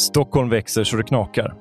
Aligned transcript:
Stockholm 0.00 0.48
växer 0.48 0.84
så 0.84 0.96
det 0.96 1.02
knakar. 1.02 1.54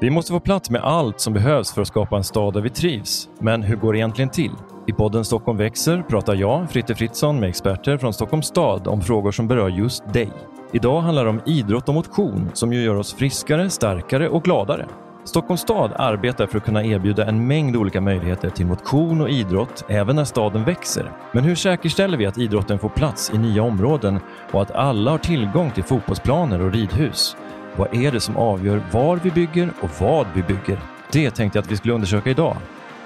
Vi 0.00 0.10
måste 0.10 0.32
få 0.32 0.40
plats 0.40 0.70
med 0.70 0.82
allt 0.82 1.20
som 1.20 1.32
behövs 1.32 1.74
för 1.74 1.82
att 1.82 1.88
skapa 1.88 2.16
en 2.16 2.24
stad 2.24 2.54
där 2.54 2.60
vi 2.60 2.70
trivs. 2.70 3.28
Men 3.38 3.62
hur 3.62 3.76
går 3.76 3.92
det 3.92 3.98
egentligen 3.98 4.30
till? 4.30 4.50
I 4.86 4.92
podden 4.92 5.24
Stockholm 5.24 5.58
växer 5.58 6.02
pratar 6.02 6.34
jag, 6.34 6.70
Fritte 6.70 6.94
Fritzson, 6.94 7.40
med 7.40 7.48
experter 7.48 7.98
från 7.98 8.12
Stockholms 8.12 8.46
stad 8.46 8.86
om 8.86 9.00
frågor 9.00 9.32
som 9.32 9.48
berör 9.48 9.68
just 9.68 10.12
dig. 10.12 10.30
Idag 10.72 11.00
handlar 11.00 11.24
det 11.24 11.30
om 11.30 11.40
idrott 11.46 11.88
och 11.88 11.94
motion 11.94 12.50
som 12.52 12.72
ju 12.72 12.82
gör 12.82 12.96
oss 12.96 13.14
friskare, 13.14 13.70
starkare 13.70 14.28
och 14.28 14.42
gladare. 14.42 14.86
Stockholms 15.24 15.60
stad 15.60 15.92
arbetar 15.96 16.46
för 16.46 16.58
att 16.58 16.64
kunna 16.64 16.84
erbjuda 16.84 17.26
en 17.26 17.46
mängd 17.46 17.76
olika 17.76 18.00
möjligheter 18.00 18.50
till 18.50 18.66
motion 18.66 19.20
och 19.20 19.30
idrott 19.30 19.84
även 19.88 20.16
när 20.16 20.24
staden 20.24 20.64
växer. 20.64 21.12
Men 21.32 21.44
hur 21.44 21.54
säkerställer 21.54 22.18
vi 22.18 22.26
att 22.26 22.38
idrotten 22.38 22.78
får 22.78 22.88
plats 22.88 23.30
i 23.34 23.38
nya 23.38 23.62
områden 23.62 24.20
och 24.52 24.62
att 24.62 24.70
alla 24.70 25.10
har 25.10 25.18
tillgång 25.18 25.70
till 25.70 25.84
fotbollsplaner 25.84 26.60
och 26.60 26.72
ridhus? 26.72 27.36
Vad 27.76 27.94
är 27.94 28.12
det 28.12 28.20
som 28.20 28.36
avgör 28.36 28.82
var 28.92 29.16
vi 29.16 29.30
bygger 29.30 29.72
och 29.80 29.90
vad 30.00 30.26
vi 30.34 30.42
bygger? 30.42 30.80
Det 31.12 31.30
tänkte 31.30 31.58
jag 31.58 31.64
att 31.64 31.70
vi 31.70 31.76
skulle 31.76 31.94
undersöka 31.94 32.30
idag. 32.30 32.56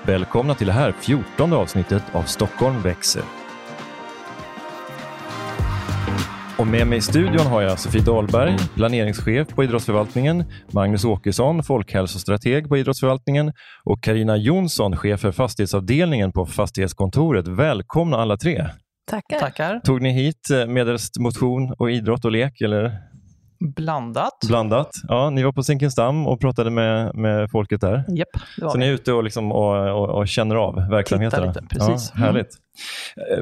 Välkomna 0.02 0.55
till 0.55 0.66
det 0.66 0.72
här 0.72 0.92
fjortonde 0.92 1.56
avsnittet 1.56 2.02
av 2.12 2.22
Stockholm 2.22 2.82
växer. 2.82 3.22
Och 6.58 6.66
med 6.66 6.86
mig 6.86 6.98
i 6.98 7.00
studion 7.00 7.46
har 7.46 7.62
jag 7.62 7.78
Sofie 7.78 8.02
Dahlberg, 8.02 8.56
planeringschef 8.74 9.48
på 9.48 9.64
idrottsförvaltningen, 9.64 10.45
Magnus 10.70 11.05
Åkesson, 11.05 11.62
folkhälsostrateg 11.62 12.69
på 12.69 12.77
idrottsförvaltningen 12.77 13.52
och 13.84 14.02
Karina 14.02 14.36
Jonsson, 14.36 14.96
chef 14.96 15.20
för 15.20 15.33
fastighetsavdelningen 15.33 16.33
på 16.33 16.46
fastighetskontoret. 16.46 17.48
Välkomna 17.48 18.16
alla 18.16 18.36
tre! 18.36 18.66
Tackar. 19.10 19.38
Tackar. 19.38 19.80
Tog 19.80 20.02
ni 20.02 20.12
hit 20.12 20.50
eh, 20.50 20.66
medelst 20.66 21.19
motion 21.19 21.74
och 21.78 21.91
idrott 21.91 22.24
och 22.24 22.33
lek? 22.33 22.60
Eller? 22.60 23.13
Blandat. 23.64 24.38
Blandat. 24.48 24.90
Ja, 25.08 25.30
ni 25.30 25.42
var 25.42 25.52
på 25.52 25.62
Zinkensdamm 25.62 26.26
och 26.26 26.40
pratade 26.40 26.70
med, 26.70 27.14
med 27.14 27.50
folket 27.50 27.80
där. 27.80 28.04
Var 28.60 28.70
Så 28.70 28.78
ni 28.78 28.86
är 28.86 28.92
ute 28.92 29.12
och, 29.12 29.24
liksom 29.24 29.52
och, 29.52 29.90
och, 29.90 30.08
och 30.08 30.28
känner 30.28 30.56
av 30.56 30.74
verksamheterna? 30.90 31.46
lite, 31.46 31.62
precis. 31.70 32.12
Ja, 32.14 32.20
härligt. 32.20 32.48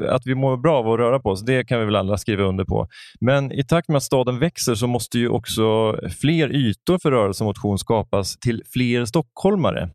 Eh, 0.05 0.13
Att 0.13 0.21
vi 0.25 0.35
mår 0.35 0.57
bra 0.57 0.79
av 0.79 0.89
att 0.89 0.99
röra 0.99 1.19
på 1.19 1.29
oss, 1.29 1.45
det 1.45 1.63
kan 1.63 1.79
vi 1.79 1.85
väl 1.85 1.95
alla 1.95 2.17
skriva 2.17 2.43
under 2.43 2.65
på. 2.65 2.87
Men 3.21 3.51
i 3.51 3.63
takt 3.63 3.87
med 3.87 3.97
att 3.97 4.03
staden 4.03 4.39
växer 4.39 4.75
så 4.75 4.87
måste 4.87 5.19
ju 5.19 5.29
också 5.29 5.95
fler 6.21 6.55
ytor 6.55 6.97
för 6.97 7.11
rörelse 7.11 7.43
och 7.43 7.47
motion 7.47 7.77
skapas 7.77 8.37
till 8.37 8.63
fler 8.73 9.05
stockholmare. 9.05 9.89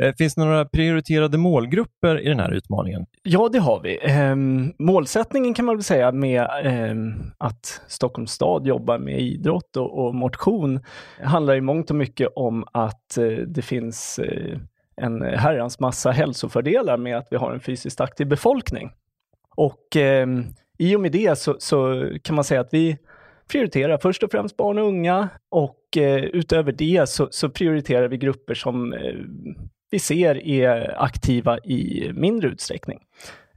Eh, 0.00 0.14
finns 0.18 0.34
det 0.34 0.44
några 0.44 0.64
prioriterade 0.64 1.38
målgrupper 1.38 2.20
i 2.20 2.28
den 2.28 2.40
här 2.40 2.52
utmaningen? 2.52 3.06
Ja, 3.22 3.48
det 3.52 3.58
har 3.58 3.80
vi. 3.80 3.98
Ehm, 4.02 4.72
målsättningen 4.78 5.54
kan 5.54 5.64
man 5.64 5.76
väl 5.76 5.84
säga 5.84 6.12
med 6.12 6.48
ehm, 6.64 7.14
att 7.38 7.80
Stockholms 7.88 8.32
stad 8.32 8.66
jobbar 8.66 8.98
med 8.98 9.20
idrott 9.20 9.76
och, 9.76 10.06
och 10.06 10.14
motion 10.14 10.80
handlar 11.22 11.54
i 11.54 11.60
mångt 11.60 11.90
och 11.90 11.96
mycket 11.96 12.28
om 12.36 12.64
att 12.72 13.18
eh, 13.18 13.26
det 13.26 13.62
finns 13.62 14.18
eh, 14.18 14.58
en 14.96 15.22
herrans 15.22 15.80
massa 15.80 16.10
hälsofördelar 16.10 16.96
med 16.96 17.16
att 17.16 17.28
vi 17.30 17.36
har 17.36 17.52
en 17.52 17.60
fysiskt 17.60 18.00
aktiv 18.00 18.26
befolkning. 18.26 18.90
Och 19.56 19.96
ehm, 19.96 20.44
i 20.78 20.96
och 20.96 21.00
med 21.00 21.12
det 21.12 21.38
så, 21.38 21.56
så 21.58 22.08
kan 22.22 22.34
man 22.34 22.44
säga 22.44 22.60
att 22.60 22.74
vi 22.74 22.98
prioriterar 23.52 23.98
först 24.02 24.22
och 24.22 24.30
främst 24.30 24.56
barn 24.56 24.78
och 24.78 24.86
unga 24.86 25.28
och 25.50 25.96
eh, 25.96 26.24
utöver 26.24 26.72
det 26.72 27.08
så, 27.08 27.28
så 27.30 27.50
prioriterar 27.50 28.08
vi 28.08 28.16
grupper 28.16 28.54
som 28.54 28.92
eh, 28.92 29.14
vi 29.92 29.98
ser 29.98 30.46
är 30.46 31.02
aktiva 31.02 31.58
i 31.58 32.10
mindre 32.14 32.48
utsträckning. 32.48 32.98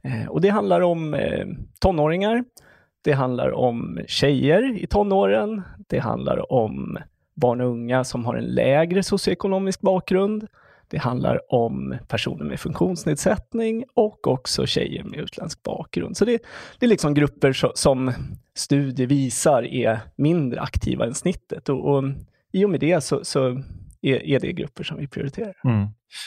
Eh, 0.02 0.28
och 0.28 0.40
det 0.40 0.48
handlar 0.48 0.80
om 0.80 1.14
eh, 1.14 1.46
tonåringar, 1.80 2.44
det 3.04 3.12
handlar 3.12 3.52
om 3.52 4.00
tjejer 4.06 4.78
i 4.78 4.86
tonåren, 4.86 5.62
det 5.88 5.98
handlar 5.98 6.52
om 6.52 6.98
barn 7.34 7.60
och 7.60 7.68
unga 7.68 8.04
som 8.04 8.24
har 8.24 8.34
en 8.34 8.44
lägre 8.44 9.02
socioekonomisk 9.02 9.80
bakgrund, 9.80 10.46
det 10.88 10.98
handlar 10.98 11.52
om 11.54 11.96
personer 12.08 12.44
med 12.44 12.60
funktionsnedsättning 12.60 13.84
och 13.94 14.26
också 14.26 14.66
tjejer 14.66 15.04
med 15.04 15.20
utländsk 15.20 15.62
bakgrund. 15.62 16.16
Så 16.16 16.24
det, 16.24 16.42
det 16.78 16.86
är 16.86 16.90
liksom 16.90 17.14
grupper 17.14 17.72
som 17.74 18.12
studier 18.54 19.06
visar 19.06 19.62
är 19.62 20.00
mindre 20.16 20.60
aktiva 20.60 21.04
än 21.06 21.14
snittet 21.14 21.68
och, 21.68 21.96
och 21.96 22.04
i 22.52 22.64
och 22.64 22.70
med 22.70 22.80
det 22.80 23.00
så, 23.00 23.24
så 23.24 23.62
är, 24.06 24.26
är 24.26 24.40
det 24.40 24.52
grupper 24.52 24.84
som 24.84 24.96
vi 24.96 25.08
prioriterar. 25.08 25.54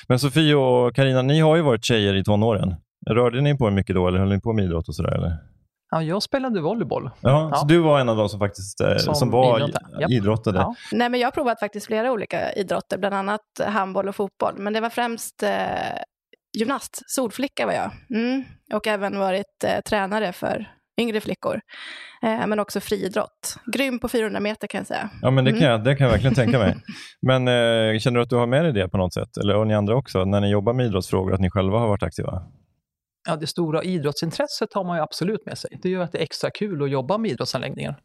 Men 0.07 0.19
Sofie 0.19 0.55
och 0.55 0.95
Karina, 0.95 1.21
ni 1.21 1.39
har 1.39 1.55
ju 1.55 1.61
varit 1.61 1.83
tjejer 1.83 2.15
i 2.15 2.23
tonåren. 2.23 2.75
Rörde 3.09 3.41
ni 3.41 3.57
på 3.57 3.67
er 3.67 3.71
mycket 3.71 3.95
då 3.95 4.07
eller 4.07 4.19
höll 4.19 4.29
ni 4.29 4.41
på 4.41 4.53
med 4.53 4.65
idrott 4.65 4.87
och 4.87 4.95
sådär? 4.95 5.11
Eller? 5.15 5.37
Ja, 5.91 6.03
jag 6.03 6.23
spelade 6.23 6.61
volleyboll. 6.61 7.09
Ja, 7.21 7.49
Ja. 7.51 7.57
Så 7.57 7.65
du 7.65 7.77
var 7.77 7.99
en 7.99 8.09
av 8.09 8.17
dem 8.17 8.29
som 8.29 8.39
faktiskt 8.39 8.81
eh, 8.81 8.97
som, 8.97 9.15
Som 9.15 9.31
var 9.31 9.57
idrottade. 9.57 10.13
Idrottade? 10.15 10.59
Ja. 10.59 10.75
Nej, 10.91 11.09
men 11.09 11.19
jag 11.19 11.27
har 11.27 11.31
provat 11.31 11.59
faktiskt 11.59 11.85
flera 11.85 12.11
olika 12.11 12.53
idrotter, 12.53 12.97
bland 12.97 13.15
annat 13.15 13.41
handboll 13.65 14.07
och 14.07 14.15
fotboll. 14.15 14.53
Men 14.57 14.73
det 14.73 14.81
var 14.81 14.89
främst 14.89 15.43
eh, 15.43 15.49
gymnast, 16.57 17.01
solflicka 17.07 17.65
var 17.65 17.73
jag. 17.73 17.91
Mm. 18.09 18.43
Och 18.73 18.87
även 18.87 19.19
varit 19.19 19.63
eh, 19.63 19.81
tränare 19.81 20.33
för 20.33 20.67
yngre 20.99 21.21
flickor. 21.21 21.61
Eh, 22.23 22.47
men 22.47 22.59
också 22.59 22.79
friidrott. 22.79 23.55
Grym 23.73 23.99
på 23.99 24.09
400 24.09 24.39
meter 24.39 24.67
kan 24.67 24.77
jag 24.77 24.87
säga. 24.87 25.09
Ja, 25.21 25.31
men 25.31 25.45
det 25.45 25.51
kan, 25.51 25.59
Mm. 25.59 25.71
jag, 25.71 25.83
det 25.83 25.95
kan 25.95 26.05
jag 26.05 26.11
verkligen 26.11 26.35
tänka 26.35 26.59
mig. 26.59 26.75
Men 27.21 27.47
eh, 27.47 27.99
känner 27.99 28.17
du 28.17 28.23
att 28.23 28.29
du 28.29 28.35
har 28.35 28.47
med 28.47 28.63
dig 28.65 28.73
det 28.73 28.89
på 28.89 28.97
något 28.97 29.13
sätt? 29.13 29.37
Eller 29.37 29.55
och 29.55 29.67
ni 29.67 29.73
andra 29.75 29.95
också, 29.95 30.25
när 30.25 30.41
ni 30.41 30.51
jobbar 30.51 30.73
med 30.73 30.85
idrottsfrågor, 30.85 31.33
att 31.33 31.39
ni 31.39 31.49
själva 31.49 31.79
har 31.79 31.87
varit 31.87 32.03
aktiva? 32.03 32.43
Ja, 33.27 33.35
det 33.35 33.47
stora 33.47 33.83
idrottsintresset 33.83 34.73
har 34.73 34.83
man 34.83 34.97
ju 34.97 35.03
absolut 35.03 35.45
med 35.45 35.57
sig. 35.57 35.79
Det 35.81 35.89
gör 35.89 36.01
att 36.03 36.11
det 36.11 36.17
är 36.17 36.23
extra 36.23 36.49
kul 36.49 36.83
att 36.83 36.89
jobba 36.89 37.17
med 37.17 37.31
idrottsanläggningar. 37.31 37.99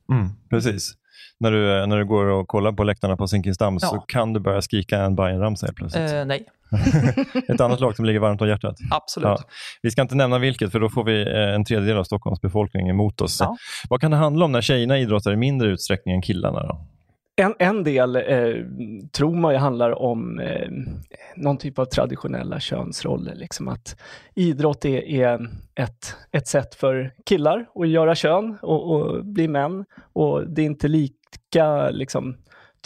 Precis. 0.50 0.92
När 1.40 1.50
du, 1.52 1.86
när 1.86 1.96
du 1.98 2.04
går 2.04 2.24
och 2.26 2.48
kollar 2.48 2.72
på 2.72 2.84
läktarna 2.84 3.16
på 3.16 3.28
Zinkensdamm 3.28 3.80
så 3.80 3.96
Ja. 3.96 4.04
kan 4.08 4.32
du 4.32 4.40
börja 4.40 4.62
skrika 4.62 4.98
en 4.98 5.14
Bajenramsa 5.14 5.66
helt 5.66 5.76
plötsligt. 5.76 6.12
Eh, 6.12 6.24
nej, 6.24 6.46
Ett 7.48 7.60
annat 7.60 7.80
lag 7.80 7.96
som 7.96 8.04
ligger 8.04 8.20
varmt 8.20 8.40
om 8.42 8.48
hjärtat. 8.48 8.76
absolut. 8.90 9.26
Ja. 9.26 9.38
Vi 9.82 9.90
ska 9.90 10.02
inte 10.02 10.14
nämna 10.14 10.38
vilket, 10.38 10.72
för 10.72 10.80
då 10.80 10.88
får 10.88 11.04
vi 11.04 11.22
eh, 11.22 11.54
en 11.54 11.64
tredjedel 11.64 11.96
av 11.96 12.04
Stockholms 12.04 12.40
befolkning 12.40 12.88
emot 12.88 13.20
oss. 13.20 13.40
Ja. 13.40 13.56
Vad 13.88 14.00
kan 14.00 14.10
det 14.10 14.16
handla 14.16 14.44
om 14.44 14.52
när 14.52 14.60
tjejerna 14.60 14.98
idrottar 14.98 15.32
i 15.32 15.36
mindre 15.36 15.68
utsträckning 15.68 16.14
än 16.14 16.22
killarna? 16.22 16.62
Då? 16.66 16.86
En, 17.36 17.54
en 17.58 17.84
del 17.84 18.16
eh, 18.16 18.64
tror 19.12 19.34
man 19.34 19.52
ju 19.52 19.58
handlar 19.58 20.02
om 20.02 20.40
eh, 20.40 20.70
någon 21.36 21.58
typ 21.58 21.78
av 21.78 21.84
traditionella 21.84 22.60
könsroller. 22.60 23.34
Liksom 23.34 23.68
att 23.68 23.96
idrott 24.34 24.84
är, 24.84 25.02
är 25.04 25.48
ett, 25.74 26.16
ett 26.32 26.46
sätt 26.46 26.74
för 26.74 27.12
killar 27.26 27.66
att 27.74 27.88
göra 27.88 28.14
kön 28.14 28.58
och, 28.62 28.92
och 28.92 29.24
bli 29.24 29.48
män. 29.48 29.84
Och 30.12 30.48
det 30.48 30.62
är 30.62 30.66
inte 30.66 30.88
lika 30.88 31.90
liksom, 31.90 32.36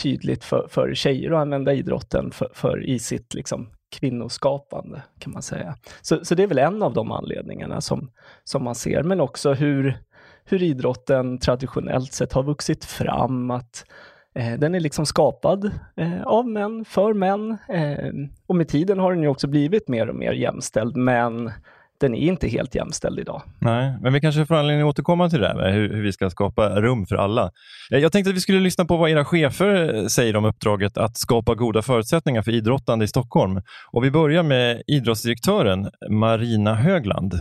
tydligt 0.02 0.44
för, 0.44 0.66
för 0.70 0.94
tjejer 0.94 1.30
att 1.30 1.40
använda 1.40 1.72
idrotten 1.72 2.30
för, 2.30 2.50
för 2.54 2.86
i 2.86 2.98
sitt 2.98 3.34
liksom, 3.34 3.70
kvinnoskapande, 3.96 5.02
kan 5.18 5.32
man 5.32 5.42
säga. 5.42 5.76
Så, 6.02 6.24
så 6.24 6.34
det 6.34 6.42
är 6.42 6.46
väl 6.46 6.58
en 6.58 6.82
av 6.82 6.94
de 6.94 7.12
anledningarna 7.12 7.80
som, 7.80 8.10
som 8.44 8.64
man 8.64 8.74
ser, 8.74 9.02
men 9.02 9.20
också 9.20 9.52
hur, 9.52 9.98
hur 10.44 10.62
idrotten 10.62 11.38
traditionellt 11.38 12.12
sett 12.12 12.32
har 12.32 12.42
vuxit 12.42 12.84
fram. 12.84 13.50
att 13.50 13.84
Eh, 14.34 14.58
den 14.58 14.74
är 14.74 14.80
liksom 14.80 15.06
skapad 15.06 15.70
eh, 15.96 16.22
av 16.22 16.48
män, 16.48 16.84
för 16.84 17.14
män. 17.14 17.58
Eh, 17.68 18.28
och 18.46 18.56
med 18.56 18.68
tiden 18.68 18.98
har 18.98 19.12
den 19.12 19.22
ju 19.22 19.28
också 19.28 19.46
blivit 19.46 19.88
mer 19.88 20.08
och 20.08 20.16
mer 20.16 20.32
jämställd, 20.32 20.96
men 20.96 21.50
den 22.00 22.14
är 22.14 22.18
inte 22.18 22.48
helt 22.48 22.74
jämställd 22.74 23.18
idag. 23.18 23.42
Nej, 23.60 23.96
men 24.02 24.12
vi 24.12 24.20
kanske 24.20 24.46
får 24.46 24.54
anledning 24.54 24.88
att 24.88 24.90
återkomma 24.90 25.30
till 25.30 25.40
det 25.40 25.48
här 25.48 25.54
med 25.54 25.74
hur, 25.74 25.94
hur 25.94 26.02
vi 26.02 26.12
ska 26.12 26.30
skapa 26.30 26.80
rum 26.80 27.06
för 27.06 27.16
alla. 27.16 27.50
Jag 27.90 28.12
tänkte 28.12 28.30
att 28.30 28.36
vi 28.36 28.40
skulle 28.40 28.60
lyssna 28.60 28.84
på 28.84 28.96
vad 28.96 29.10
era 29.10 29.24
chefer 29.24 30.08
säger 30.08 30.36
om 30.36 30.44
uppdraget 30.44 30.98
att 30.98 31.16
skapa 31.16 31.54
goda 31.54 31.82
förutsättningar 31.82 32.42
för 32.42 32.54
idrottande 32.54 33.04
i 33.04 33.08
Stockholm. 33.08 33.60
Och 33.92 34.04
vi 34.04 34.10
börjar 34.10 34.42
med 34.42 34.82
idrottsdirektören 34.86 35.90
Marina 36.10 36.74
Högland. 36.74 37.34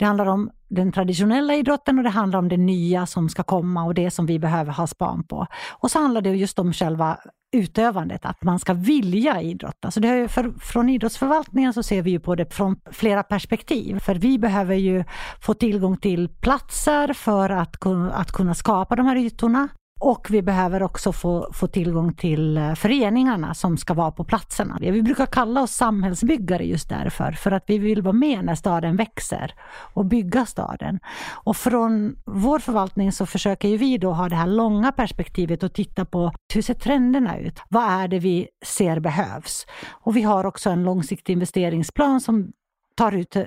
Det 0.00 0.06
handlar 0.06 0.26
om 0.26 0.50
den 0.68 0.92
traditionella 0.92 1.54
idrotten 1.54 1.98
och 1.98 2.04
det 2.04 2.10
handlar 2.10 2.38
om 2.38 2.48
det 2.48 2.56
nya 2.56 3.06
som 3.06 3.28
ska 3.28 3.42
komma 3.42 3.84
och 3.84 3.94
det 3.94 4.10
som 4.10 4.26
vi 4.26 4.38
behöver 4.38 4.72
ha 4.72 4.86
span 4.86 5.24
på. 5.24 5.46
Och 5.70 5.90
så 5.90 5.98
handlar 5.98 6.20
det 6.20 6.30
just 6.30 6.58
om 6.58 6.72
själva 6.72 7.18
utövandet, 7.52 8.24
att 8.24 8.42
man 8.42 8.58
ska 8.58 8.72
vilja 8.72 9.42
idrotta. 9.42 9.90
Så 9.90 10.00
det 10.00 10.08
ju 10.08 10.28
för, 10.28 10.52
från 10.60 10.88
idrottsförvaltningen 10.88 11.72
så 11.72 11.82
ser 11.82 12.02
vi 12.02 12.10
ju 12.10 12.20
på 12.20 12.34
det 12.34 12.54
från 12.54 12.76
flera 12.92 13.22
perspektiv. 13.22 13.98
För 13.98 14.14
vi 14.14 14.38
behöver 14.38 14.74
ju 14.74 15.04
få 15.40 15.54
tillgång 15.54 15.96
till 15.96 16.28
platser 16.28 17.12
för 17.12 17.50
att 17.50 17.86
att 18.12 18.32
kunna 18.32 18.54
skapa 18.54 18.96
de 18.96 19.06
här 19.06 19.16
ytorna. 19.16 19.68
Och 20.02 20.26
vi 20.30 20.42
behöver 20.42 20.82
också 20.82 21.12
få, 21.12 21.48
få 21.52 21.66
tillgång 21.66 22.14
till 22.14 22.56
eh, 22.56 22.74
föreningarna 22.74 23.54
som 23.54 23.76
ska 23.76 23.94
vara 23.94 24.10
på 24.10 24.24
platserna. 24.24 24.78
Vi 24.80 25.02
brukar 25.02 25.26
kalla 25.26 25.62
oss 25.62 25.72
samhällsbyggare 25.72 26.64
just 26.64 26.88
därför, 26.88 27.32
för 27.32 27.50
att 27.50 27.64
vi 27.66 27.78
vill 27.78 28.02
vara 28.02 28.12
med 28.12 28.44
när 28.44 28.54
staden 28.54 28.96
växer 28.96 29.54
och 29.94 30.04
bygga 30.04 30.46
staden. 30.46 31.00
Och 31.30 31.56
från 31.56 32.16
vår 32.24 32.58
förvaltning 32.58 33.12
så 33.12 33.26
försöker 33.26 33.68
ju 33.68 33.76
vi 33.76 33.98
då 33.98 34.12
ha 34.12 34.28
det 34.28 34.36
här 34.36 34.46
långa 34.46 34.92
perspektivet 34.92 35.62
och 35.62 35.72
titta 35.72 36.04
på 36.04 36.32
hur 36.54 36.62
ser 36.62 36.74
trenderna 36.74 37.38
ut? 37.38 37.60
Vad 37.68 37.84
är 37.84 38.08
det 38.08 38.18
vi 38.18 38.48
ser 38.64 39.00
behövs? 39.00 39.66
Och 39.90 40.16
vi 40.16 40.22
har 40.22 40.46
också 40.46 40.70
en 40.70 40.84
långsiktig 40.84 41.32
investeringsplan 41.32 42.20
som 42.20 42.52
tar 42.96 43.12
ut 43.12 43.36
äh, 43.36 43.44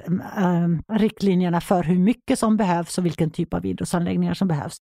riktlinjerna 0.92 1.62
för 1.62 1.84
hur 1.84 2.00
mycket 2.00 2.40
som 2.40 2.58
behövs 2.58 2.98
och 2.98 3.06
vilken 3.06 3.32
typ 3.32 3.54
av 3.54 3.66
idrottsanläggningar 3.66 4.34
som 4.34 4.48
behövs. 4.48 4.78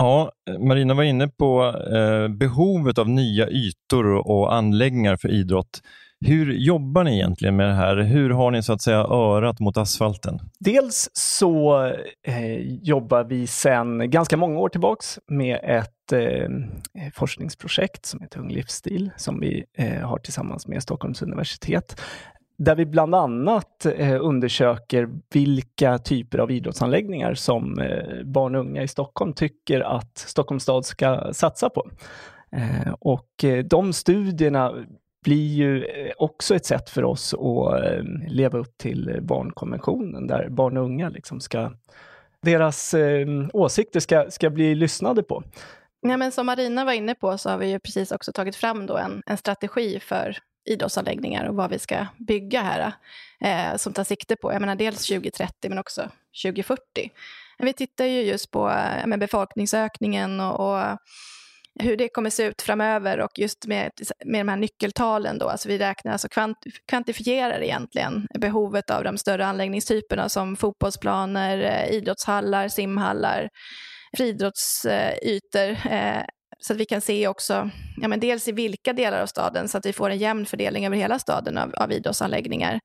Ja, 0.00 0.32
Marina 0.58 0.94
var 0.94 1.02
inne 1.02 1.28
på 1.28 1.74
eh, 1.94 2.28
behovet 2.28 2.98
av 2.98 3.08
nya 3.08 3.48
ytor 3.48 4.06
och 4.06 4.54
anläggningar 4.54 5.16
för 5.16 5.28
idrott. 5.28 5.80
Hur 6.26 6.52
jobbar 6.52 7.04
ni 7.04 7.14
egentligen 7.14 7.56
med 7.56 7.68
det 7.68 7.74
här? 7.74 7.96
Hur 7.96 8.30
har 8.30 8.50
ni 8.50 8.62
så 8.62 8.72
att 8.72 8.82
säga 8.82 8.98
örat 8.98 9.60
mot 9.60 9.76
asfalten? 9.76 10.38
Dels 10.58 11.10
så 11.12 11.84
eh, 12.26 12.56
jobbar 12.82 13.24
vi 13.24 13.46
sedan 13.46 14.10
ganska 14.10 14.36
många 14.36 14.58
år 14.58 14.68
tillbaks 14.68 15.18
med 15.26 15.60
ett 15.62 16.12
eh, 16.12 16.48
forskningsprojekt 17.14 18.06
som 18.06 18.20
heter 18.20 18.40
Ung 18.40 18.50
livsstil 18.50 19.10
som 19.16 19.40
vi 19.40 19.64
eh, 19.78 20.00
har 20.08 20.18
tillsammans 20.18 20.66
med 20.66 20.82
Stockholms 20.82 21.22
universitet 21.22 22.00
där 22.60 22.74
vi 22.74 22.86
bland 22.86 23.14
annat 23.14 23.86
eh, 23.86 24.24
undersöker 24.24 25.08
vilka 25.32 25.98
typer 25.98 26.38
av 26.38 26.50
idrottsanläggningar 26.50 27.34
som 27.34 27.78
eh, 27.78 28.22
barn 28.24 28.54
och 28.54 28.60
unga 28.60 28.82
i 28.82 28.88
Stockholm 28.88 29.32
tycker 29.32 29.80
att 29.80 30.18
Stockholms 30.18 30.62
stad 30.62 30.86
ska 30.86 31.32
satsa 31.32 31.70
på. 31.70 31.90
Eh, 32.52 32.92
och 33.00 33.44
de 33.64 33.92
studierna 33.92 34.74
blir 35.24 35.54
ju 35.54 35.84
också 36.16 36.54
ett 36.54 36.66
sätt 36.66 36.90
för 36.90 37.04
oss 37.04 37.34
att 37.34 38.04
leva 38.28 38.58
upp 38.58 38.78
till 38.78 39.18
barnkonventionen 39.22 40.26
där 40.26 40.48
barn 40.48 40.76
och 40.76 40.84
unga 40.84 41.08
liksom 41.08 41.40
ska, 41.40 41.72
deras 42.42 42.94
åsikter 43.52 44.00
ska, 44.00 44.26
ska 44.30 44.50
bli 44.50 44.74
lyssnade 44.74 45.22
på. 45.22 45.42
Ja, 46.00 46.16
men 46.16 46.32
som 46.32 46.46
Marina 46.46 46.84
var 46.84 46.92
inne 46.92 47.14
på 47.14 47.38
så 47.38 47.50
har 47.50 47.58
vi 47.58 47.70
ju 47.70 47.78
precis 47.78 48.12
också 48.12 48.32
tagit 48.32 48.56
fram 48.56 48.86
då 48.86 48.96
en, 48.96 49.22
en 49.26 49.36
strategi 49.36 50.00
för 50.00 50.36
idrottsanläggningar 50.64 51.44
och 51.44 51.54
vad 51.54 51.70
vi 51.70 51.78
ska 51.78 52.06
bygga 52.18 52.62
här 52.62 52.92
eh, 53.40 53.76
som 53.76 53.92
tar 53.92 54.04
sikte 54.04 54.36
på, 54.36 54.52
jag 54.52 54.60
menar 54.60 54.76
dels 54.76 55.06
2030 55.06 55.68
men 55.68 55.78
också 55.78 56.08
2040. 56.44 57.10
Vi 57.58 57.72
tittar 57.72 58.04
ju 58.04 58.22
just 58.22 58.50
på 58.50 58.70
eh, 58.70 59.16
befolkningsökningen 59.16 60.40
och, 60.40 60.70
och, 60.70 60.98
hur 61.80 61.96
det 61.96 62.08
kommer 62.08 62.30
se 62.30 62.44
ut 62.44 62.62
framöver 62.62 63.20
och 63.20 63.38
just 63.38 63.66
med, 63.66 63.90
med 64.24 64.40
de 64.40 64.48
här 64.48 64.56
nyckeltalen 64.56 65.38
då, 65.38 65.48
alltså 65.48 65.68
vi 65.68 65.78
räknar, 65.78 66.12
alltså 66.12 66.28
kvant, 66.28 66.58
kvantifierar 66.88 67.62
egentligen 67.62 68.26
behovet 68.40 68.90
av 68.90 69.04
de 69.04 69.18
större 69.18 69.46
anläggningstyperna 69.46 70.28
som 70.28 70.56
fotbollsplaner, 70.56 71.58
eh, 71.58 71.96
idrottshallar, 71.96 72.68
simhallar, 72.68 73.48
friidrottsytor, 74.16 75.92
eh, 75.92 76.22
så 76.58 76.72
att 76.72 76.78
vi 76.78 76.84
kan 76.84 77.00
se 77.00 77.28
också, 77.28 77.70
ja, 77.96 78.08
men 78.08 78.20
dels 78.20 78.48
i 78.48 78.52
vilka 78.52 78.92
delar 78.92 79.22
av 79.22 79.26
staden, 79.26 79.68
så 79.68 79.78
att 79.78 79.86
vi 79.86 79.92
får 79.92 80.10
en 80.10 80.18
jämn 80.18 80.46
fördelning 80.46 80.86
över 80.86 80.96
hela 80.96 81.18
staden 81.18 81.58
av, 81.58 81.74
av 81.74 81.92
idrottsanläggningar. 81.92 82.80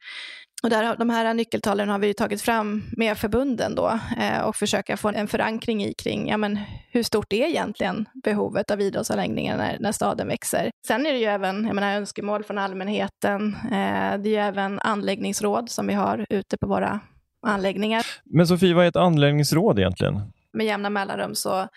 Och 0.63 0.69
där, 0.69 0.95
de 0.97 1.09
här 1.09 1.33
nyckeltalen 1.33 1.89
har 1.89 1.99
vi 1.99 2.13
tagit 2.13 2.41
fram 2.41 2.83
med 2.97 3.17
förbunden 3.17 3.75
då 3.75 3.99
eh, 4.19 4.39
och 4.39 4.55
försöka 4.55 4.97
få 4.97 5.09
en 5.09 5.27
förankring 5.27 5.83
i 5.83 5.93
kring 5.93 6.29
ja, 6.29 6.37
men 6.37 6.59
hur 6.91 7.03
stort 7.03 7.33
är 7.33 7.47
egentligen 7.47 8.05
behovet 8.23 8.71
av 8.71 8.81
idrottsanläggningar 8.81 9.57
när, 9.57 9.77
när 9.79 9.91
staden 9.91 10.27
växer. 10.27 10.71
Sen 10.87 11.05
är 11.05 11.11
det 11.11 11.17
ju 11.19 11.25
även 11.25 11.65
jag 11.65 11.75
menar, 11.75 11.95
önskemål 11.95 12.43
från 12.43 12.57
allmänheten. 12.57 13.55
Eh, 13.63 14.17
det 14.17 14.29
är 14.29 14.33
ju 14.33 14.35
även 14.35 14.79
anläggningsråd 14.79 15.69
som 15.69 15.87
vi 15.87 15.93
har 15.93 16.25
ute 16.29 16.57
på 16.57 16.67
våra 16.67 16.99
anläggningar. 17.47 18.05
Men 18.25 18.47
Sofie, 18.47 18.73
vad 18.73 18.85
är 18.85 18.89
ett 18.89 18.95
anläggningsråd 18.95 19.79
egentligen? 19.79 20.21
Med 20.53 20.65
jämna 20.65 20.89
mellanrum 20.89 21.35
så 21.35 21.67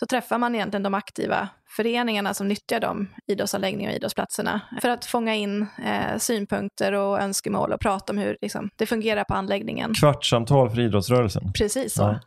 så 0.00 0.06
träffar 0.06 0.38
man 0.38 0.54
egentligen 0.54 0.82
de 0.82 0.94
aktiva 0.94 1.48
föreningarna 1.76 2.34
som 2.34 2.48
nyttjar 2.48 2.80
de 2.80 3.08
idrottsanläggningarna 3.26 3.92
och 3.92 3.96
idrottsplatserna 3.96 4.60
för 4.82 4.88
att 4.88 5.04
fånga 5.04 5.34
in 5.34 5.62
eh, 5.62 6.18
synpunkter 6.18 6.92
och 6.92 7.20
önskemål 7.20 7.72
och 7.72 7.80
prata 7.80 8.12
om 8.12 8.18
hur 8.18 8.36
liksom, 8.42 8.70
det 8.76 8.86
fungerar 8.86 9.24
på 9.24 9.34
anläggningen. 9.34 9.94
Kvartssamtal 9.94 10.70
för 10.70 10.80
idrottsrörelsen. 10.80 11.52
Precis 11.52 11.94
så. 11.94 12.18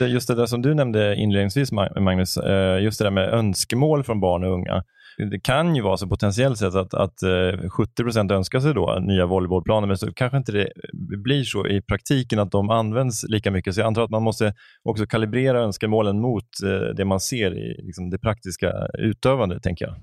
Ja. 0.00 0.06
just 0.06 0.28
det 0.28 0.34
där 0.34 0.46
som 0.46 0.62
du 0.62 0.74
nämnde 0.74 1.16
inledningsvis, 1.16 1.72
Magnus, 1.72 2.36
eh, 2.36 2.82
just 2.82 2.98
det 2.98 3.04
där 3.04 3.10
med 3.10 3.28
önskemål 3.28 4.04
från 4.04 4.20
barn 4.20 4.44
och 4.44 4.52
unga 4.52 4.82
det 5.18 5.40
kan 5.40 5.76
ju 5.76 5.82
vara 5.82 5.96
så 5.96 6.08
potentiellt 6.08 6.58
sett 6.58 6.74
att, 6.74 6.94
att 6.94 7.22
eh, 7.22 7.68
70 7.70 8.02
procent 8.02 8.30
önskar 8.30 8.60
sig 8.60 8.74
då 8.74 8.98
nya 9.00 9.26
volleybollplaner, 9.26 9.86
men 9.86 9.98
så 9.98 10.12
kanske 10.12 10.36
inte 10.36 10.52
det 10.52 11.16
blir 11.16 11.44
så 11.44 11.66
i 11.66 11.82
praktiken 11.82 12.38
att 12.38 12.50
de 12.50 12.70
används 12.70 13.24
lika 13.28 13.50
mycket. 13.50 13.74
Så 13.74 13.80
jag 13.80 13.86
antar 13.86 14.02
att 14.02 14.10
man 14.10 14.22
måste 14.22 14.54
också 14.82 15.06
kalibrera 15.06 15.60
önskemålen 15.60 16.20
mot 16.20 16.44
eh, 16.64 16.94
det 16.96 17.04
man 17.04 17.20
ser 17.20 17.58
i 17.58 17.82
liksom 17.82 18.10
det 18.10 18.18
praktiska 18.18 18.72
utövandet, 18.98 19.62
tänker 19.62 19.84
jag. 19.84 19.94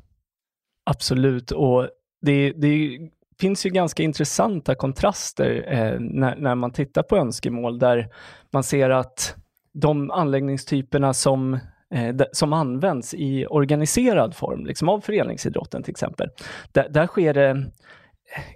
Absolut, 0.86 1.52
och 1.52 1.88
det, 2.22 2.52
det 2.52 3.00
finns 3.40 3.66
ju 3.66 3.70
ganska 3.70 4.04
intressanta 4.04 4.76
kontraster 4.76 5.66
eh, 5.68 6.00
när, 6.00 6.36
när 6.36 6.56
man 6.56 6.72
tittar 6.72 7.04
på 7.04 7.18
önskemål 7.18 7.80
där 7.80 8.08
man 8.54 8.64
ser 8.64 8.90
att 8.90 9.36
de 9.74 10.12
anläggningstyperna 10.12 11.14
som 11.14 11.60
Eh, 11.94 12.16
som 12.32 12.54
används 12.54 13.14
i 13.14 13.46
organiserad 13.46 14.36
form, 14.36 14.66
liksom 14.66 14.90
av 14.90 15.02
föreningsidrotten 15.02 15.84
till 15.84 15.92
exempel. 15.92 16.30
Där, 16.72 16.90
där 16.90 17.08
sker 17.08 17.34
det 17.34 17.50
eh, 17.50 17.56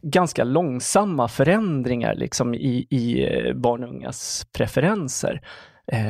ganska 0.02 0.44
långsamma 0.44 1.28
förändringar 1.28 2.16
liksom 2.16 2.54
i, 2.54 2.88
i 2.90 3.24
eh, 3.24 3.54
barn 3.54 3.84
och 3.84 3.90
ungas 3.90 4.46
preferenser. 4.58 5.42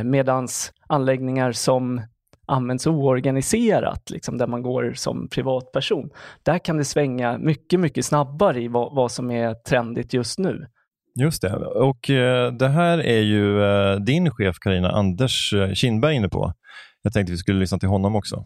medan 0.04 0.48
anläggningar 0.88 1.52
som 1.52 2.02
används 2.48 2.88
oorganiserat, 2.88 4.10
liksom 4.10 4.38
där 4.38 4.48
man 4.48 4.62
går 4.62 4.94
som 4.96 5.28
privatperson, 5.30 6.10
där 6.44 6.60
kan 6.60 6.78
det 6.78 6.86
svänga 6.86 7.38
mycket, 7.38 7.80
mycket 7.80 8.06
snabbare 8.06 8.62
i 8.62 8.68
vad, 8.68 8.96
vad 8.96 9.12
som 9.12 9.32
är 9.32 9.54
trendigt 9.54 10.14
just 10.14 10.40
nu. 10.40 10.68
Just 11.20 11.42
det, 11.42 11.56
och 11.56 12.00
det 12.60 12.68
här 12.68 12.98
är 12.98 13.22
ju 13.22 13.60
din 14.00 14.32
chef 14.32 14.56
Karina 14.60 14.90
Anders 14.90 15.54
Kindberg 15.74 16.16
inne 16.16 16.30
på. 16.30 16.54
Jag 17.06 17.14
tänkte 17.14 17.32
vi 17.32 17.38
skulle 17.38 17.60
lyssna 17.60 17.78
till 17.78 17.90
honom 17.90 18.16
också. 18.16 18.44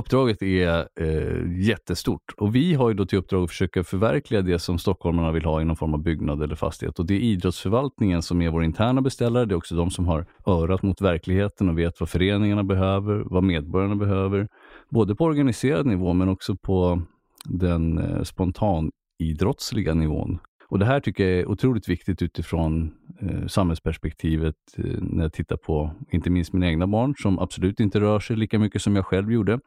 Uppdraget 0.00 0.42
är 0.42 0.88
eh, 1.00 1.66
jättestort 1.68 2.22
och 2.36 2.54
vi 2.54 2.74
har 2.74 2.88
ju 2.88 2.94
då 2.94 3.06
till 3.06 3.18
uppdrag 3.18 3.44
att 3.44 3.50
försöka 3.50 3.84
förverkliga 3.84 4.42
det 4.42 4.58
som 4.58 4.78
stockholmarna 4.78 5.32
vill 5.32 5.44
ha 5.44 5.60
i 5.60 5.64
någon 5.64 5.76
form 5.76 5.94
av 5.94 6.02
byggnad 6.02 6.42
eller 6.42 6.54
fastighet. 6.54 6.98
Och 6.98 7.06
det 7.06 7.14
är 7.14 7.18
idrottsförvaltningen 7.18 8.22
som 8.22 8.42
är 8.42 8.50
vår 8.50 8.64
interna 8.64 9.02
beställare. 9.02 9.44
Det 9.44 9.54
är 9.54 9.56
också 9.56 9.74
de 9.74 9.90
som 9.90 10.06
har 10.06 10.26
örat 10.46 10.82
mot 10.82 11.00
verkligheten 11.00 11.68
och 11.68 11.78
vet 11.78 12.00
vad 12.00 12.08
föreningarna 12.08 12.64
behöver, 12.64 13.22
vad 13.26 13.44
medborgarna 13.44 13.96
behöver. 13.96 14.48
Både 14.90 15.14
på 15.14 15.24
organiserad 15.24 15.86
nivå 15.86 16.12
men 16.12 16.28
också 16.28 16.56
på 16.56 17.02
den 17.44 17.98
eh, 17.98 18.22
spontanidrottsliga 18.22 19.94
nivån. 19.94 20.38
Och 20.72 20.78
Det 20.78 20.84
här 20.84 21.00
tycker 21.00 21.24
jag 21.24 21.38
är 21.38 21.48
otroligt 21.48 21.88
viktigt 21.88 22.22
utifrån 22.22 22.94
eh, 23.20 23.46
samhällsperspektivet 23.46 24.54
eh, 24.76 24.84
när 25.00 25.22
jag 25.22 25.32
tittar 25.32 25.56
på 25.56 25.90
inte 26.10 26.30
minst 26.30 26.52
mina 26.52 26.66
egna 26.66 26.86
barn 26.86 27.14
som 27.18 27.38
absolut 27.38 27.80
inte 27.80 28.00
rör 28.00 28.20
sig 28.20 28.36
lika 28.36 28.58
mycket 28.58 28.82
som 28.82 28.96
jag 28.96 29.06
själv 29.06 29.32
gjorde. 29.32 29.58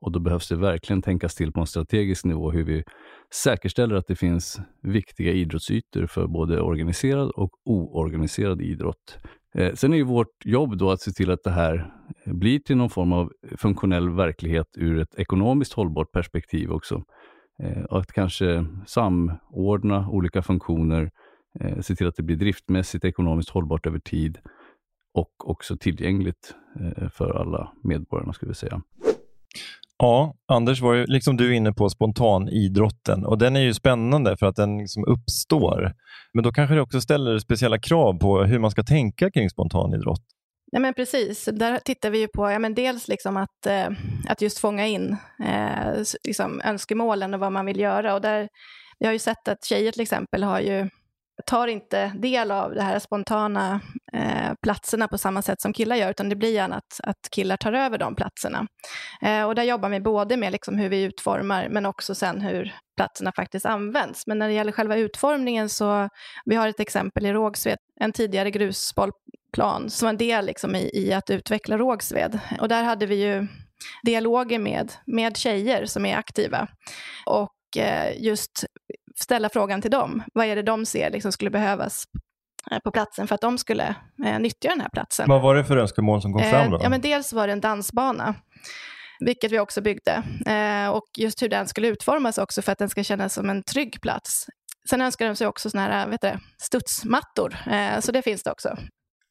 Och 0.00 0.12
Då 0.12 0.20
behövs 0.20 0.48
det 0.48 0.56
verkligen 0.56 1.02
tänkas 1.02 1.34
till 1.34 1.52
på 1.52 1.60
en 1.60 1.66
strategisk 1.66 2.24
nivå 2.24 2.50
hur 2.50 2.64
vi 2.64 2.84
säkerställer 3.34 3.94
att 3.94 4.06
det 4.06 4.16
finns 4.16 4.60
viktiga 4.82 5.32
idrottsytor 5.32 6.06
för 6.06 6.26
både 6.26 6.60
organiserad 6.60 7.30
och 7.30 7.50
oorganiserad 7.64 8.62
idrott. 8.62 9.18
Eh, 9.54 9.74
sen 9.74 9.92
är 9.92 9.96
ju 9.96 10.04
vårt 10.04 10.44
jobb 10.44 10.78
då 10.78 10.90
att 10.90 11.00
se 11.00 11.10
till 11.10 11.30
att 11.30 11.44
det 11.44 11.50
här 11.50 11.92
blir 12.24 12.58
till 12.58 12.76
någon 12.76 12.90
form 12.90 13.12
av 13.12 13.32
funktionell 13.56 14.10
verklighet 14.10 14.66
ur 14.76 14.98
ett 14.98 15.14
ekonomiskt 15.14 15.72
hållbart 15.72 16.12
perspektiv 16.12 16.72
också. 16.72 17.02
Eh, 17.62 17.84
att 17.90 18.12
kanske 18.12 18.66
samordna 18.86 20.08
olika 20.08 20.42
funktioner, 20.42 21.10
eh, 21.60 21.80
se 21.80 21.94
till 21.94 22.06
att 22.06 22.16
det 22.16 22.22
blir 22.22 22.36
driftmässigt 22.36 23.04
ekonomiskt 23.04 23.50
hållbart 23.50 23.86
över 23.86 23.98
tid 23.98 24.38
och 25.14 25.50
också 25.50 25.76
tillgängligt 25.76 26.54
eh, 26.80 27.08
för 27.08 27.40
alla 27.40 27.72
medborgarna, 27.82 28.32
skulle 28.32 28.50
vi 28.50 28.54
säga. 28.54 28.82
Ja, 29.98 30.34
Anders 30.46 30.80
var 30.80 30.94
ju 30.94 31.06
liksom 31.06 31.36
du 31.36 31.54
inne 31.54 31.72
på 31.72 31.88
spontanidrotten 31.88 33.24
och 33.24 33.38
den 33.38 33.56
är 33.56 33.60
ju 33.60 33.74
spännande 33.74 34.36
för 34.36 34.46
att 34.46 34.56
den 34.56 34.78
liksom 34.78 35.04
uppstår. 35.04 35.92
Men 36.34 36.44
då 36.44 36.52
kanske 36.52 36.74
det 36.74 36.80
också 36.80 37.00
ställer 37.00 37.38
speciella 37.38 37.78
krav 37.78 38.18
på 38.18 38.42
hur 38.44 38.58
man 38.58 38.70
ska 38.70 38.82
tänka 38.82 39.30
kring 39.30 39.50
spontanidrott. 39.50 40.24
Nej, 40.72 40.82
men 40.82 40.94
precis, 40.94 41.44
där 41.52 41.78
tittar 41.78 42.10
vi 42.10 42.18
ju 42.18 42.28
på 42.28 42.50
ja, 42.50 42.58
men 42.58 42.74
dels 42.74 43.08
liksom 43.08 43.36
att, 43.36 43.66
eh, 43.66 43.88
att 44.28 44.42
just 44.42 44.58
fånga 44.58 44.86
in 44.86 45.16
eh, 45.44 46.02
liksom 46.24 46.60
önskemålen 46.64 47.34
och 47.34 47.40
vad 47.40 47.52
man 47.52 47.66
vill 47.66 47.80
göra. 47.80 48.14
Och 48.14 48.20
där, 48.20 48.48
vi 48.98 49.06
har 49.06 49.12
ju 49.12 49.18
sett 49.18 49.48
att 49.48 49.64
tjejer 49.64 49.92
till 49.92 50.02
exempel 50.02 50.42
har 50.42 50.60
ju, 50.60 50.88
tar 51.46 51.66
inte 51.66 52.12
del 52.16 52.50
av 52.50 52.74
de 52.74 52.80
här 52.80 52.98
spontana 52.98 53.80
eh, 54.12 54.52
platserna 54.62 55.08
på 55.08 55.18
samma 55.18 55.42
sätt 55.42 55.60
som 55.60 55.72
killar 55.72 55.96
gör, 55.96 56.10
utan 56.10 56.28
det 56.28 56.36
blir 56.36 56.52
gärna 56.52 56.76
att, 56.76 57.00
att 57.02 57.30
killar 57.30 57.56
tar 57.56 57.72
över 57.72 57.98
de 57.98 58.14
platserna. 58.14 58.66
Eh, 59.22 59.44
och 59.44 59.54
där 59.54 59.62
jobbar 59.62 59.88
vi 59.88 60.00
både 60.00 60.36
med 60.36 60.52
liksom 60.52 60.78
hur 60.78 60.88
vi 60.88 61.02
utformar, 61.02 61.68
men 61.68 61.86
också 61.86 62.14
sen 62.14 62.40
hur 62.40 62.74
platserna 62.96 63.32
faktiskt 63.32 63.66
används. 63.66 64.26
Men 64.26 64.38
när 64.38 64.48
det 64.48 64.54
gäller 64.54 64.72
själva 64.72 64.96
utformningen 64.96 65.68
så, 65.68 66.08
vi 66.44 66.56
har 66.56 66.68
ett 66.68 66.80
exempel 66.80 67.26
i 67.26 67.32
Rågsved, 67.32 67.78
en 68.00 68.12
tidigare 68.12 68.50
grusboll 68.50 69.12
plan 69.52 69.90
som 69.90 70.08
en 70.08 70.16
del 70.16 70.46
liksom 70.46 70.74
i, 70.74 70.90
i 70.94 71.12
att 71.12 71.30
utveckla 71.30 71.78
Rågsved. 71.78 72.38
Och 72.60 72.68
där 72.68 72.82
hade 72.82 73.06
vi 73.06 73.14
ju 73.14 73.46
dialoger 74.02 74.58
med, 74.58 74.92
med 75.06 75.36
tjejer 75.36 75.86
som 75.86 76.06
är 76.06 76.16
aktiva. 76.16 76.68
Och 77.26 77.76
eh, 77.76 78.22
just 78.22 78.64
ställa 79.20 79.48
frågan 79.48 79.82
till 79.82 79.90
dem. 79.90 80.22
Vad 80.34 80.46
är 80.46 80.56
det 80.56 80.62
de 80.62 80.86
ser 80.86 81.10
liksom 81.10 81.32
skulle 81.32 81.50
behövas 81.50 82.04
eh, 82.70 82.78
på 82.78 82.90
platsen 82.90 83.26
för 83.26 83.34
att 83.34 83.40
de 83.40 83.58
skulle 83.58 83.94
eh, 84.24 84.38
nyttja 84.38 84.68
den 84.68 84.80
här 84.80 84.88
platsen. 84.88 85.28
Vad 85.28 85.42
var 85.42 85.54
det 85.54 85.64
för 85.64 85.76
önskemål 85.76 86.22
som 86.22 86.32
kom 86.32 86.42
fram 86.42 86.70
då? 86.70 86.76
Eh, 86.76 86.82
ja, 86.82 86.88
men 86.88 87.00
dels 87.00 87.32
var 87.32 87.46
det 87.46 87.52
en 87.52 87.60
dansbana, 87.60 88.34
vilket 89.20 89.52
vi 89.52 89.58
också 89.58 89.80
byggde. 89.80 90.22
Eh, 90.46 90.88
och 90.88 91.06
just 91.18 91.42
hur 91.42 91.48
den 91.48 91.68
skulle 91.68 91.88
utformas 91.88 92.38
också 92.38 92.62
för 92.62 92.72
att 92.72 92.78
den 92.78 92.88
ska 92.88 93.04
kännas 93.04 93.34
som 93.34 93.50
en 93.50 93.62
trygg 93.62 94.00
plats. 94.02 94.46
Sen 94.90 95.00
önskar 95.00 95.26
de 95.26 95.36
sig 95.36 95.46
också 95.46 95.70
såna 95.70 95.82
här 95.82 96.08
vet 96.08 96.20
du, 96.20 96.38
studsmattor, 96.62 97.56
eh, 97.70 98.00
så 98.00 98.12
det 98.12 98.22
finns 98.22 98.42
det 98.42 98.50
också. 98.50 98.76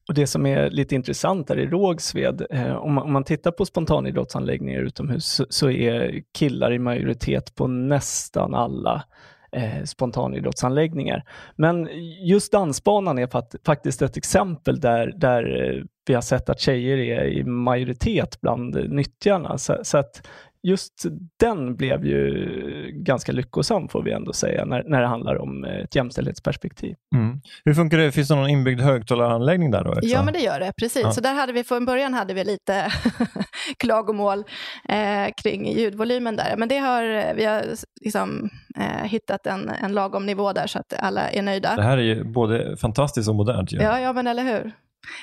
Och 0.07 0.13
Det 0.13 0.27
som 0.27 0.45
är 0.45 0.69
lite 0.69 0.95
intressant 0.95 1.49
här 1.49 1.59
i 1.59 1.67
Rågsved, 1.67 2.45
eh, 2.49 2.75
om, 2.75 2.93
man, 2.93 3.03
om 3.03 3.13
man 3.13 3.23
tittar 3.23 3.51
på 3.51 3.65
spontanidrottsanläggningar 3.65 4.81
utomhus 4.81 5.25
så, 5.25 5.45
så 5.49 5.69
är 5.69 6.21
killar 6.37 6.71
i 6.73 6.79
majoritet 6.79 7.55
på 7.55 7.67
nästan 7.67 8.53
alla 8.53 9.03
eh, 9.51 9.83
spontanidrottsanläggningar. 9.83 11.23
Men 11.55 11.89
just 12.21 12.51
dansbanan 12.51 13.19
är 13.19 13.27
fat, 13.27 13.55
faktiskt 13.65 14.01
ett 14.01 14.17
exempel 14.17 14.79
där, 14.79 15.13
där 15.15 15.73
eh, 15.75 15.83
vi 16.07 16.13
har 16.13 16.21
sett 16.21 16.49
att 16.49 16.59
tjejer 16.59 16.97
är 16.97 17.25
i 17.25 17.43
majoritet 17.43 18.41
bland 18.41 18.89
nyttjarna. 18.89 19.57
Så, 19.57 19.77
så 19.83 19.97
att 19.97 20.27
just 20.67 21.05
den 21.39 21.75
blev 21.75 22.05
ju 22.05 22.91
ganska 22.93 23.31
lyckosam 23.31 23.89
får 23.89 24.03
vi 24.03 24.11
ändå 24.11 24.33
säga 24.33 24.65
när, 24.65 24.83
när 24.83 25.01
det 25.01 25.07
handlar 25.07 25.35
om 25.35 25.63
ett 25.63 25.95
jämställdhetsperspektiv. 25.95 26.95
Mm. 27.15 27.41
Hur 27.65 27.73
funkar 27.73 27.97
det? 27.97 28.11
Finns 28.11 28.27
det 28.27 28.35
någon 28.35 28.49
inbyggd 28.49 28.81
högtalaranläggning 28.81 29.71
där 29.71 29.83
då? 29.83 29.89
Också? 29.89 30.01
Ja, 30.03 30.23
men 30.23 30.33
det 30.33 30.39
gör 30.39 30.59
det. 30.59 30.73
Precis. 30.77 31.01
Ja. 31.03 31.11
Så 31.11 31.21
där 31.21 31.33
hade 31.33 31.53
vi 31.53 31.63
från 31.63 31.85
början 31.85 32.13
hade 32.13 32.33
vi 32.33 32.43
lite 32.43 32.91
klagomål 33.77 34.43
eh, 34.89 35.33
kring 35.43 35.71
ljudvolymen 35.71 36.35
där. 36.35 36.55
Men 36.57 36.69
det 36.69 36.77
har, 36.77 37.33
vi 37.33 37.45
har 37.45 37.65
liksom, 38.01 38.49
eh, 38.77 39.09
hittat 39.09 39.47
en, 39.47 39.69
en 39.69 39.93
lagom 39.93 40.25
nivå 40.25 40.53
där 40.53 40.67
så 40.67 40.79
att 40.79 40.93
alla 40.99 41.29
är 41.29 41.41
nöjda. 41.41 41.75
Det 41.75 41.83
här 41.83 41.97
är 41.97 42.01
ju 42.01 42.23
både 42.23 42.77
fantastiskt 42.77 43.29
och 43.29 43.35
modernt. 43.35 43.71
Ju. 43.71 43.77
Ja, 43.77 43.99
ja, 43.99 44.13
men 44.13 44.27
eller 44.27 44.43
hur. 44.43 44.71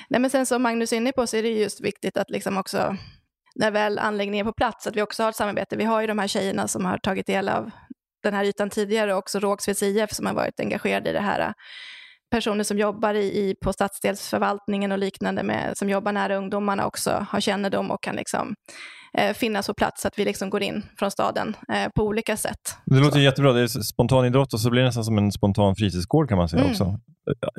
Nej, 0.08 0.20
men 0.20 0.30
sen 0.30 0.46
som 0.46 0.62
Magnus 0.62 0.92
är 0.92 0.96
inne 0.96 1.12
på 1.12 1.26
så 1.26 1.36
är 1.36 1.42
det 1.42 1.48
just 1.48 1.80
viktigt 1.80 2.16
att 2.16 2.30
liksom 2.30 2.58
också 2.58 2.96
när 3.54 3.70
väl 3.70 3.99
anläggningen 3.99 4.46
är 4.46 4.50
på 4.50 4.56
plats, 4.56 4.87
att 4.87 4.96
vi 4.96 5.02
också 5.02 5.23
har 5.23 5.30
ett 5.30 5.37
samarbete. 5.37 5.76
Vi 5.76 5.84
har 5.84 6.00
ju 6.00 6.06
de 6.06 6.18
här 6.18 6.28
tjejerna 6.28 6.68
som 6.68 6.84
har 6.84 6.99
tagit 6.99 7.26
del 7.26 7.49
av 7.49 7.70
den 8.23 8.34
här 8.34 8.44
ytan 8.44 8.70
tidigare, 8.70 9.12
och 9.12 9.18
också 9.18 9.38
Rågsveds 9.38 9.82
IF 9.82 10.12
som 10.12 10.26
har 10.26 10.34
varit 10.34 10.61
engagerade 10.61 11.11
i 11.11 11.12
det 11.12 11.20
här. 11.20 11.52
Personer 12.30 12.64
som 12.64 12.78
jobbar 12.78 13.14
i, 13.14 13.25
i, 13.25 13.54
på 13.64 13.73
stadsdelsförvaltningen 13.73 14.92
och 14.92 14.99
liknande, 14.99 15.42
med, 15.42 15.78
som 15.78 15.90
jobbar 15.90 16.12
nära 16.12 16.37
ungdomarna 16.37 16.87
också, 16.87 17.26
har 17.30 17.40
kännedom 17.40 17.90
och 17.90 18.02
kan 18.02 18.16
liksom, 18.16 18.54
eh, 19.18 19.34
finnas 19.34 19.66
på 19.66 19.75
plats, 19.75 20.02
så 20.02 20.08
att 20.08 20.18
vi 20.18 20.25
liksom 20.25 20.50
går 20.50 20.62
in 20.62 20.82
från 20.99 21.11
staden 21.11 21.56
eh, 21.73 21.88
på 21.94 22.02
olika 22.02 22.37
sätt. 22.37 22.76
Det 22.87 22.96
låter 22.96 23.11
så. 23.11 23.18
jättebra. 23.18 23.52
Det 23.52 23.61
är 23.61 23.66
spontan 23.66 24.26
idrott 24.26 24.52
och 24.52 24.61
så 24.61 24.70
blir 24.70 24.82
det 24.82 24.87
nästan 24.87 25.04
som 25.04 25.18
en 25.18 25.32
spontan 25.32 25.76
fritidsgård 25.76 26.28
kan 26.28 26.38
man 26.38 26.49
säga 26.49 26.62
mm. 26.62 26.73
också, 26.73 26.99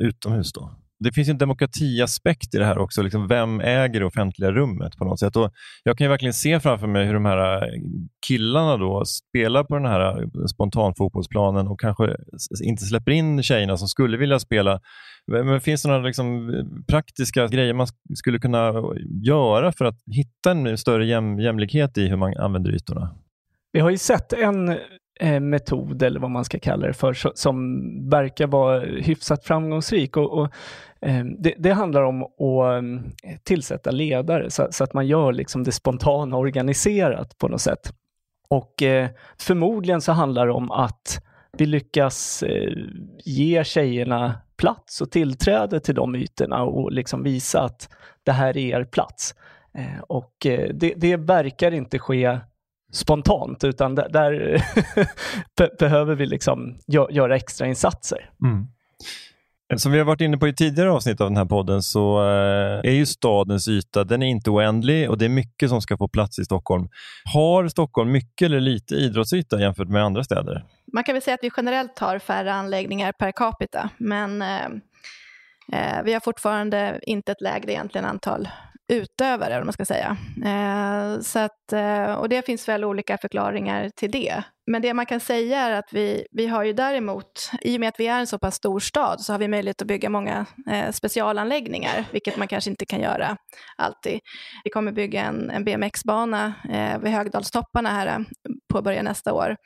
utomhus 0.02 0.54
då 0.54 0.85
det 1.00 1.12
finns 1.12 1.30
en 1.30 1.38
demokratiaspekt 1.38 2.56
i 2.56 2.58
det 2.58 2.66
här 2.66 2.78
också. 2.78 3.02
Liksom 3.02 3.28
vem 3.28 3.60
äger 3.60 4.00
det 4.00 4.06
offentliga 4.06 4.52
rummet 4.52 4.98
på 4.98 5.06
något 5.06 5.20
sätt? 5.20 5.36
Och 5.36 5.52
jag 5.84 5.98
kan 5.98 6.06
ju 6.06 6.10
verkligen 6.10 6.34
se 6.34 6.60
framför 6.60 6.88
mig 6.88 7.06
hur 7.06 7.14
de 7.14 7.26
här 7.26 7.64
eh, 7.64 7.82
killarna 8.28 8.78
då 8.78 9.06
spelar 9.06 9.64
på 9.64 9.76
den 9.76 9.86
här 9.86 10.22
eh, 10.22 10.28
spontanfotbollsplanen 10.54 11.68
och 11.68 11.80
kanske 11.80 12.16
inte 12.64 12.86
släpper 12.86 13.12
in 13.12 13.44
tjejerna 13.44 13.78
som 13.78 13.88
skulle 13.88 14.18
vilja 14.18 14.40
spela. 14.40 14.80
Men 15.28 15.62
finns 15.62 15.82
det 15.82 15.90
några 15.90 16.02
liksom 16.02 16.50
eh, 16.50 16.86
praktiska 16.88 17.48
grejer 17.48 17.74
man 17.74 17.88
skulle 18.16 18.40
kunna 18.40 18.74
göra 19.24 19.72
för 19.72 19.86
att 19.86 20.00
hitta 20.12 20.52
en 20.52 20.78
större 20.78 21.06
jäm, 21.06 21.40
jämlikhet 21.40 21.98
i 21.98 22.08
hur 22.08 22.18
man 22.18 22.38
använder 22.38 22.76
ytorna? 22.76 23.16
Vi 23.72 23.80
har 23.80 23.90
ju 23.90 23.98
sett 23.98 24.34
en 24.34 24.78
Eh, 25.20 25.40
metod, 25.40 26.04
eller 26.04 26.20
vad 26.20 26.32
man 26.32 26.46
ska 26.46 26.60
kalla 26.60 26.88
det 26.88 26.94
för, 26.94 27.14
som 27.36 28.10
verkar 28.10 28.48
vara 28.48 28.80
hyfsat 28.80 29.46
framgångsrik. 29.46 30.18
Och, 30.18 30.40
och 30.40 30.50
eh, 31.02 31.26
det, 31.40 31.54
det, 31.58 31.72
handlar 31.72 32.04
om 32.04 32.24
att 32.24 32.80
mm, 32.80 33.04
tillsätta 33.44 33.92
ledare 33.92 34.52
så, 34.52 34.68
så, 34.72 34.84
att 34.84 34.94
man 34.94 35.08
gör 35.08 35.34
liksom 35.34 35.64
det 35.64 35.72
spontana 35.72 36.38
organiserat 36.38 37.38
på 37.38 37.48
något 37.48 37.62
sätt. 37.62 37.94
Och 38.48 38.84
eh, 38.84 39.10
förmodligen 39.38 40.02
så 40.02 40.12
handlar 40.12 40.46
det 40.48 40.54
om 40.54 40.72
att 40.72 41.22
vi 41.58 41.66
lyckas 41.66 42.44
ge 43.26 43.64
tjejerna 43.64 44.36
plats 44.58 45.02
och 45.02 45.12
tillträde 45.12 45.80
till 45.80 45.96
de 45.96 46.16
ytorna 46.16 46.64
och 46.64 46.92
liksom 46.92 47.24
visa 47.24 47.62
att 47.62 47.90
det 48.24 48.32
här 48.32 48.58
är 48.58 48.80
er 48.80 48.84
plats. 48.84 49.36
Och 50.08 50.34
det, 50.74 50.94
det 50.98 51.18
verkar 51.18 51.72
inte 51.72 52.00
ske 52.00 52.40
spontant, 52.96 53.64
utan 53.64 53.96
där, 53.96 54.10
där 54.10 54.62
behöver 55.80 56.16
vi 56.16 56.26
liksom 56.26 56.78
gö 56.88 57.06
göra 57.10 57.36
extra 57.36 57.68
insatser. 57.68 58.30
Mm. 58.44 58.68
Som 59.78 59.92
vi 59.92 59.98
har 59.98 60.06
varit 60.06 60.22
inne 60.22 60.38
på 60.38 60.48
i 60.48 60.54
tidigare 60.54 60.92
avsnitt 60.92 61.22
av 61.22 61.30
den 61.30 61.38
här 61.38 61.46
podden 61.46 61.82
så 61.82 62.22
eh, 62.22 62.90
är 62.90 62.92
ju 62.92 63.06
stadens 63.06 63.68
yta 63.68 64.04
den 64.04 64.24
är 64.24 64.28
inte 64.28 64.50
oändlig 64.50 65.10
och 65.10 65.18
det 65.18 65.26
är 65.26 65.30
mycket 65.30 65.70
som 65.70 65.82
ska 65.82 65.98
få 65.98 66.08
plats 66.08 66.40
i 66.40 66.46
Stockholm. 66.46 66.90
Har 67.34 67.68
Stockholm 67.68 68.12
mycket 68.12 68.46
eller 68.46 68.60
lite 68.60 68.96
idrottsyta 68.96 69.62
jämfört 69.62 69.90
med 69.90 70.04
andra 70.04 70.24
städer? 70.24 70.66
Man 70.94 71.04
kan 71.04 71.16
väl 71.16 71.22
säga 71.22 71.34
att 71.36 71.44
vi 71.44 71.52
generellt 71.58 72.00
har 72.00 72.20
färre 72.20 72.54
anläggningar 72.54 73.12
per 73.12 73.32
capita, 73.32 73.90
men 73.98 74.42
eh, 74.42 74.66
eh 75.74 76.04
vi 76.04 76.14
har 76.14 76.20
fortfarande 76.20 77.00
inte 77.02 77.32
ett 77.32 77.42
lägre 77.42 77.72
egentligen 77.72 78.06
antal 78.06 78.48
utövare, 78.88 79.54
eller 79.54 79.64
man 79.64 79.74
ska 79.74 79.86
säga. 79.86 80.18
Eh, 80.46 81.20
så 81.22 81.40
att, 81.40 81.74
eh, 81.74 82.14
och 82.14 82.30
det 82.30 82.46
finns 82.46 82.68
väl 82.68 82.86
olika 82.86 83.18
förklaringar 83.18 83.90
till 83.90 84.12
det. 84.12 84.44
Men 84.68 84.82
det 84.82 84.94
man 84.94 85.06
kan 85.06 85.20
säga 85.20 85.60
är 85.60 85.72
att 85.72 85.94
vi, 85.94 86.28
vi 86.32 86.48
har 86.48 86.64
ju 86.64 86.74
däremot, 86.74 87.52
i 87.62 87.76
och 87.78 87.80
med 87.80 87.90
att 87.90 88.00
vi 88.00 88.08
är 88.08 88.20
en 88.20 88.28
så 88.28 88.40
pass 88.40 88.56
stor 88.56 88.80
stad, 88.80 89.22
så 89.22 89.34
har 89.34 89.40
vi 89.40 89.48
möjlighet 89.48 89.82
att 89.82 89.88
bygga 89.88 90.10
många 90.10 90.46
eh, 90.72 90.92
specialanläggningar, 90.92 92.06
vilket 92.12 92.38
man 92.38 92.48
kanske 92.48 92.70
inte 92.70 92.86
kan 92.86 93.00
göra 93.00 93.38
alltid. 93.78 94.20
Vi 94.64 94.70
kommer 94.70 94.92
bygga 94.92 95.24
en, 95.24 95.50
en 95.50 95.66
BMX-bana 95.66 96.54
eh, 96.70 97.00
vid 97.00 97.12
Högdalstopparna 97.12 97.90
här, 97.90 98.08
eh, 98.08 98.20
påbörja 98.74 99.04
nästa 99.04 99.34
år. 99.34 99.58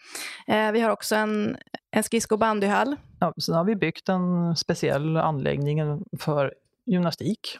Eh, 0.47 0.71
vi 0.71 0.81
har 0.81 0.89
också 0.89 1.15
en, 1.15 1.57
en 1.91 2.03
skridsko 2.03 2.35
och 2.35 2.39
bandyhall. 2.39 2.95
Ja, 3.19 3.33
sen 3.41 3.55
har 3.55 3.63
vi 3.63 3.75
byggt 3.75 4.09
en 4.09 4.55
speciell 4.55 5.17
anläggning 5.17 6.03
för 6.19 6.53
gymnastik 6.85 7.59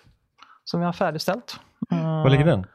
som 0.69 0.79
vi 0.79 0.85
har 0.85 0.93
färdigställt. 0.93 1.59
Var 1.89 2.29
ligger 2.29 2.45
den? 2.45 2.65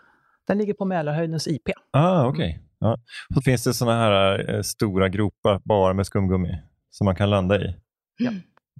Den 0.46 0.58
ligger 0.58 0.74
på 0.74 0.84
Mälarhöjdens 0.84 1.48
IP. 1.48 1.68
Ah, 1.90 2.26
Okej. 2.26 2.48
Okay. 2.48 2.62
Ja. 2.78 2.98
Så 3.34 3.40
finns 3.40 3.64
det 3.64 3.74
sådana 3.74 3.98
här 3.98 4.54
eh, 4.54 4.62
stora 4.62 5.08
gropar 5.08 5.60
bara 5.64 5.94
med 5.94 6.06
skumgummi 6.06 6.58
som 6.90 7.04
man 7.04 7.16
kan 7.16 7.30
landa 7.30 7.60
i? 7.60 7.74
Ja. 8.18 8.30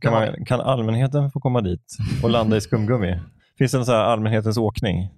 Kan, 0.01 0.13
man, 0.13 0.45
kan 0.45 0.61
allmänheten 0.61 1.31
få 1.31 1.41
komma 1.41 1.61
dit 1.61 1.97
och 2.23 2.31
landa 2.31 2.57
i 2.57 2.61
skumgummi? 2.61 3.21
Finns 3.59 3.73
det 3.73 3.79
en 3.79 3.85
här 3.85 4.05
allmänhetens 4.05 4.57
åkning? 4.57 5.11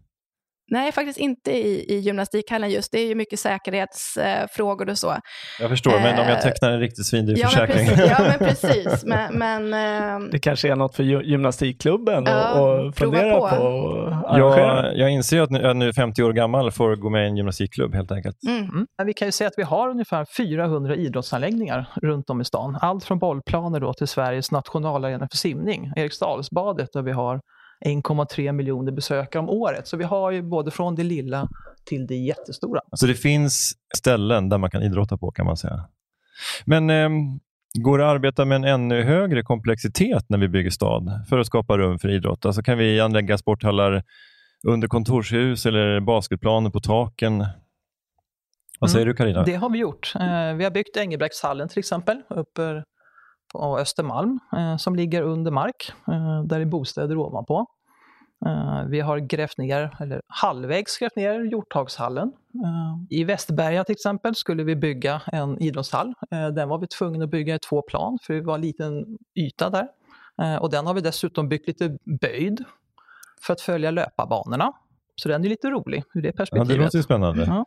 Nej, 0.68 0.92
faktiskt 0.92 1.18
inte 1.18 1.52
i, 1.52 1.94
i 1.94 1.98
gymnastikhallen 1.98 2.70
just. 2.70 2.92
Det 2.92 3.00
är 3.00 3.06
ju 3.06 3.14
mycket 3.14 3.40
säkerhetsfrågor 3.40 4.90
och 4.90 4.98
så. 4.98 5.16
Jag 5.60 5.70
förstår, 5.70 5.90
men 5.90 6.18
om 6.18 6.28
jag 6.28 6.36
eh, 6.36 6.42
tecknar 6.42 6.70
en 6.70 6.80
riktigt 6.80 7.06
svindyr 7.06 7.36
ja, 7.38 7.48
försäkring. 7.48 7.86
Men 7.86 8.08
ja, 8.08 8.18
men 8.20 8.38
precis. 8.48 9.04
Men, 9.04 9.38
men, 9.38 9.74
ehm, 9.74 10.30
det 10.30 10.38
kanske 10.38 10.68
är 10.68 10.76
något 10.76 10.96
för 10.96 11.02
gymnastikklubben 11.02 12.24
ja, 12.26 12.88
att 12.88 12.98
fundera 12.98 13.40
på. 13.40 13.48
på 13.48 14.38
jag, 14.38 14.96
jag 14.96 15.10
inser 15.10 15.40
att 15.40 15.50
jag 15.50 15.76
nu 15.76 15.88
är 15.88 15.92
50 15.92 16.22
år 16.22 16.32
gammal 16.32 16.70
får 16.70 16.96
gå 16.96 17.10
med 17.10 17.24
i 17.24 17.28
en 17.28 17.36
gymnastikklubb 17.36 17.94
helt 17.94 18.12
enkelt. 18.12 18.36
Mm. 18.48 18.62
Mm. 18.62 18.86
Vi 19.04 19.14
kan 19.14 19.28
ju 19.28 19.32
säga 19.32 19.48
att 19.48 19.54
vi 19.56 19.62
har 19.62 19.88
ungefär 19.88 20.26
400 20.36 20.96
idrottsanläggningar 20.96 21.88
runt 22.02 22.30
om 22.30 22.40
i 22.40 22.44
stan. 22.44 22.78
Allt 22.80 23.04
från 23.04 23.18
bollplaner 23.18 23.80
då 23.80 23.94
till 23.94 24.08
Sveriges 24.08 24.50
nationalarena 24.50 25.28
för 25.30 25.36
simning, 25.36 25.92
Eriksdalsbadet, 25.96 26.88
där 26.92 27.02
vi 27.02 27.12
har 27.12 27.40
1,3 27.84 28.52
miljoner 28.52 28.92
besökare 28.92 29.42
om 29.42 29.48
året. 29.48 29.86
Så 29.86 29.96
vi 29.96 30.04
har 30.04 30.30
ju 30.30 30.42
både 30.42 30.70
från 30.70 30.94
det 30.94 31.02
lilla 31.02 31.48
till 31.84 32.06
det 32.06 32.16
jättestora. 32.16 32.80
Så 32.92 33.06
det 33.06 33.14
finns 33.14 33.74
ställen 33.96 34.48
där 34.48 34.58
man 34.58 34.70
kan 34.70 34.82
idrotta 34.82 35.16
på 35.16 35.30
kan 35.30 35.46
man 35.46 35.56
säga. 35.56 35.88
Men 36.64 36.90
eh, 36.90 37.08
går 37.74 37.98
det 37.98 38.04
att 38.04 38.14
arbeta 38.14 38.44
med 38.44 38.56
en 38.56 38.64
ännu 38.64 39.02
högre 39.02 39.42
komplexitet 39.42 40.24
när 40.28 40.38
vi 40.38 40.48
bygger 40.48 40.70
stad 40.70 41.24
för 41.28 41.38
att 41.38 41.46
skapa 41.46 41.78
rum 41.78 41.98
för 41.98 42.08
idrott? 42.08 42.46
Alltså 42.46 42.62
kan 42.62 42.78
vi 42.78 43.00
anlägga 43.00 43.38
sporthallar 43.38 44.02
under 44.66 44.88
kontorshus 44.88 45.66
eller 45.66 46.00
basketplaner 46.00 46.70
på 46.70 46.80
taken? 46.80 47.46
Vad 48.78 48.90
säger 48.90 49.06
mm, 49.06 49.12
du 49.12 49.16
Karina? 49.16 49.42
Det 49.42 49.54
har 49.54 49.70
vi 49.70 49.78
gjort. 49.78 50.12
Eh, 50.14 50.54
vi 50.54 50.64
har 50.64 50.70
byggt 50.70 50.96
Engelbrektshallen 50.96 51.68
till 51.68 51.78
exempel 51.78 52.22
uppe 52.28 52.82
på 53.56 53.78
Östermalm 53.78 54.40
eh, 54.56 54.76
som 54.76 54.96
ligger 54.96 55.22
under 55.22 55.50
mark. 55.50 55.92
Eh, 56.08 56.42
där 56.44 56.60
är 56.60 56.64
bostäder 56.64 57.18
ovanpå. 57.18 57.66
Eh, 58.46 58.84
vi 58.88 59.00
har 59.00 59.18
grävt 59.18 59.58
ner, 59.58 59.96
eller 60.00 60.20
halvvägs 60.28 60.98
grävt 60.98 61.16
ner 61.16 61.40
Hjorthagshallen. 61.40 62.32
I 63.10 63.24
Västberga 63.24 63.84
till 63.84 63.92
exempel 63.92 64.34
skulle 64.34 64.64
vi 64.64 64.76
bygga 64.76 65.22
en 65.26 65.62
idrottshall. 65.62 66.14
Den 66.30 66.68
var 66.68 66.78
vi 66.78 66.86
tvungna 66.86 67.24
att 67.24 67.30
bygga 67.30 67.54
i 67.54 67.58
två 67.58 67.82
plan 67.82 68.18
för 68.22 68.34
det 68.34 68.40
var 68.40 68.54
en 68.54 68.60
liten 68.60 69.18
yta 69.34 69.70
där. 69.70 69.88
Och 70.60 70.70
den 70.70 70.86
har 70.86 70.94
vi 70.94 71.00
dessutom 71.00 71.48
byggt 71.48 71.66
lite 71.66 71.98
böjd 72.20 72.64
för 73.42 73.52
att 73.52 73.60
följa 73.60 73.90
löparbanorna. 73.90 74.72
Så 75.16 75.28
den 75.28 75.44
är 75.44 75.48
lite 75.48 75.70
rolig 75.70 76.04
ur 76.14 76.22
det 76.22 76.32
perspektivet. 76.32 76.68
Ja, 76.68 76.76
det 76.76 76.82
låter 76.84 77.02
spännande. 77.02 77.44
Ja. 77.46 77.64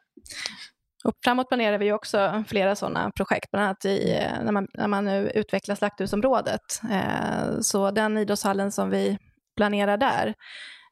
Och 1.04 1.14
framåt 1.24 1.48
planerar 1.48 1.78
vi 1.78 1.92
också 1.92 2.44
flera 2.48 2.76
sådana 2.76 3.12
projekt, 3.12 3.52
bland 3.52 3.66
annat 3.66 3.86
i, 3.86 4.12
eh, 4.12 4.44
när, 4.44 4.52
man, 4.52 4.68
när 4.74 4.88
man 4.88 5.06
nu 5.06 5.32
utvecklar 5.36 5.76
slakthusområdet. 5.76 6.82
Eh, 6.92 7.60
så 7.62 7.92
den 7.92 8.18
idrottshallen 8.18 8.72
som 8.72 8.90
vi 8.90 9.18
planerar 9.58 9.98
där, 9.98 10.34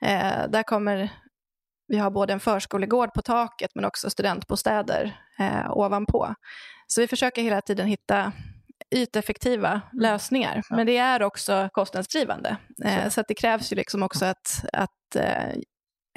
eh, 0.02 0.50
där 0.50 0.64
kommer 0.64 1.10
vi 1.88 1.98
ha 1.98 2.10
både 2.10 2.34
en 2.34 2.40
förskolegård 2.40 3.14
på 3.14 3.22
taket 3.22 3.72
men 3.76 3.86
också 3.86 4.10
studentbostäder 4.10 5.18
eh, 5.40 5.72
ovanpå. 5.78 6.36
Så 6.88 7.02
vi 7.02 7.08
försöker 7.08 7.42
hela 7.42 7.62
tiden 7.62 7.88
hitta 7.88 8.32
yteffektiva 8.96 9.82
lösningar. 9.94 10.64
Men 10.70 10.86
det 10.88 10.98
är 10.98 11.24
också 11.24 11.70
kostnadsdrivande. 11.74 12.58
Eh, 12.86 13.10
så 13.10 13.22
att 13.22 13.28
det 13.28 13.34
krävs 13.34 13.72
ju 13.72 13.76
liksom 13.76 14.04
också 14.04 14.26
att, 14.26 14.66
att 14.74 15.16
eh, 15.16 15.54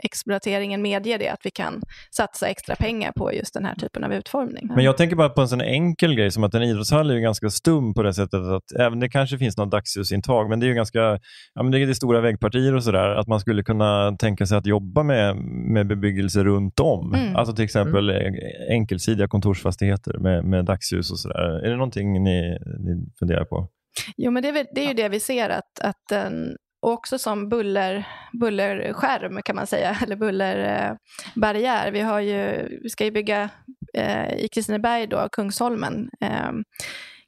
exploateringen 0.03 0.83
medger 0.83 1.19
det, 1.19 1.29
att 1.29 1.41
vi 1.45 1.51
kan 1.51 1.83
satsa 2.17 2.49
extra 2.49 2.77
pengar 2.77 3.13
på 3.13 3.33
just 3.35 3.55
den 3.55 3.65
här 3.65 3.75
typen 3.75 4.05
av 4.05 4.13
utformning. 4.13 4.71
Men 4.75 4.85
jag 4.85 4.97
tänker 4.97 5.17
bara 5.17 5.29
på 5.29 5.41
en 5.41 5.49
sån 5.49 5.61
enkel 5.61 6.15
grej 6.15 6.31
som 6.31 6.45
att 6.45 6.55
en 6.55 6.63
idrottshall 6.63 7.11
är 7.11 7.15
ju 7.15 7.21
ganska 7.21 7.51
stum 7.51 7.95
på 7.95 8.03
det 8.03 8.15
sättet 8.15 8.41
att 8.41 8.73
även 8.81 9.01
det 9.01 9.09
kanske 9.09 9.39
finns 9.39 9.57
något 9.57 9.71
dagsljusintag, 9.71 10.49
men 10.49 10.61
det 10.61 10.67
är 10.67 10.69
ju 10.69 10.75
ganska, 10.75 10.99
ja 11.55 11.63
men 11.63 11.71
det 11.71 11.79
är 11.79 11.95
stora 11.95 12.21
väggpartier 12.21 12.75
och 12.75 12.85
sådär, 12.85 13.09
att 13.09 13.27
man 13.27 13.41
skulle 13.41 13.63
kunna 13.63 14.17
tänka 14.17 14.47
sig 14.47 14.59
att 14.59 14.67
jobba 14.67 15.03
med, 15.03 15.37
med 15.73 15.87
bebyggelse 15.87 16.45
runt 16.45 16.81
om. 16.81 17.15
Mm. 17.15 17.37
Alltså 17.37 17.55
till 17.55 17.65
exempel 17.65 18.11
mm. 18.11 18.35
enkelsidiga 18.71 19.29
kontorsfastigheter 19.29 20.19
med, 20.19 20.45
med 20.45 20.65
dagsljus 20.65 21.11
och 21.11 21.19
sådär. 21.19 21.65
Är 21.65 21.71
det 21.71 21.77
någonting 21.77 22.23
ni, 22.23 22.59
ni 22.79 23.07
funderar 23.19 23.45
på? 23.45 23.69
Jo, 24.17 24.31
men 24.31 24.43
det 24.43 24.49
är, 24.49 24.67
det 24.75 24.85
är 24.85 24.89
ju 24.89 24.95
det 24.95 25.09
vi 25.09 25.21
ser 25.21 25.49
att, 25.49 25.81
att 25.81 26.13
en 26.13 26.57
och 26.83 26.93
också 26.93 27.19
som 27.19 27.49
buller, 27.49 28.09
bullerskärm 28.33 29.43
kan 29.43 29.57
man 29.57 29.67
säga, 29.67 29.99
eller 30.03 30.17
bullerbarriär. 30.17 31.91
Vi, 31.91 32.01
har 32.01 32.21
ju, 32.21 32.69
vi 32.83 32.89
ska 32.89 33.05
ju 33.05 33.11
bygga 33.11 33.51
eh, 33.95 34.35
i 34.35 34.49
Kristineberg, 34.49 35.07
då, 35.07 35.29
Kungsholmen, 35.33 36.11
eh, 36.21 36.53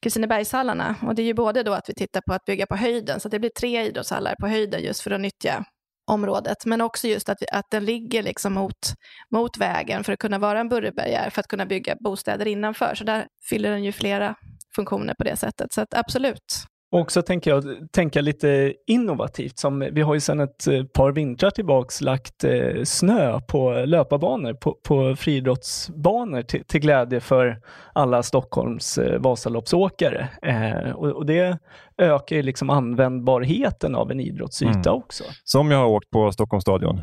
Kristinebergshallarna. 0.03 0.97
Och 1.03 1.15
det 1.15 1.23
är 1.23 1.27
ju 1.27 1.35
både 1.35 1.63
då 1.63 1.73
att 1.73 1.89
vi 1.89 1.95
tittar 1.95 2.21
på 2.21 2.35
att 2.35 2.45
bygga 2.45 2.67
på 2.67 2.77
höjden, 2.77 3.21
så 3.21 3.29
det 3.29 3.39
blir 3.39 3.51
tre 3.51 3.87
idrottshallar 3.87 4.35
på 4.41 4.47
höjden 4.47 4.83
just 4.83 5.01
för 5.01 5.11
att 5.11 5.21
nyttja 5.21 5.65
området, 6.07 6.67
men 6.67 6.81
också 6.81 7.09
just 7.09 7.29
att, 7.29 7.43
vi, 7.43 7.47
att 7.53 7.71
den 7.71 7.85
ligger 7.85 8.23
liksom 8.23 8.53
mot, 8.53 8.95
mot 9.35 9.59
vägen 9.59 10.05
för 10.05 10.13
att 10.13 10.19
kunna 10.19 10.39
vara 10.39 10.61
en 10.61 10.69
bullerbarriär, 10.69 11.31
för 11.31 11.41
att 11.41 11.47
kunna 11.47 11.67
bygga 11.67 11.97
bostäder 12.01 12.47
innanför. 12.47 12.95
Så 12.95 13.05
där 13.05 13.27
fyller 13.49 13.71
den 13.71 13.85
ju 13.85 13.93
flera 13.93 14.35
funktioner 14.75 15.15
på 15.15 15.25
det 15.25 15.37
sättet. 15.37 15.73
Så 15.73 15.81
att 15.81 15.95
absolut, 15.95 16.67
och 16.93 17.01
också 17.01 17.23
tänker 17.23 17.51
jag 17.51 17.65
tänka 17.93 18.21
lite 18.21 18.75
innovativt. 18.87 19.59
Som, 19.59 19.89
vi 19.93 20.03
har 20.03 20.15
ju 20.15 20.21
sedan 20.21 20.41
ett 20.41 20.67
eh, 20.67 20.85
par 20.85 21.13
vintrar 21.13 21.51
tillbaks 21.51 22.01
lagt 22.01 22.45
eh, 22.45 22.83
snö 22.85 23.41
på 23.41 23.73
löparbanor, 23.73 24.55
på, 24.55 24.77
på 24.83 25.17
friidrottsbanor 25.17 26.43
till, 26.43 26.65
till, 26.65 26.81
glädje 26.81 27.21
för 27.21 27.61
alla 27.93 28.23
Stockholms 28.23 28.99
eh, 28.99 29.21
Vasaloppsåkare. 29.21 30.29
Eh, 30.43 30.91
och, 30.91 31.09
och, 31.09 31.27
det 31.27 31.59
ökar 31.99 32.37
ju 32.37 32.43
liksom 32.43 32.71
användbarheten 32.71 33.95
av 33.95 34.11
en 34.11 34.21
idrottsyta 34.21 34.91
mm. 34.91 35.03
också. 35.03 35.25
Som 35.45 35.71
jag 35.71 35.79
har 35.79 35.87
åkt 35.87 36.11
på 36.11 36.33
Stockholms 36.33 36.63
stadion. 36.63 37.01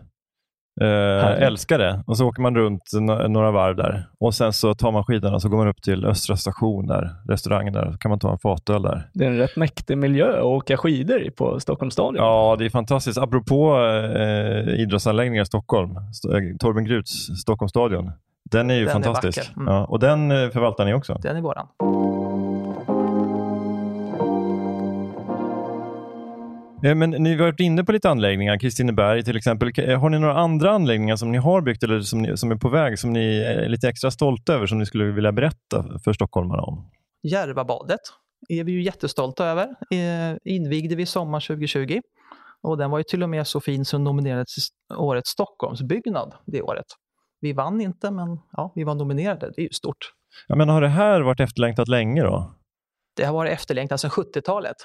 Eh, 0.81 1.43
älskar 1.47 1.79
det. 1.79 2.03
Och 2.07 2.17
så 2.17 2.27
åker 2.27 2.41
man 2.41 2.55
runt 2.55 2.83
några 3.29 3.51
varv 3.51 3.75
där 3.75 4.05
och 4.19 4.35
sen 4.35 4.53
så 4.53 4.73
tar 4.73 4.91
man 4.91 5.03
skidorna 5.03 5.35
och 5.35 5.41
så 5.41 5.49
går 5.49 5.57
man 5.57 5.67
upp 5.67 5.81
till 5.81 6.05
Östra 6.05 6.35
station, 6.35 6.87
där, 6.87 7.09
restaurangen 7.27 7.73
där. 7.73 7.91
Så 7.91 7.97
kan 7.97 8.09
man 8.09 8.19
ta 8.19 8.31
en 8.31 8.39
fatöl 8.39 8.81
där. 8.81 9.09
Det 9.13 9.25
är 9.25 9.29
en 9.29 9.37
rätt 9.37 9.55
mäktig 9.55 9.97
miljö 9.97 10.37
att 10.37 10.43
åka 10.43 10.77
skidor 10.77 11.21
i 11.21 11.31
på 11.31 11.59
Stockholms 11.59 11.93
stadion. 11.93 12.15
Ja, 12.15 12.55
det 12.59 12.65
är 12.65 12.69
fantastiskt. 12.69 13.17
Apropå 13.17 13.77
eh, 14.15 14.81
idrottsanläggningar 14.81 15.43
i 15.43 15.45
Stockholm, 15.45 15.95
eh, 15.97 16.57
Torben 16.59 16.85
Gruts 16.85 17.41
Stockholms 17.41 17.69
stadion. 17.69 18.11
Den 18.51 18.69
är 18.69 18.75
ju 18.75 18.85
den 18.85 18.93
fantastisk. 18.93 19.51
Är 19.51 19.61
mm. 19.61 19.73
ja, 19.73 19.85
och 19.85 19.99
den 19.99 20.31
eh, 20.31 20.49
förvaltar 20.49 20.85
ni 20.85 20.93
också? 20.93 21.19
Den 21.21 21.37
är 21.37 21.41
våran. 21.41 21.67
Men 26.81 27.09
ni 27.09 27.35
har 27.35 27.45
varit 27.45 27.59
inne 27.59 27.83
på 27.83 27.91
lite 27.91 28.09
anläggningar, 28.09 28.59
Kristineberg 28.59 29.23
till 29.23 29.37
exempel. 29.37 29.71
Eh, 29.77 29.99
har 29.99 30.09
ni 30.09 30.19
några 30.19 30.37
andra 30.37 30.71
anläggningar 30.71 31.15
som 31.15 31.31
ni 31.31 31.37
har 31.37 31.61
byggt 31.61 31.83
eller 31.83 32.01
som, 32.01 32.21
ni, 32.21 32.37
som 32.37 32.51
är 32.51 32.55
på 32.55 32.69
väg 32.69 32.99
som 32.99 33.13
ni 33.13 33.39
är 33.39 33.69
lite 33.69 33.89
extra 33.89 34.11
stolta 34.11 34.53
över 34.53 34.67
som 34.67 34.77
ni 34.77 34.85
skulle 34.85 35.03
vilja 35.03 35.31
berätta 35.31 35.99
för 36.03 36.13
stockholmarna 36.13 36.61
om? 36.61 36.89
Järvabadet 37.23 37.99
är 38.49 38.63
vi 38.63 38.71
ju 38.71 38.81
jättestolta 38.81 39.45
över. 39.45 39.67
Eh, 39.91 40.37
invigde 40.43 40.95
vi 40.95 41.05
sommar 41.05 41.39
2020 41.39 41.99
och 42.61 42.77
den 42.77 42.91
var 42.91 42.97
ju 42.97 43.03
till 43.03 43.23
och 43.23 43.29
med 43.29 43.47
så 43.47 43.61
fin 43.61 43.85
som 43.85 44.03
nominerades 44.03 44.53
till 44.53 44.97
årets 44.97 45.29
Stockholmsbyggnad 45.29 46.33
det 46.45 46.61
året. 46.61 46.85
Vi 47.41 47.53
vann 47.53 47.81
inte, 47.81 48.11
men 48.11 48.39
ja, 48.51 48.71
vi 48.75 48.83
var 48.83 48.95
nominerade. 48.95 49.51
Det 49.55 49.61
är 49.61 49.63
ju 49.63 49.69
stort. 49.69 50.13
Ja, 50.47 50.55
men 50.55 50.69
har 50.69 50.81
det 50.81 50.87
här 50.87 51.21
varit 51.21 51.39
efterlängtat 51.39 51.87
länge 51.87 52.23
då? 52.23 52.55
Det 53.15 53.23
har 53.23 53.33
varit 53.33 53.51
efterlängtat 53.51 53.99
sedan 53.99 54.09
70-talet. 54.09 54.75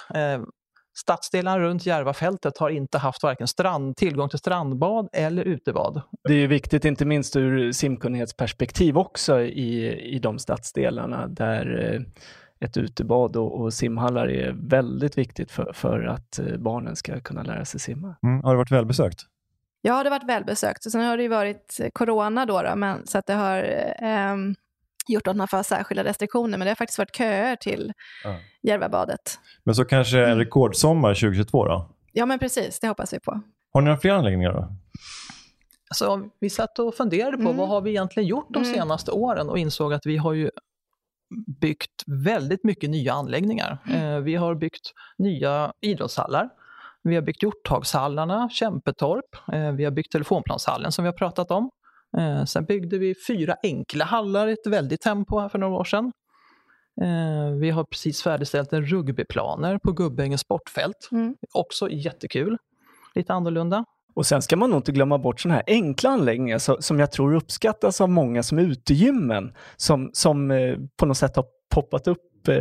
Stadsdelarna 0.94 1.58
runt 1.58 1.86
Järvafältet 1.86 2.58
har 2.58 2.70
inte 2.70 2.98
haft 2.98 3.22
varken 3.22 3.48
strand, 3.48 3.96
tillgång 3.96 4.28
till 4.28 4.38
strandbad 4.38 5.08
eller 5.12 5.44
utebad. 5.44 6.02
Det 6.28 6.34
är 6.34 6.48
viktigt, 6.48 6.84
inte 6.84 7.04
minst 7.04 7.36
ur 7.36 7.72
simkunnighetsperspektiv 7.72 8.98
också 8.98 9.40
i, 9.40 9.98
i 10.14 10.18
de 10.18 10.38
stadsdelarna 10.38 11.26
där 11.26 11.94
eh, 11.94 12.00
ett 12.66 12.76
utebad 12.76 13.36
och, 13.36 13.60
och, 13.60 13.74
simhallar 13.74 14.28
är 14.28 14.52
väldigt 14.52 15.18
viktigt 15.18 15.50
för, 15.50 15.72
för 15.72 16.02
att 16.02 16.38
eh, 16.38 16.56
barnen 16.56 16.96
ska 16.96 17.20
kunna 17.20 17.42
lära 17.42 17.64
sig 17.64 17.80
simma. 17.80 18.16
Mm, 18.22 18.44
har 18.44 18.50
det 18.52 18.58
varit 18.58 18.72
välbesökt? 18.72 19.20
Ja, 19.82 20.02
det 20.02 20.10
har 20.10 20.18
varit 20.18 20.28
välbesökt. 20.28 20.90
Sen 20.90 21.00
har 21.00 21.16
det 21.16 21.22
ju 21.22 21.28
varit 21.28 21.80
corona 21.92 22.46
då, 22.46 22.62
då 22.62 22.76
men, 22.76 23.06
så 23.06 23.18
att 23.18 23.26
det 23.26 23.34
har 23.34 23.62
eh, 24.02 24.36
gjort 25.08 25.26
att 25.26 25.36
man 25.36 25.48
får 25.48 25.62
särskilda 25.62 26.04
restriktioner, 26.04 26.58
men 26.58 26.64
det 26.64 26.70
har 26.70 26.76
faktiskt 26.76 26.98
varit 26.98 27.16
köer 27.16 27.56
till 27.56 27.92
ja. 28.24 28.36
Järvabadet. 28.62 29.38
Men 29.64 29.74
så 29.74 29.84
kanske 29.84 30.18
en 30.18 30.24
mm. 30.24 30.38
rekordsommar 30.38 31.14
2022 31.14 31.66
då? 31.66 31.90
Ja, 32.12 32.26
men 32.26 32.38
precis. 32.38 32.80
Det 32.80 32.88
hoppas 32.88 33.12
vi 33.12 33.20
på. 33.20 33.40
Har 33.72 33.80
ni 33.80 33.84
några 33.84 33.98
fler 33.98 34.10
anläggningar 34.10 34.52
då? 34.52 34.72
Alltså, 35.90 36.28
vi 36.40 36.50
satt 36.50 36.78
och 36.78 36.94
funderade 36.94 37.36
på 37.36 37.42
mm. 37.42 37.56
vad 37.56 37.68
har 37.68 37.80
vi 37.80 37.90
egentligen 37.90 38.26
gjort 38.26 38.46
de 38.50 38.62
mm. 38.62 38.74
senaste 38.74 39.10
åren 39.10 39.48
och 39.48 39.58
insåg 39.58 39.92
att 39.92 40.06
vi 40.06 40.16
har 40.16 40.32
ju 40.32 40.50
byggt 41.60 42.02
väldigt 42.06 42.64
mycket 42.64 42.90
nya 42.90 43.12
anläggningar. 43.12 43.78
Mm. 43.86 44.02
Eh, 44.02 44.20
vi 44.20 44.34
har 44.34 44.54
byggt 44.54 44.92
nya 45.18 45.72
idrottshallar. 45.80 46.48
Vi 47.02 47.14
har 47.14 47.22
byggt 47.22 47.42
Hjorthagshallarna, 47.42 48.48
Kämpetorp. 48.52 49.24
Eh, 49.52 49.72
vi 49.72 49.84
har 49.84 49.90
byggt 49.90 50.12
Telefonplanshallen 50.12 50.92
som 50.92 51.04
vi 51.04 51.08
har 51.08 51.16
pratat 51.16 51.50
om. 51.50 51.70
Eh, 52.18 52.44
sen 52.44 52.64
byggde 52.64 52.98
vi 52.98 53.14
fyra 53.26 53.56
enkla 53.62 54.04
hallar 54.04 54.46
i 54.48 54.52
ett 54.52 54.66
väldigt 54.66 55.00
tempo 55.00 55.38
här 55.38 55.48
för 55.48 55.58
några 55.58 55.74
år 55.74 55.84
sedan. 55.84 56.12
Eh, 57.02 57.50
vi 57.60 57.70
har 57.70 57.84
precis 57.84 58.22
färdigställt 58.22 58.72
en 58.72 58.86
rugbyplaner 58.86 59.78
på 59.78 59.92
Gubbängens 59.92 60.40
sportfält. 60.40 61.08
Mm. 61.12 61.36
Också 61.52 61.88
jättekul. 61.90 62.58
Lite 63.14 63.32
annorlunda. 63.32 63.84
Och 64.14 64.26
sen 64.26 64.42
ska 64.42 64.56
man 64.56 64.70
nog 64.70 64.78
inte 64.78 64.92
glömma 64.92 65.18
bort 65.18 65.40
sådana 65.40 65.54
här 65.54 65.64
enkla 65.66 66.10
anläggningar 66.10 66.58
så, 66.58 66.82
som 66.82 67.00
jag 67.00 67.12
tror 67.12 67.34
uppskattas 67.34 68.00
av 68.00 68.08
många 68.08 68.42
som 68.42 68.58
utegymmen, 68.58 69.52
som, 69.76 70.10
som 70.12 70.50
eh, 70.50 70.76
på 70.96 71.06
något 71.06 71.16
sätt 71.16 71.36
har 71.36 71.46
poppat 71.74 72.08
upp 72.08 72.48
eh, 72.48 72.54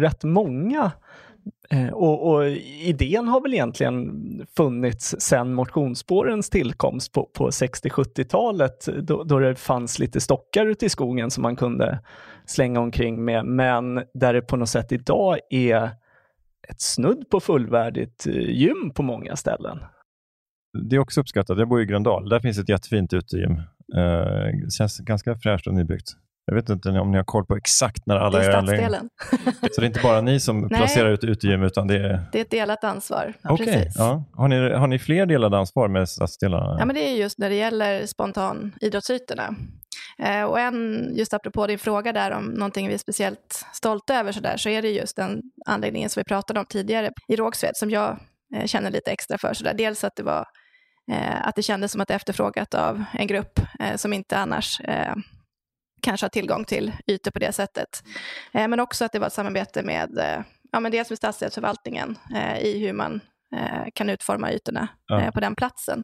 rätt 0.00 0.24
många 0.24 0.92
Eh, 1.70 1.88
och, 1.88 2.32
och, 2.32 2.46
idén 2.82 3.28
har 3.28 3.40
väl 3.40 3.54
egentligen 3.54 4.12
funnits 4.56 5.16
sedan 5.18 5.54
motionsspårens 5.54 6.50
tillkomst 6.50 7.12
på, 7.12 7.30
på 7.34 7.50
60-70-talet 7.50 8.88
då, 9.02 9.24
då, 9.24 9.38
det 9.38 9.54
fanns 9.54 9.98
lite 9.98 10.20
stockar 10.20 10.66
ute 10.66 10.86
i 10.86 10.88
skogen 10.88 11.30
som 11.30 11.42
man 11.42 11.56
kunde 11.56 11.98
slänga 12.46 12.80
omkring 12.80 13.24
med, 13.24 13.46
men 13.46 14.02
där 14.14 14.34
det 14.34 14.42
på 14.42 14.56
något 14.56 14.68
sätt 14.68 14.92
idag 14.92 15.38
är 15.50 15.90
ett 16.68 16.80
snudd 16.80 17.30
på 17.30 17.40
fullvärdigt 17.40 18.26
eh, 18.26 18.32
gym 18.32 18.90
på 18.94 19.02
många 19.02 19.36
ställen. 19.36 19.78
Det 20.82 20.96
är 20.96 21.00
också 21.00 21.20
uppskattat. 21.20 21.58
Jag 21.58 21.68
bor 21.68 21.82
i 21.82 21.86
Gröndal. 21.86 22.28
Där 22.28 22.40
finns 22.40 22.58
ett 22.58 22.68
jättefint 22.68 23.12
utegym. 23.12 23.52
Eh, 23.96 24.68
känns 24.78 24.98
ganska 24.98 25.34
fräscht 25.34 25.66
och 25.66 25.74
nybyggt. 25.74 26.16
Jag 26.46 26.54
vet 26.54 26.68
inte 26.68 26.88
om 26.88 27.10
ni 27.10 27.16
har 27.16 27.24
koll 27.24 27.46
på 27.46 27.56
exakt 27.56 28.06
när 28.06 28.16
alla 28.16 28.44
är 28.44 28.50
stadsdelen. 28.50 29.08
Så 29.72 29.80
det 29.80 29.84
är 29.84 29.86
inte 29.86 30.00
bara 30.02 30.20
ni 30.20 30.40
som 30.40 30.68
placerar 30.74 31.10
ut 31.10 31.24
utegym 31.24 31.62
utan 31.62 31.86
det 31.86 31.96
är... 31.96 32.24
Det 32.32 32.38
är 32.38 32.42
ett 32.42 32.50
delat 32.50 32.84
ansvar. 32.84 33.34
Okej, 33.44 33.68
okay. 33.68 33.86
ja. 33.94 34.24
har, 34.32 34.48
ni, 34.48 34.72
har 34.72 34.86
ni 34.86 34.98
fler 34.98 35.26
delade 35.26 35.58
ansvar 35.58 35.88
med 35.88 36.08
stadsdelarna? 36.08 36.76
Ja, 36.78 36.84
men 36.84 36.94
det 36.94 37.08
är 37.08 37.16
just 37.16 37.38
när 37.38 37.50
det 37.50 37.56
gäller 37.56 38.06
spontan 38.06 38.72
idrottsytorna. 38.80 39.54
Eh, 40.18 40.42
och 40.42 40.60
en, 40.60 41.08
just 41.14 41.34
apropå 41.34 41.66
din 41.66 41.78
fråga 41.78 42.12
där 42.12 42.30
om 42.30 42.44
någonting 42.44 42.88
vi 42.88 42.94
är 42.94 42.98
speciellt 42.98 43.64
stolta 43.72 44.14
över 44.14 44.32
så, 44.32 44.40
där, 44.40 44.56
så 44.56 44.68
är 44.68 44.82
det 44.82 44.90
just 44.90 45.16
den 45.16 45.42
anläggningen 45.66 46.10
som 46.10 46.20
vi 46.20 46.24
pratade 46.24 46.60
om 46.60 46.66
tidigare 46.66 47.12
i 47.28 47.36
Rågsved 47.36 47.76
som 47.76 47.90
jag 47.90 48.18
eh, 48.54 48.66
känner 48.66 48.90
lite 48.90 49.10
extra 49.10 49.38
för. 49.38 49.54
Så 49.54 49.64
där. 49.64 49.74
Dels 49.74 50.04
att 50.04 50.16
det 50.16 50.22
var 50.22 50.46
eh, 51.12 51.46
att 51.46 51.54
det 51.56 51.62
kändes 51.62 51.92
som 51.92 52.00
att 52.00 52.08
det 52.08 52.14
efterfrågat 52.14 52.74
av 52.74 53.04
en 53.12 53.26
grupp 53.26 53.60
som 53.96 54.12
inte 54.12 54.38
annars 54.38 54.80
kanske 56.04 56.24
ha 56.24 56.30
tillgång 56.30 56.64
till 56.64 56.92
ytor 57.06 57.30
på 57.30 57.38
det 57.38 57.52
sättet. 57.52 57.88
Eh, 58.54 58.68
men 58.68 58.80
också 58.80 59.04
att 59.04 59.12
det 59.12 59.18
var 59.18 59.26
ett 59.26 59.32
samarbete 59.32 59.82
med, 59.82 60.18
eh, 60.18 60.44
ja, 60.72 60.80
men 60.80 60.92
dels 60.92 61.10
med 61.10 61.16
stadsdelsförvaltningen 61.18 62.16
eh, 62.36 62.58
i 62.58 62.78
hur 62.86 62.92
man 62.92 63.20
eh, 63.56 63.84
kan 63.94 64.10
utforma 64.10 64.52
ytorna 64.52 64.88
Ja. 65.08 65.20
eh, 65.20 65.30
på 65.30 65.40
den 65.40 65.54
platsen. 65.54 66.02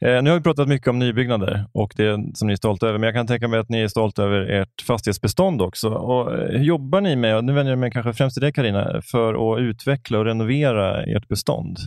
Eh, 0.00 0.22
nu 0.22 0.30
har 0.30 0.36
vi 0.36 0.42
pratat 0.42 0.68
mycket 0.68 0.88
om 0.88 0.98
nybyggnader 0.98 1.66
och 1.72 1.92
det 1.96 2.36
som 2.36 2.46
ni 2.46 2.52
är 2.52 2.56
stolta 2.56 2.88
över, 2.88 2.98
men 2.98 3.06
jag 3.06 3.14
kan 3.14 3.26
tänka 3.26 3.48
mig 3.48 3.60
att 3.60 3.68
ni 3.68 3.80
är 3.80 3.88
stolta 3.88 4.22
över 4.22 4.40
ert 4.40 4.82
fastighetsbestånd 4.86 5.62
också. 5.62 5.88
Och, 5.90 6.32
hur 6.32 6.64
jobbar 6.64 7.00
ni 7.00 7.16
med, 7.16 7.36
och 7.36 7.44
nu 7.44 7.52
vänder 7.52 7.72
jag 7.72 7.78
mig 7.78 7.90
kanske 7.90 8.12
främst 8.12 8.34
till 8.34 8.42
dig 8.42 8.52
Karina, 8.52 9.02
för 9.02 9.54
att 9.54 9.60
utveckla 9.60 10.18
och 10.18 10.24
renovera 10.24 11.02
ert 11.04 11.28
bestånd? 11.28 11.78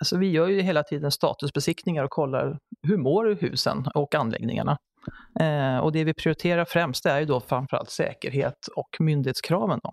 Alltså, 0.00 0.16
vi 0.18 0.30
gör 0.30 0.48
ju 0.48 0.60
hela 0.62 0.82
tiden 0.82 1.10
statusbesiktningar 1.10 2.04
och 2.04 2.10
kollar 2.10 2.58
hur 2.82 2.96
mår 2.96 3.36
husen 3.40 3.86
och 3.94 4.14
anläggningarna. 4.14 4.78
Eh, 5.40 5.78
och 5.78 5.92
det 5.92 6.04
vi 6.04 6.14
prioriterar 6.14 6.64
främst 6.64 7.06
är 7.06 7.20
ju 7.20 7.26
då 7.26 7.40
framförallt 7.40 7.90
säkerhet 7.90 8.68
och 8.76 8.96
myndighetskraven. 9.00 9.80
Då. 9.82 9.92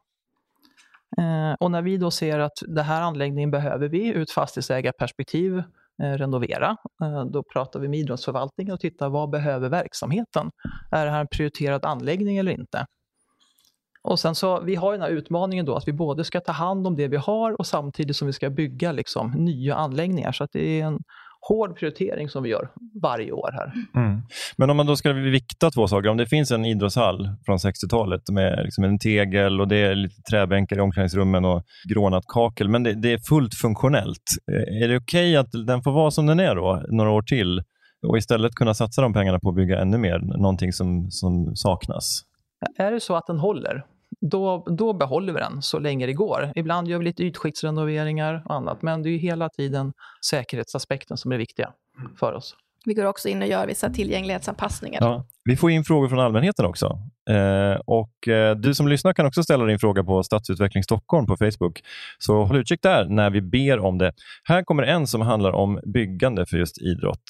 Eh, 1.21 1.53
och 1.59 1.71
när 1.71 1.81
vi 1.81 1.97
då 1.97 2.11
ser 2.11 2.39
att 2.39 2.57
den 2.67 2.85
här 2.85 3.01
anläggningen 3.01 3.51
behöver 3.51 3.87
vi 3.87 4.07
ur 4.07 4.21
ett 4.21 4.31
fastighetsägarperspektiv 4.31 5.57
eh, 6.03 6.11
renovera, 6.13 6.77
eh, 7.03 7.25
då 7.25 7.43
pratar 7.53 7.79
vi 7.79 7.87
med 7.87 7.99
idrottsförvaltningen 7.99 8.73
och 8.73 8.79
tittar 8.79 9.09
vad 9.09 9.29
behöver 9.29 9.69
verksamheten? 9.69 10.51
Är 10.91 11.05
det 11.05 11.11
här 11.11 11.19
en 11.21 11.27
prioriterad 11.27 11.85
anläggning 11.85 12.37
eller 12.37 12.51
inte? 12.51 12.85
Och 14.03 14.19
sen 14.19 14.35
så, 14.35 14.61
vi 14.61 14.75
har 14.75 14.91
den 14.91 15.01
här 15.01 15.09
utmaningen 15.09 15.65
då 15.65 15.75
att 15.75 15.87
vi 15.87 15.93
både 15.93 16.23
ska 16.23 16.39
ta 16.39 16.51
hand 16.51 16.87
om 16.87 16.95
det 16.95 17.07
vi 17.07 17.17
har 17.17 17.59
och 17.59 17.67
samtidigt 17.67 18.15
som 18.15 18.27
vi 18.27 18.33
ska 18.33 18.49
bygga 18.49 18.91
liksom 18.91 19.31
nya 19.31 19.75
anläggningar. 19.75 20.31
Så 20.31 20.43
att 20.43 20.51
det 20.53 20.81
är 20.81 20.85
en 20.85 20.99
hård 21.49 21.77
prioritering 21.77 22.29
som 22.29 22.43
vi 22.43 22.49
gör 22.49 22.69
varje 23.01 23.31
år 23.31 23.49
här. 23.53 23.73
Men 24.57 24.69
om 24.69 24.77
man 24.77 24.85
då 24.85 24.95
ska 24.95 25.13
vikta 25.13 25.71
två 25.71 25.87
saker, 25.87 26.09
om 26.09 26.17
det 26.17 26.25
finns 26.27 26.51
en 26.51 26.65
idrottshall 26.65 27.29
från 27.45 27.57
60-talet 27.57 28.29
med 28.29 28.61
liksom 28.63 28.83
en 28.83 28.99
tegel 28.99 29.61
och 29.61 29.67
det 29.67 29.77
är 29.77 29.95
lite 29.95 30.21
träbänkar 30.21 30.77
i 30.77 30.79
omklädningsrummen 30.79 31.45
och 31.45 31.63
grånat 31.89 32.23
kakel, 32.27 32.69
men 32.69 32.83
det, 32.83 32.93
det 32.93 33.13
är 33.13 33.17
fullt 33.17 33.55
funktionellt. 33.55 34.23
Är 34.81 34.87
det 34.87 34.97
okej 34.97 35.37
att 35.37 35.51
den 35.67 35.81
får 35.81 35.91
vara 35.91 36.11
som 36.11 36.25
den 36.25 36.39
är 36.39 36.55
då, 36.55 36.83
några 36.89 37.11
år 37.11 37.21
till 37.21 37.63
och 38.07 38.17
istället 38.17 38.55
kunna 38.55 38.73
satsa 38.73 39.01
de 39.01 39.13
pengarna 39.13 39.39
på 39.39 39.49
att 39.49 39.55
bygga 39.55 39.81
ännu 39.81 39.97
mer, 39.97 40.19
någonting 40.19 40.73
som, 40.73 41.11
som 41.11 41.55
saknas? 41.55 42.21
Är 42.77 42.91
det 42.91 42.99
så 42.99 43.15
att 43.15 43.27
den 43.27 43.39
håller, 43.39 43.85
då, 44.21 44.65
då 44.77 44.93
behåller 44.93 45.33
vi 45.33 45.39
den 45.39 45.61
så 45.61 45.79
länge 45.79 46.05
det 46.05 46.13
går. 46.13 46.51
Ibland 46.55 46.87
gör 46.87 46.97
vi 46.97 47.05
lite 47.05 47.23
ytskiktsrenoveringar 47.23 48.43
och 48.45 48.55
annat, 48.55 48.81
men 48.81 49.03
det 49.03 49.09
är 49.09 49.11
ju 49.11 49.17
hela 49.17 49.49
tiden 49.49 49.93
säkerhetsaspekten 50.25 51.17
som 51.17 51.31
är 51.31 51.37
viktiga 51.37 51.73
för 52.19 52.33
oss. 52.33 52.55
Vi 52.85 52.93
går 52.93 53.05
också 53.05 53.29
in 53.29 53.41
och 53.41 53.47
gör 53.47 53.67
vissa 53.67 53.89
tillgänglighetsanpassningar. 53.89 55.01
Ja. 55.01 55.25
Vi 55.43 55.57
får 55.57 55.71
in 55.71 55.83
frågor 55.83 56.09
från 56.09 56.19
allmänheten 56.19 56.65
också. 56.65 56.85
Eh, 57.29 57.79
och 57.85 58.27
eh, 58.27 58.55
Du 58.55 58.73
som 58.73 58.87
lyssnar 58.87 59.13
kan 59.13 59.25
också 59.25 59.43
ställa 59.43 59.65
din 59.65 59.79
fråga 59.79 60.03
på 60.03 60.23
Stadsutveckling 60.23 60.83
Stockholm 60.83 61.25
på 61.25 61.37
Facebook. 61.37 61.81
Så 62.17 62.43
håll 62.43 62.57
utkik 62.57 62.81
där 62.81 63.05
när 63.05 63.29
vi 63.29 63.41
ber 63.41 63.79
om 63.79 63.97
det. 63.97 64.13
Här 64.43 64.63
kommer 64.63 64.83
en 64.83 65.07
som 65.07 65.21
handlar 65.21 65.51
om 65.51 65.79
byggande 65.83 66.45
för 66.45 66.57
just 66.57 66.81
idrott. 66.81 67.27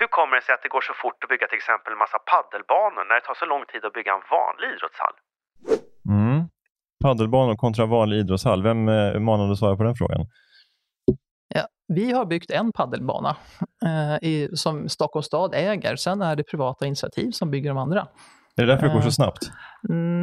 Hur 0.00 0.06
kommer 0.06 0.36
det 0.36 0.42
sig 0.42 0.54
att 0.54 0.62
det 0.62 0.68
går 0.76 0.84
så 0.90 0.94
fort 1.02 1.18
att 1.22 1.28
bygga 1.32 1.46
till 1.46 1.60
exempel 1.62 1.92
en 1.92 1.98
massa 1.98 2.18
paddelbanor 2.32 3.02
när 3.08 3.14
det 3.18 3.24
tar 3.28 3.38
så 3.42 3.46
lång 3.52 3.64
tid 3.72 3.82
att 3.84 3.94
bygga 3.98 4.12
en 4.18 4.24
vanlig 4.36 4.68
idrottshall? 4.74 5.16
Paddelbanor 7.06 7.56
kontra 7.56 7.86
vanlig 7.86 8.16
idrottshall. 8.18 8.62
Vem 8.62 8.88
eh, 8.88 9.18
manade 9.18 9.52
att 9.52 9.58
svara 9.58 9.76
på 9.76 9.82
den 9.82 9.94
frågan? 9.94 10.26
Ja, 11.54 11.62
vi 11.88 12.12
har 12.12 12.26
byggt 12.26 12.50
en 12.50 12.72
paddelbana 12.72 13.36
eh, 13.84 14.28
i, 14.28 14.48
som 14.54 14.88
Stockholms 14.88 15.26
stad 15.26 15.54
äger. 15.54 15.96
Sen 15.96 16.22
är 16.22 16.36
det 16.36 16.42
privata 16.42 16.86
initiativ 16.86 17.30
som 17.30 17.50
bygger 17.50 17.68
de 17.70 17.78
andra. 17.78 18.06
Är 18.56 18.66
det 18.66 18.72
därför 18.72 18.86
det 18.86 18.92
går 18.92 19.00
så 19.00 19.06
Eh, 19.06 19.10
snabbt? 19.10 19.50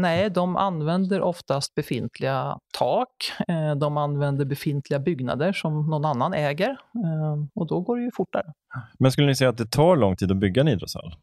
Nej, 0.01 0.29
de 0.29 0.55
använder 0.55 1.21
oftast 1.21 1.75
befintliga 1.75 2.57
tak. 2.77 3.09
Eh, 3.47 3.75
de 3.75 3.97
använder 3.97 4.45
befintliga 4.45 4.99
byggnader 4.99 5.53
som 5.53 5.89
någon 5.89 6.05
annan 6.05 6.33
äger. 6.33 6.69
Eh, 6.69 7.45
och 7.55 7.67
då 7.67 7.81
går 7.81 7.97
det 7.97 8.03
ju 8.03 8.11
fortare. 8.13 8.53
Men 8.99 9.11
skulle 9.11 9.27
ni 9.27 9.35
säga 9.35 9.49
att 9.49 9.57
det 9.57 9.71
tar 9.71 9.95
lång 9.95 10.15
tid 10.15 10.31
att 10.31 10.37
bygga 10.37 10.61
en 10.61 10.67
idrottshall? 10.67 11.15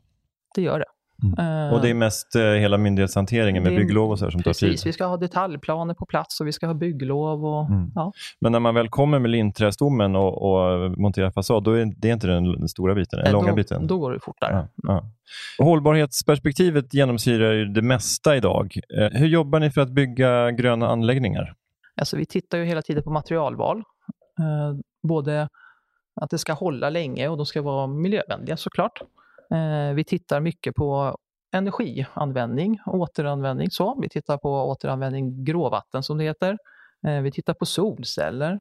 Det 0.54 0.62
gör 0.62 0.78
det. 0.78 0.99
Eh, 1.38 1.72
Och 1.74 1.80
det 1.82 1.88
är 1.90 1.94
mest 1.94 2.34
eh, 2.36 2.42
hela 2.42 2.78
myndighetshanteringen 2.78 3.62
med 3.62 3.72
det 3.72 3.76
bygglov 3.76 4.10
och 4.10 4.18
så 4.18 4.24
här 4.24 4.30
som 4.30 4.42
tar 4.42 4.50
Precis, 4.50 4.82
tid? 4.82 4.88
vi 4.88 4.92
ska 4.92 5.04
ha 5.04 5.16
detaljplaner 5.16 5.94
på 5.94 6.06
plats 6.06 6.40
och 6.40 6.46
vi 6.46 6.52
ska 6.52 6.66
ha 6.66 6.74
bygglov. 6.74 7.44
Och, 7.46 7.66
Mm. 7.70 7.90
ja. 7.94 8.12
Men 8.40 8.52
när 8.52 8.60
man 8.60 8.74
väl 8.74 8.88
kommer 8.88 9.18
med 9.18 9.30
linträstommen 9.30 10.16
och, 10.16 10.42
och 10.42 10.90
monterar 10.98 11.30
fasad, 11.30 11.62
då 11.64 11.72
är 11.72 11.86
det 11.96 12.08
inte 12.08 12.26
den, 12.26 12.68
stora 12.68 12.94
biten, 12.94 13.18
den 13.24 13.32
långa 13.32 13.48
då, 13.50 13.54
biten? 13.56 13.86
Då 13.86 13.98
går 13.98 14.12
det 14.12 14.20
fortare. 14.20 14.52
Ja, 14.52 14.68
ja. 14.82 15.04
Och 15.58 15.66
Hållbarhetsperspektivet 15.66 16.94
genomsyrar 16.94 17.52
ju 17.52 17.64
det 17.64 17.82
mesta 17.82 18.36
idag. 18.36 18.74
Eh, 18.98 19.18
Hur 19.20 19.26
jobbar 19.26 19.60
ni 19.60 19.70
för 19.70 19.80
att 19.80 19.90
bygga 19.90 20.50
gröna 20.50 20.88
anläggningar? 20.88 21.54
Alltså, 21.96 22.16
vi 22.16 22.26
tittar 22.26 22.58
ju 22.58 22.64
hela 22.64 22.82
tiden 22.82 23.02
på 23.02 23.10
materialval. 23.10 23.76
Eh, 24.38 24.78
både 25.08 25.48
att 26.20 26.30
det 26.30 26.38
ska 26.38 26.52
hålla 26.52 26.90
länge 26.90 27.28
och 27.28 27.36
de 27.36 27.46
ska 27.46 27.62
vara 27.62 27.86
miljövänliga 27.86 28.56
såklart. 28.56 29.02
Eh, 29.54 29.94
vi 29.94 30.04
tittar 30.04 30.40
mycket 30.40 30.74
på 30.74 31.16
energianvändning, 31.52 32.80
återanvändning. 32.86 33.70
Så. 33.70 33.98
Vi 34.00 34.08
tittar 34.08 34.38
på 34.38 34.50
återanvändning 34.50 35.44
gråvatten 35.44 36.02
som 36.02 36.18
det 36.18 36.24
heter. 36.24 36.58
Eh, 37.06 37.20
vi 37.20 37.32
tittar 37.32 37.54
på 37.54 37.66
solceller. 37.66 38.60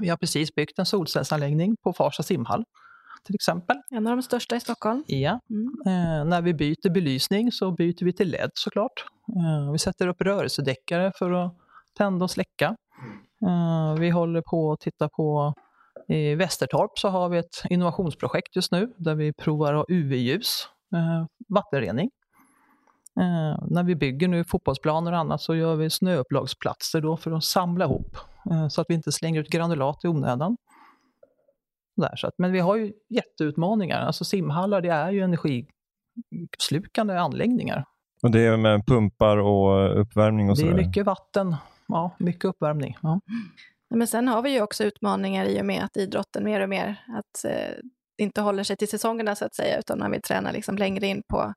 Vi 0.00 0.08
har 0.08 0.16
precis 0.16 0.54
byggt 0.54 0.78
en 0.78 0.86
solcellsanläggning 0.86 1.76
på 1.82 1.92
Farsta 1.92 2.22
simhall 2.22 2.64
till 3.26 3.34
exempel. 3.34 3.76
En 3.90 4.06
av 4.06 4.16
de 4.16 4.22
största 4.22 4.56
i 4.56 4.60
Stockholm. 4.60 5.04
Ja. 5.06 5.40
Mm. 5.50 5.72
Eh, 5.86 6.24
när 6.24 6.42
vi 6.42 6.54
byter 6.54 6.90
belysning 6.90 7.52
så 7.52 7.70
byter 7.70 8.04
vi 8.04 8.12
till 8.12 8.30
LED 8.30 8.50
såklart. 8.54 9.04
Eh, 9.36 9.72
vi 9.72 9.78
sätter 9.78 10.08
upp 10.08 10.20
rörelsedäckare 10.20 11.12
för 11.18 11.30
att 11.30 11.54
tända 11.98 12.24
och 12.24 12.30
släcka. 12.30 12.76
Eh, 13.42 13.94
vi 13.98 14.10
håller 14.10 14.42
på 14.42 14.72
att 14.72 14.80
titta 14.80 15.08
på 15.08 15.54
i 16.08 16.34
Västertorp 16.34 16.98
så 16.98 17.08
har 17.08 17.28
vi 17.28 17.38
ett 17.38 17.62
innovationsprojekt 17.70 18.56
just 18.56 18.72
nu 18.72 18.94
där 18.96 19.14
vi 19.14 19.32
provar 19.32 19.84
UV-ljus, 19.88 20.68
eh, 20.94 21.26
vattenrening. 21.48 22.10
Eh, 23.20 23.58
när 23.70 23.82
vi 23.82 23.96
bygger 23.96 24.28
nu 24.28 24.44
fotbollsplaner 24.44 25.12
och 25.12 25.18
annat 25.18 25.40
så 25.40 25.54
gör 25.54 25.76
vi 25.76 25.90
snöupplagsplatser 25.90 27.00
då 27.00 27.16
för 27.16 27.30
att 27.30 27.44
samla 27.44 27.84
ihop 27.84 28.16
eh, 28.50 28.68
så 28.68 28.80
att 28.80 28.86
vi 28.90 28.94
inte 28.94 29.12
slänger 29.12 29.40
ut 29.40 29.48
granulat 29.48 30.04
i 30.04 30.08
onödan. 30.08 30.56
Där, 31.96 32.16
så 32.16 32.26
att, 32.26 32.34
men 32.38 32.52
vi 32.52 32.60
har 32.60 32.76
ju 32.76 32.92
jätteutmaningar. 33.08 34.00
Alltså 34.00 34.24
simhallar 34.24 34.80
det 34.80 34.88
är 34.88 35.10
ju 35.10 35.20
energislukande 35.20 37.18
anläggningar. 37.18 37.84
Och 38.22 38.30
Det 38.30 38.40
är 38.40 38.56
med 38.56 38.86
pumpar 38.86 39.36
och 39.36 40.00
uppvärmning 40.00 40.50
och 40.50 40.56
det 40.56 40.68
är 40.68 40.74
mycket 40.74 41.06
vatten, 41.06 41.56
ja, 41.88 42.10
mycket 42.18 42.44
uppvärmning. 42.44 42.96
Ja. 43.02 43.20
Men 43.94 44.06
sen 44.06 44.28
har 44.28 44.42
vi 44.42 44.50
ju 44.50 44.60
också 44.60 44.84
utmaningar 44.84 45.44
i 45.44 45.60
och 45.60 45.66
med 45.66 45.84
att 45.84 45.96
idrotten 45.96 46.44
mer 46.44 46.60
och 46.60 46.68
mer 46.68 47.04
att, 47.08 47.44
eh, 47.44 47.74
inte 48.18 48.40
håller 48.40 48.62
sig 48.62 48.76
till 48.76 48.88
säsongerna 48.88 49.34
så 49.34 49.44
att 49.44 49.54
säga, 49.54 49.78
utan 49.78 49.98
man 49.98 50.10
vill 50.10 50.22
träna 50.22 50.52
liksom 50.52 50.78
längre 50.78 51.06
in 51.06 51.22
på 51.28 51.54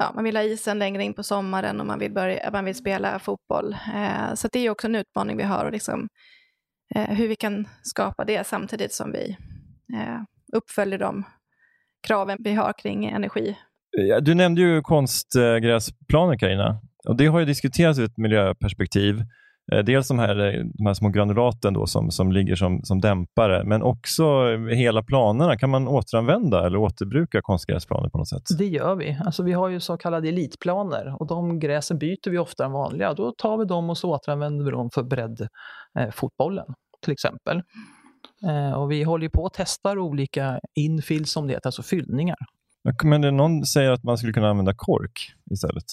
Ja, 0.00 0.12
man 0.14 0.24
vill 0.24 0.36
ha 0.36 0.42
isen 0.42 0.78
längre 0.78 1.04
in 1.04 1.14
på 1.14 1.22
sommaren 1.22 1.80
och 1.80 1.86
man 1.86 1.98
vill, 1.98 2.12
börja, 2.12 2.50
man 2.50 2.64
vill 2.64 2.74
spela 2.74 3.18
fotboll. 3.18 3.76
Eh, 3.94 4.34
så 4.34 4.48
det 4.52 4.58
är 4.58 4.70
också 4.70 4.86
en 4.86 4.94
utmaning 4.94 5.36
vi 5.36 5.42
har 5.42 5.64
och 5.64 5.72
liksom, 5.72 6.08
eh, 6.94 7.04
hur 7.04 7.28
vi 7.28 7.36
kan 7.36 7.68
skapa 7.82 8.24
det 8.24 8.46
samtidigt 8.46 8.92
som 8.92 9.12
vi 9.12 9.36
eh, 9.94 10.20
uppföljer 10.52 10.98
de 10.98 11.24
kraven 12.06 12.38
vi 12.40 12.54
har 12.54 12.72
kring 12.72 13.06
energi. 13.06 13.58
Ja, 13.90 14.20
Du 14.20 14.34
nämnde 14.34 14.60
ju 14.60 14.82
konstgräsplaner 14.82 16.38
Carina. 16.38 16.80
Och 17.08 17.16
det 17.16 17.26
har 17.26 17.38
ju 17.38 17.44
diskuterats 17.44 17.98
ur 17.98 18.04
ett 18.04 18.18
miljöperspektiv. 18.18 19.22
Eh, 19.72 19.84
Dels 19.84 20.08
de 20.08 20.18
här, 20.18 20.38
eh, 20.38 20.64
de 20.74 20.86
här 20.86 20.94
små 20.94 21.08
granulaten 21.08 21.74
då 21.74 21.86
som, 21.86 22.10
som 22.10 22.32
ligger 22.32 22.56
som, 22.56 22.80
som 22.82 23.00
dämpare, 23.00 23.64
men 23.64 23.82
också 23.82 24.56
hela 24.68 25.02
planerna. 25.02 25.58
Kan 25.58 25.70
man 25.70 25.88
återanvända 25.88 26.66
eller 26.66 26.78
återbruka 26.78 27.42
konstgräsplaner 27.42 28.08
på 28.08 28.18
något 28.18 28.28
sätt? 28.28 28.42
Det 28.58 28.66
gör 28.66 28.94
vi. 28.94 29.18
Alltså 29.24 29.42
vi 29.42 29.52
har 29.52 29.68
ju 29.68 29.80
så 29.80 29.96
kallade 29.96 30.28
elitplaner 30.28 31.16
och 31.20 31.26
de 31.26 31.58
gräsen 31.58 31.98
byter 31.98 32.30
vi 32.30 32.38
ofta 32.38 32.64
än 32.64 32.72
vanliga. 32.72 33.14
Då 33.14 33.32
tar 33.32 33.56
vi 33.56 33.64
dem 33.64 33.90
och 33.90 33.98
så 33.98 34.10
återanvänder 34.14 34.64
vi 34.64 34.70
dem 34.70 34.90
för 34.90 35.02
breddfotbollen 35.02 36.74
till 37.02 37.12
exempel. 37.12 37.62
Eh, 38.46 38.72
och 38.72 38.90
vi 38.90 39.02
håller 39.02 39.28
på 39.28 39.46
att 39.46 39.54
testa 39.54 39.92
olika 39.92 40.60
infills 40.74 41.32
som 41.32 41.46
det 41.46 41.52
heter, 41.52 41.68
alltså 41.68 41.82
fyllningar. 41.82 42.36
Men 43.04 43.20
det 43.20 43.30
någon 43.30 43.66
säger 43.66 43.90
att 43.90 44.04
man 44.04 44.18
skulle 44.18 44.32
kunna 44.32 44.48
använda 44.50 44.74
kork 44.76 45.32
istället. 45.50 45.84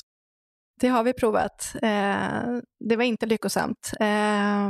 Det 0.80 0.88
har 0.88 1.04
vi 1.04 1.14
provat. 1.14 1.76
Eh, 1.82 2.58
det 2.90 2.96
var 2.96 3.04
inte 3.04 3.26
lyckosamt. 3.26 3.92
Eh, 4.00 4.70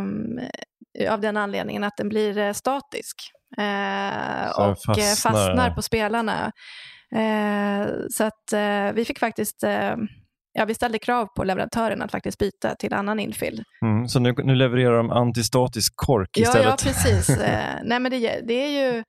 av 1.14 1.22
den 1.22 1.38
anledningen 1.38 1.84
att 1.84 1.98
den 1.98 2.10
blir 2.10 2.38
eh, 2.38 2.54
statisk. 2.54 3.16
Och 4.58 4.78
fastnar- 4.86 5.16
fastnar, 5.22 5.72
på 5.72 5.82
spelarna. 5.82 6.52
Så 8.12 8.24
att 8.24 8.54
vi 8.96 9.06
fick 9.06 9.20
faktiskt, 9.20 9.64
ja 10.54 10.66
vi 10.66 10.74
ställde 10.74 11.00
krav 11.00 11.26
på 11.36 11.44
leverantören 11.44 12.02
att 12.02 12.12
faktiskt 12.12 12.40
byta 12.40 12.76
till 12.76 12.94
annan 12.94 13.20
infill. 13.20 13.64
Mm, 13.82 14.08
så 14.08 14.20
nu, 14.20 14.34
nu 14.38 14.56
levererar 14.56 14.98
de 14.98 15.12
antistatisk 15.12 15.94
kork 15.96 16.30
Ja, 16.38 16.42
istället? 16.44 16.66
ja 16.68 16.76
precis. 16.92 17.30
Eh, 17.42 17.76
nej, 17.84 18.00
men 18.00 18.12
det, 18.12 18.42
det 18.48 18.54
är 18.54 18.70
ju, 18.94 19.04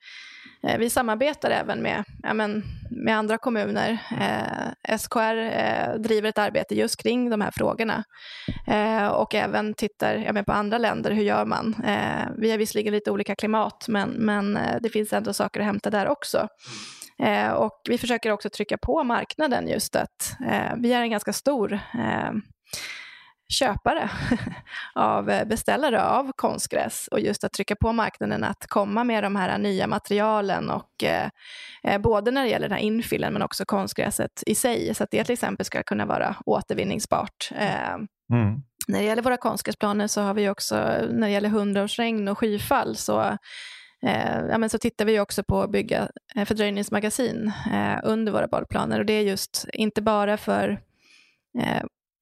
eh, 0.68 0.78
vi 0.78 0.90
samarbetar 0.90 1.50
även 1.50 1.82
med, 1.82 2.04
ja, 2.22 2.34
men, 2.34 2.62
med 3.04 3.16
andra 3.16 3.38
kommuner. 3.38 3.98
Eh, 4.20 4.96
SKR 4.98 5.36
eh, 5.36 5.94
driver 5.98 6.28
ett 6.28 6.38
arbete 6.38 6.74
just 6.74 7.02
kring 7.02 7.30
de 7.30 7.40
här 7.40 7.50
frågorna 7.50 8.04
eh, 8.66 9.06
och 9.06 9.34
även 9.34 9.74
tittar 9.74 10.14
ja, 10.14 10.42
på 10.42 10.52
andra 10.52 10.78
länder, 10.78 11.10
hur 11.10 11.22
gör 11.22 11.44
man? 11.44 11.74
Eh, 11.84 12.28
vi 12.38 12.50
har 12.50 12.58
visserligen 12.58 12.92
lite 12.92 13.10
olika 13.10 13.34
klimat, 13.34 13.88
men, 13.88 14.10
men 14.10 14.56
eh, 14.56 14.76
det 14.80 14.88
finns 14.88 15.12
ändå 15.12 15.32
saker 15.32 15.60
att 15.60 15.66
hämta 15.66 15.90
där 15.90 16.08
också. 16.08 16.48
Eh, 17.22 17.50
och 17.50 17.80
vi 17.88 17.98
försöker 17.98 18.30
också 18.30 18.50
trycka 18.50 18.78
på 18.78 19.04
marknaden 19.04 19.68
just 19.68 19.96
att 19.96 20.36
eh, 20.46 20.72
vi 20.76 20.92
är 20.92 21.02
en 21.02 21.10
ganska 21.10 21.32
stor 21.32 21.72
eh, 21.72 22.32
köpare 23.48 24.10
av 24.94 25.30
eh, 25.30 25.44
beställare 25.44 26.02
av 26.02 26.32
konstgräs 26.36 27.08
och 27.10 27.20
just 27.20 27.44
att 27.44 27.52
trycka 27.52 27.76
på 27.76 27.92
marknaden 27.92 28.44
att 28.44 28.66
komma 28.66 29.04
med 29.04 29.24
de 29.24 29.36
här 29.36 29.58
nya 29.58 29.86
materialen 29.86 30.70
och 30.70 31.04
eh, 31.04 31.28
eh, 31.82 32.00
både 32.00 32.30
när 32.30 32.42
det 32.42 32.50
gäller 32.50 32.68
den 32.68 32.78
här 32.78 32.84
infillen 32.84 33.32
men 33.32 33.42
också 33.42 33.64
konstgräset 33.64 34.42
i 34.46 34.54
sig 34.54 34.94
så 34.94 35.04
att 35.04 35.10
det 35.10 35.24
till 35.24 35.32
exempel 35.32 35.66
ska 35.66 35.82
kunna 35.82 36.06
vara 36.06 36.36
återvinningsbart. 36.46 37.50
Eh, 37.54 37.94
mm. 38.32 38.62
När 38.88 38.98
det 38.98 39.04
gäller 39.04 39.22
våra 39.22 39.36
konstgräsplaner 39.36 40.06
så 40.06 40.20
har 40.20 40.34
vi 40.34 40.48
också, 40.48 40.76
när 41.10 41.26
det 41.26 41.30
gäller 41.30 41.48
hundraårsregn 41.48 42.28
och 42.28 42.38
skyfall 42.38 42.96
så 42.96 43.20
eh, 44.02 44.40
ja, 44.50 44.58
men 44.58 44.70
så 44.70 44.78
tittar 44.78 45.04
vi 45.04 45.20
också 45.20 45.42
på 45.42 45.62
att 45.62 45.70
bygga 45.70 46.08
eh, 46.36 46.44
fördröjningsmagasin 46.44 47.52
under 48.02 48.32
våra 48.32 48.48
badplaner 48.48 48.98
och 48.98 49.06
det 49.06 49.12
är 49.12 49.22
just 49.22 49.66
inte 49.72 50.02
bara 50.02 50.36
för 50.36 50.80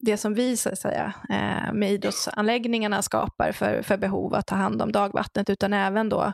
det 0.04 0.16
som 0.16 0.34
vi 0.34 0.56
så 0.56 0.68
att 0.68 0.78
säga, 0.78 1.12
eh, 1.30 1.72
med 1.72 1.92
idrottsanläggningarna 1.92 3.02
skapar 3.02 3.52
för, 3.52 3.82
för 3.82 3.96
behov 3.96 4.34
att 4.34 4.46
ta 4.46 4.54
hand 4.54 4.82
om 4.82 4.92
dagvattnet, 4.92 5.50
utan 5.50 5.72
även 5.72 6.08
då 6.08 6.32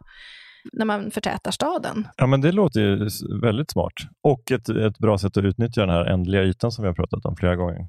när 0.73 0.85
man 0.85 1.11
förtätar 1.11 1.51
staden. 1.51 2.09
Ja, 2.17 2.27
men 2.27 2.41
det 2.41 2.53
låter 2.53 2.81
ju 2.81 3.09
väldigt 3.43 3.71
smart 3.71 3.93
och 4.23 4.53
ett, 4.53 4.69
ett 4.69 4.99
bra 4.99 5.19
sätt 5.19 5.37
att 5.37 5.45
utnyttja 5.45 5.81
den 5.81 5.91
här 5.91 6.05
ändliga 6.05 6.43
ytan 6.43 6.73
som 6.73 6.83
vi 6.83 6.89
har 6.89 6.95
pratat 6.95 7.25
om 7.25 7.37
flera 7.37 7.57
gånger. 7.57 7.89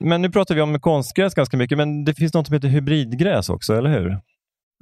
Men 0.00 0.22
nu 0.22 0.30
pratar 0.30 0.54
vi 0.54 0.60
om 0.60 0.80
konstgräs 0.80 1.34
ganska 1.34 1.56
mycket, 1.56 1.78
men 1.78 2.04
det 2.04 2.14
finns 2.14 2.34
något 2.34 2.46
som 2.46 2.54
heter 2.54 2.68
hybridgräs 2.68 3.48
också, 3.48 3.74
eller 3.74 3.90
hur? 3.90 4.20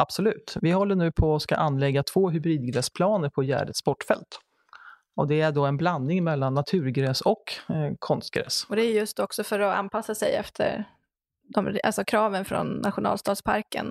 Absolut. 0.02 0.56
Vi 0.60 0.70
håller 0.70 0.94
nu 0.94 1.12
på 1.12 1.34
att 1.34 1.42
ska 1.42 1.54
anlägga 1.54 2.02
två 2.14 2.30
hybridgräsplaner 2.30 3.30
på 3.30 3.42
Gärdet 3.42 3.76
sportfält. 3.76 4.40
Och 5.16 5.28
det 5.28 5.40
är 5.40 5.52
då 5.52 5.66
en 5.66 5.76
blandning 5.76 6.24
mellan 6.24 6.54
naturgräs 6.54 7.20
och 7.20 7.42
eh, 7.68 7.92
konstgräs. 7.98 8.66
Och 8.68 8.76
det 8.76 8.82
är 8.82 8.92
just 8.92 9.18
också 9.18 9.44
för 9.44 9.60
att 9.60 9.76
anpassa 9.76 10.14
sig 10.14 10.34
efter 10.34 10.84
de, 11.54 11.78
alltså 11.84 12.04
kraven 12.04 12.44
från 12.44 12.66
nationalstadsparken. 12.66 13.90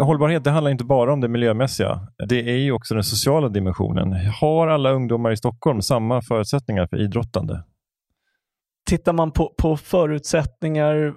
Hållbarhet 0.00 0.44
det 0.44 0.50
handlar 0.50 0.70
inte 0.70 0.84
bara 0.84 1.12
om 1.12 1.20
det 1.20 1.28
miljömässiga. 1.28 2.00
Det 2.28 2.50
är 2.50 2.56
ju 2.56 2.72
också 2.72 2.94
den 2.94 3.04
sociala 3.04 3.48
dimensionen. 3.48 4.12
Har 4.40 4.68
alla 4.68 4.90
ungdomar 4.90 5.30
i 5.30 5.36
Stockholm 5.36 5.82
samma 5.82 6.22
förutsättningar 6.22 6.86
för 6.86 7.00
idrottande? 7.00 7.64
Tittar 8.86 9.12
man 9.12 9.32
på, 9.32 9.54
på 9.58 9.76
förutsättningar 9.76 11.14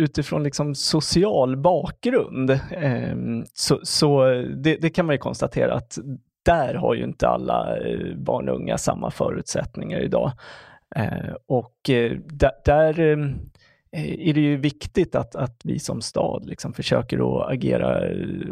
utifrån 0.00 0.42
liksom 0.42 0.74
social 0.74 1.56
bakgrund 1.56 2.50
eh, 2.50 3.16
så, 3.54 3.80
så 3.82 4.24
det, 4.56 4.76
det, 4.76 4.90
kan 4.90 5.06
man 5.06 5.14
ju 5.14 5.18
konstatera 5.18 5.74
att 5.74 5.98
där 6.42 6.74
har 6.74 6.94
ju 6.94 7.04
inte 7.04 7.28
alla 7.28 7.76
eh, 7.76 8.16
barn 8.16 8.48
och 8.48 8.56
unga 8.56 8.78
samma 8.78 9.10
förutsättningar 9.10 9.98
idag. 9.98 10.32
Eh, 10.96 11.34
och 11.46 11.90
eh, 11.90 12.12
där, 12.12 12.52
där 12.64 13.00
är 13.92 14.34
det 14.34 14.40
ju 14.40 14.56
viktigt 14.56 15.14
att, 15.14 15.36
att 15.36 15.60
vi 15.64 15.78
som 15.78 16.00
stad 16.00 16.46
liksom 16.46 16.72
försöker 16.72 17.18
att 17.18 17.52
agera 17.52 18.00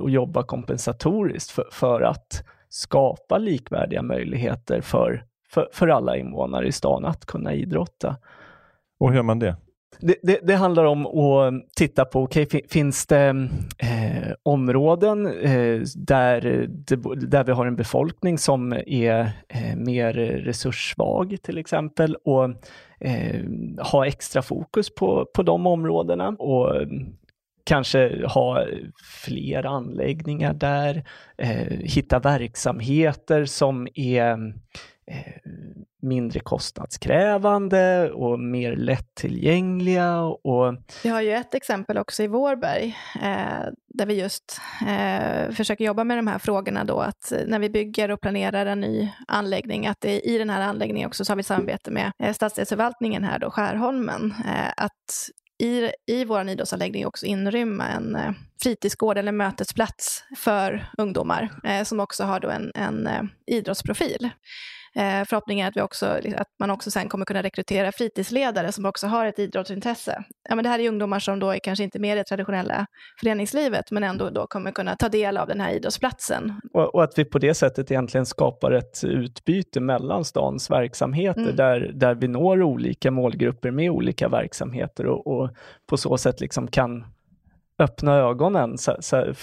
och 0.01 0.11
jobba 0.11 0.43
kompensatoriskt 0.43 1.51
för, 1.51 1.65
för 1.73 2.01
att 2.01 2.45
skapa 2.69 3.39
likvärdiga 3.39 4.03
möjligheter 4.03 4.81
för, 4.81 5.25
för, 5.49 5.69
för 5.73 5.89
alla 5.89 6.17
invånare 6.17 6.67
i 6.67 6.73
stan 6.73 7.05
att 7.05 7.27
kunna 7.27 7.55
idrotta. 7.55 8.17
Och 9.01 9.09
hur 9.09 9.17
gör 9.17 9.23
man 9.23 9.39
det? 9.39 9.57
Det, 10.01 10.15
det, 10.23 10.41
det, 10.43 10.55
handlar 10.55 10.85
om 10.85 11.07
att 11.07 11.75
titta 11.77 12.05
på, 12.05 12.23
okay, 12.23 12.47
finns 12.69 13.07
det 13.07 13.49
eh, 13.79 14.33
områden 14.43 15.27
eh, 15.27 15.81
där, 15.97 16.67
där 17.17 17.45
vi 17.45 17.53
har 17.53 17.67
en 17.67 17.77
befolkning 17.77 18.39
som 18.39 18.73
är 18.87 19.31
eh, 19.49 19.77
mer 19.77 20.13
resurssvag 20.13 21.37
till 21.43 21.59
exempel 21.59 22.15
och 22.15 22.45
eh, 23.01 23.45
ha 23.79 24.07
extra 24.07 24.43
fokus 24.43 24.95
på, 24.95 25.27
på 25.35 25.43
de 25.43 25.67
områdena 25.67 26.29
och 26.29 26.75
kanske 27.65 28.27
ha 28.27 28.65
fler 29.25 29.67
anläggningar 29.67 30.55
där, 30.55 31.05
eh, 31.39 31.79
hitta 31.81 32.19
verksamheter 32.19 33.45
som 33.45 33.89
är 33.95 34.53
Eh, 35.11 35.33
mindre 36.03 36.41
kostnadskrävande 36.41 38.11
och 38.11 38.41
mer 38.41 38.77
lättillgängliga. 38.77 40.21
Och... 40.23 40.75
Vi 41.03 41.09
har 41.09 41.21
ju 41.21 41.33
ett 41.33 41.55
exempel 41.55 41.99
också 41.99 42.23
i 42.23 42.27
Vårberg 42.27 42.97
eh, 43.23 43.67
där 43.95 44.07
vi 44.07 44.21
just 44.21 44.61
eh, 44.89 45.51
försöker 45.51 45.85
jobba 45.85 46.05
med 46.05 46.19
de 46.19 46.27
här 46.27 46.39
frågorna 46.39 46.85
då 46.85 47.01
att 47.01 47.33
eh, 47.33 47.39
när 47.47 47.59
vi 47.59 47.71
bygger 47.71 48.11
och 48.11 48.21
planerar 48.21 48.67
en 48.67 48.81
ny 48.81 49.13
anläggning 49.29 49.87
att 49.87 50.01
det, 50.01 50.21
i 50.21 50.39
den 50.39 50.51
här 50.51 50.61
anläggningen 50.61 51.07
också 51.07 51.25
så 51.25 51.33
har 51.33 51.37
vi 51.37 51.43
samarbete 51.43 51.91
med 51.91 52.13
eh, 52.23 52.33
stadsdelsförvaltningen 52.33 53.25
här 53.25 53.39
då, 53.39 53.51
Skärholmen, 53.51 54.35
eh, 54.47 54.73
att 54.77 55.31
i, 55.63 55.91
i 56.07 56.25
vår 56.25 56.49
idrottsanläggning 56.49 57.07
också 57.07 57.27
inrymma 57.27 57.87
en 57.87 58.17
eh, 58.17 58.33
fritidsgård 58.63 59.19
eller 59.19 59.33
mötesplats 59.33 60.25
för 60.37 60.91
ungdomar 60.99 61.51
eh, 61.65 61.85
som 61.85 62.01
också 62.01 62.25
har 62.25 62.41
då 62.41 62.51
en, 62.51 62.73
en 62.75 63.07
eh, 63.07 63.23
idrottsprofil. 63.47 64.31
Eh, 64.99 65.25
förhoppningen 65.25 65.65
är 65.65 65.69
att, 65.69 65.77
vi 65.77 65.81
också, 65.81 66.07
att 66.37 66.49
man 66.59 66.71
också 66.71 66.91
sen 66.91 67.09
kommer 67.09 67.25
kunna 67.25 67.43
rekrytera 67.43 67.93
fritidsledare 67.93 68.73
som 68.73 68.87
också 68.87 69.07
har 69.07 69.27
ett 69.27 69.39
idrottsintresse. 69.39 70.25
Ja, 70.49 70.55
men 70.55 70.63
det 70.63 70.69
här 70.69 70.79
är 70.79 70.89
ungdomar 70.89 71.19
som 71.19 71.39
då 71.39 71.51
är 71.51 71.59
kanske 71.59 71.85
inte 71.85 71.99
med 71.99 72.13
i 72.13 72.19
det 72.19 72.25
traditionella 72.25 72.87
föreningslivet 73.21 73.91
men 73.91 74.05
ändå 74.05 74.31
då 74.31 74.47
kommer 74.47 74.71
kunna 74.71 74.97
ta 74.97 75.09
del 75.09 75.37
av 75.37 75.49
den 75.49 75.61
här 75.61 75.73
idrottsplatsen. 75.73 76.61
Och, 76.73 76.95
och 76.95 77.05
att 77.05 77.19
vi 77.19 77.25
på 77.25 77.39
det 77.39 77.55
sättet 77.55 77.91
egentligen 77.91 78.27
skapar 78.27 78.73
ett 78.73 79.05
utbyte 79.05 79.81
mellan 79.81 80.25
stans 80.25 80.71
verksamheter 80.71 81.43
mm. 81.43 81.57
där, 81.57 81.93
där 81.95 82.15
vi 82.15 82.29
når 82.29 82.63
olika 82.63 83.11
målgrupper 83.11 83.71
med 83.71 83.91
olika 83.91 84.29
verksamheter 84.29 85.07
och, 85.07 85.27
och 85.27 85.51
på 85.87 85.97
så 85.97 86.19
sätt 86.19 86.41
liksom 86.41 86.69
kan 86.69 87.07
öppna 87.79 88.15
ögonen 88.15 88.79
så, 88.79 88.97
så, 89.01 89.35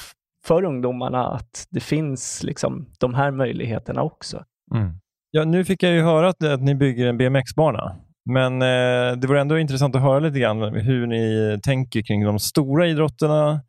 för 0.45 0.63
ungdomarna 0.63 1.27
att 1.27 1.67
det 1.69 1.79
finns 1.79 2.43
liksom 2.43 2.85
de 2.99 3.13
här 3.13 3.31
möjligheterna 3.31 4.03
också. 4.03 4.43
Mm. 4.73 4.99
Ja, 5.37 5.45
nu 5.45 5.65
fick 5.65 5.83
jag 5.83 5.91
ju 5.91 6.01
höra 6.01 6.29
att, 6.29 6.43
att 6.43 6.61
ni 6.61 6.75
bygger 6.75 7.07
en 7.07 7.17
BMX-bana. 7.17 7.95
Men 8.25 8.61
eh, 8.61 9.17
det 9.17 9.27
vore 9.27 9.41
ändå 9.41 9.59
intressant 9.59 9.95
att 9.95 10.01
höra 10.01 10.19
lite 10.19 10.39
grann 10.39 10.61
hur 10.61 11.07
ni 11.07 11.59
tänker 11.63 12.01
kring 12.01 12.25
de 12.25 12.39
stora 12.39 12.87
idrotterna 12.87 13.61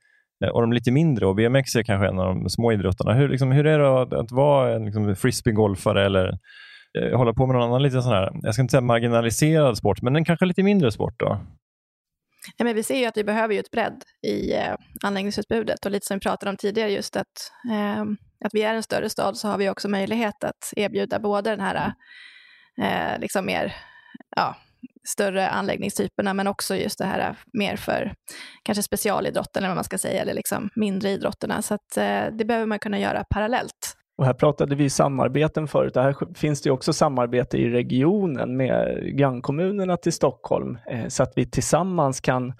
eh, 0.44 0.50
och 0.50 0.60
de 0.60 0.72
lite 0.72 0.90
mindre. 0.90 1.26
Och 1.26 1.34
BMX 1.34 1.76
är 1.76 1.82
kanske 1.82 2.08
en 2.08 2.18
av 2.18 2.34
de 2.34 2.50
små 2.50 2.72
idrotterna. 2.72 3.12
Hur, 3.12 3.28
liksom, 3.28 3.52
hur 3.52 3.66
är 3.66 3.78
det 3.78 4.02
att, 4.02 4.12
att 4.12 4.32
vara 4.32 4.74
en 4.74 4.84
liksom, 4.84 5.16
frisbeegolfare 5.16 6.06
eller 6.06 6.38
eh, 6.98 7.16
hålla 7.16 7.32
på 7.32 7.46
med 7.46 7.54
någon 7.54 7.68
annan 7.68 7.82
lite 7.82 8.02
sån 8.02 8.12
här, 8.12 8.30
jag 8.42 8.54
ska 8.54 8.62
inte 8.62 8.72
säga 8.72 8.80
marginaliserad 8.80 9.76
sport, 9.78 10.02
men 10.02 10.16
en 10.16 10.24
kanske 10.24 10.46
lite 10.46 10.62
mindre 10.62 10.92
sport 10.92 11.14
då? 11.16 11.40
Ja, 12.56 12.64
men 12.64 12.74
vi 12.74 12.82
ser 12.82 12.98
ju 12.98 13.06
att 13.06 13.16
vi 13.16 13.24
behöver 13.24 13.54
ju 13.54 13.60
ett 13.60 13.70
bredd 13.70 14.02
i 14.26 14.52
eh, 14.52 14.74
anläggningsutbudet 15.02 15.84
och 15.84 15.90
lite 15.90 16.06
som 16.06 16.16
vi 16.16 16.20
pratade 16.20 16.50
om 16.50 16.56
tidigare 16.56 16.90
just 16.90 17.16
att 17.16 17.52
eh, 17.70 18.04
att 18.44 18.54
vi 18.54 18.62
är 18.62 18.74
en 18.74 18.82
större 18.82 19.10
stad 19.10 19.36
så 19.36 19.48
har 19.48 19.58
vi 19.58 19.70
också 19.70 19.88
möjlighet 19.88 20.44
att 20.44 20.72
erbjuda 20.76 21.18
både 21.18 21.50
den 21.50 21.60
här 21.60 21.92
eh, 22.82 23.20
liksom 23.20 23.46
mer 23.46 23.74
ja, 24.36 24.56
större 25.08 25.48
anläggningstyperna 25.48 26.34
men 26.34 26.46
också 26.46 26.76
just 26.76 26.98
det 26.98 27.04
här 27.04 27.36
mer 27.52 27.76
för 27.76 28.14
kanske 28.62 28.82
specialidrotten 28.82 29.60
eller 29.60 29.68
vad 29.68 29.76
man 29.76 29.84
ska 29.84 29.98
säga 29.98 30.22
eller 30.22 30.34
liksom 30.34 30.68
mindre 30.74 31.10
idrotterna. 31.10 31.62
Så 31.62 31.74
att, 31.74 31.96
eh, 31.96 32.24
det 32.32 32.44
behöver 32.44 32.66
man 32.66 32.78
kunna 32.78 32.98
göra 32.98 33.24
parallellt. 33.30 33.96
Och 34.18 34.26
här 34.26 34.34
pratade 34.34 34.74
vi 34.74 34.90
samarbeten 34.90 35.68
förut. 35.68 35.96
Här 35.96 36.34
finns 36.34 36.62
det 36.62 36.70
också 36.70 36.92
samarbete 36.92 37.58
i 37.58 37.70
regionen 37.70 38.56
med 38.56 39.02
grannkommunerna 39.18 39.96
till 39.96 40.12
Stockholm 40.12 40.78
eh, 40.86 41.08
så 41.08 41.22
att 41.22 41.32
vi 41.36 41.50
tillsammans 41.50 42.20
kan 42.20 42.52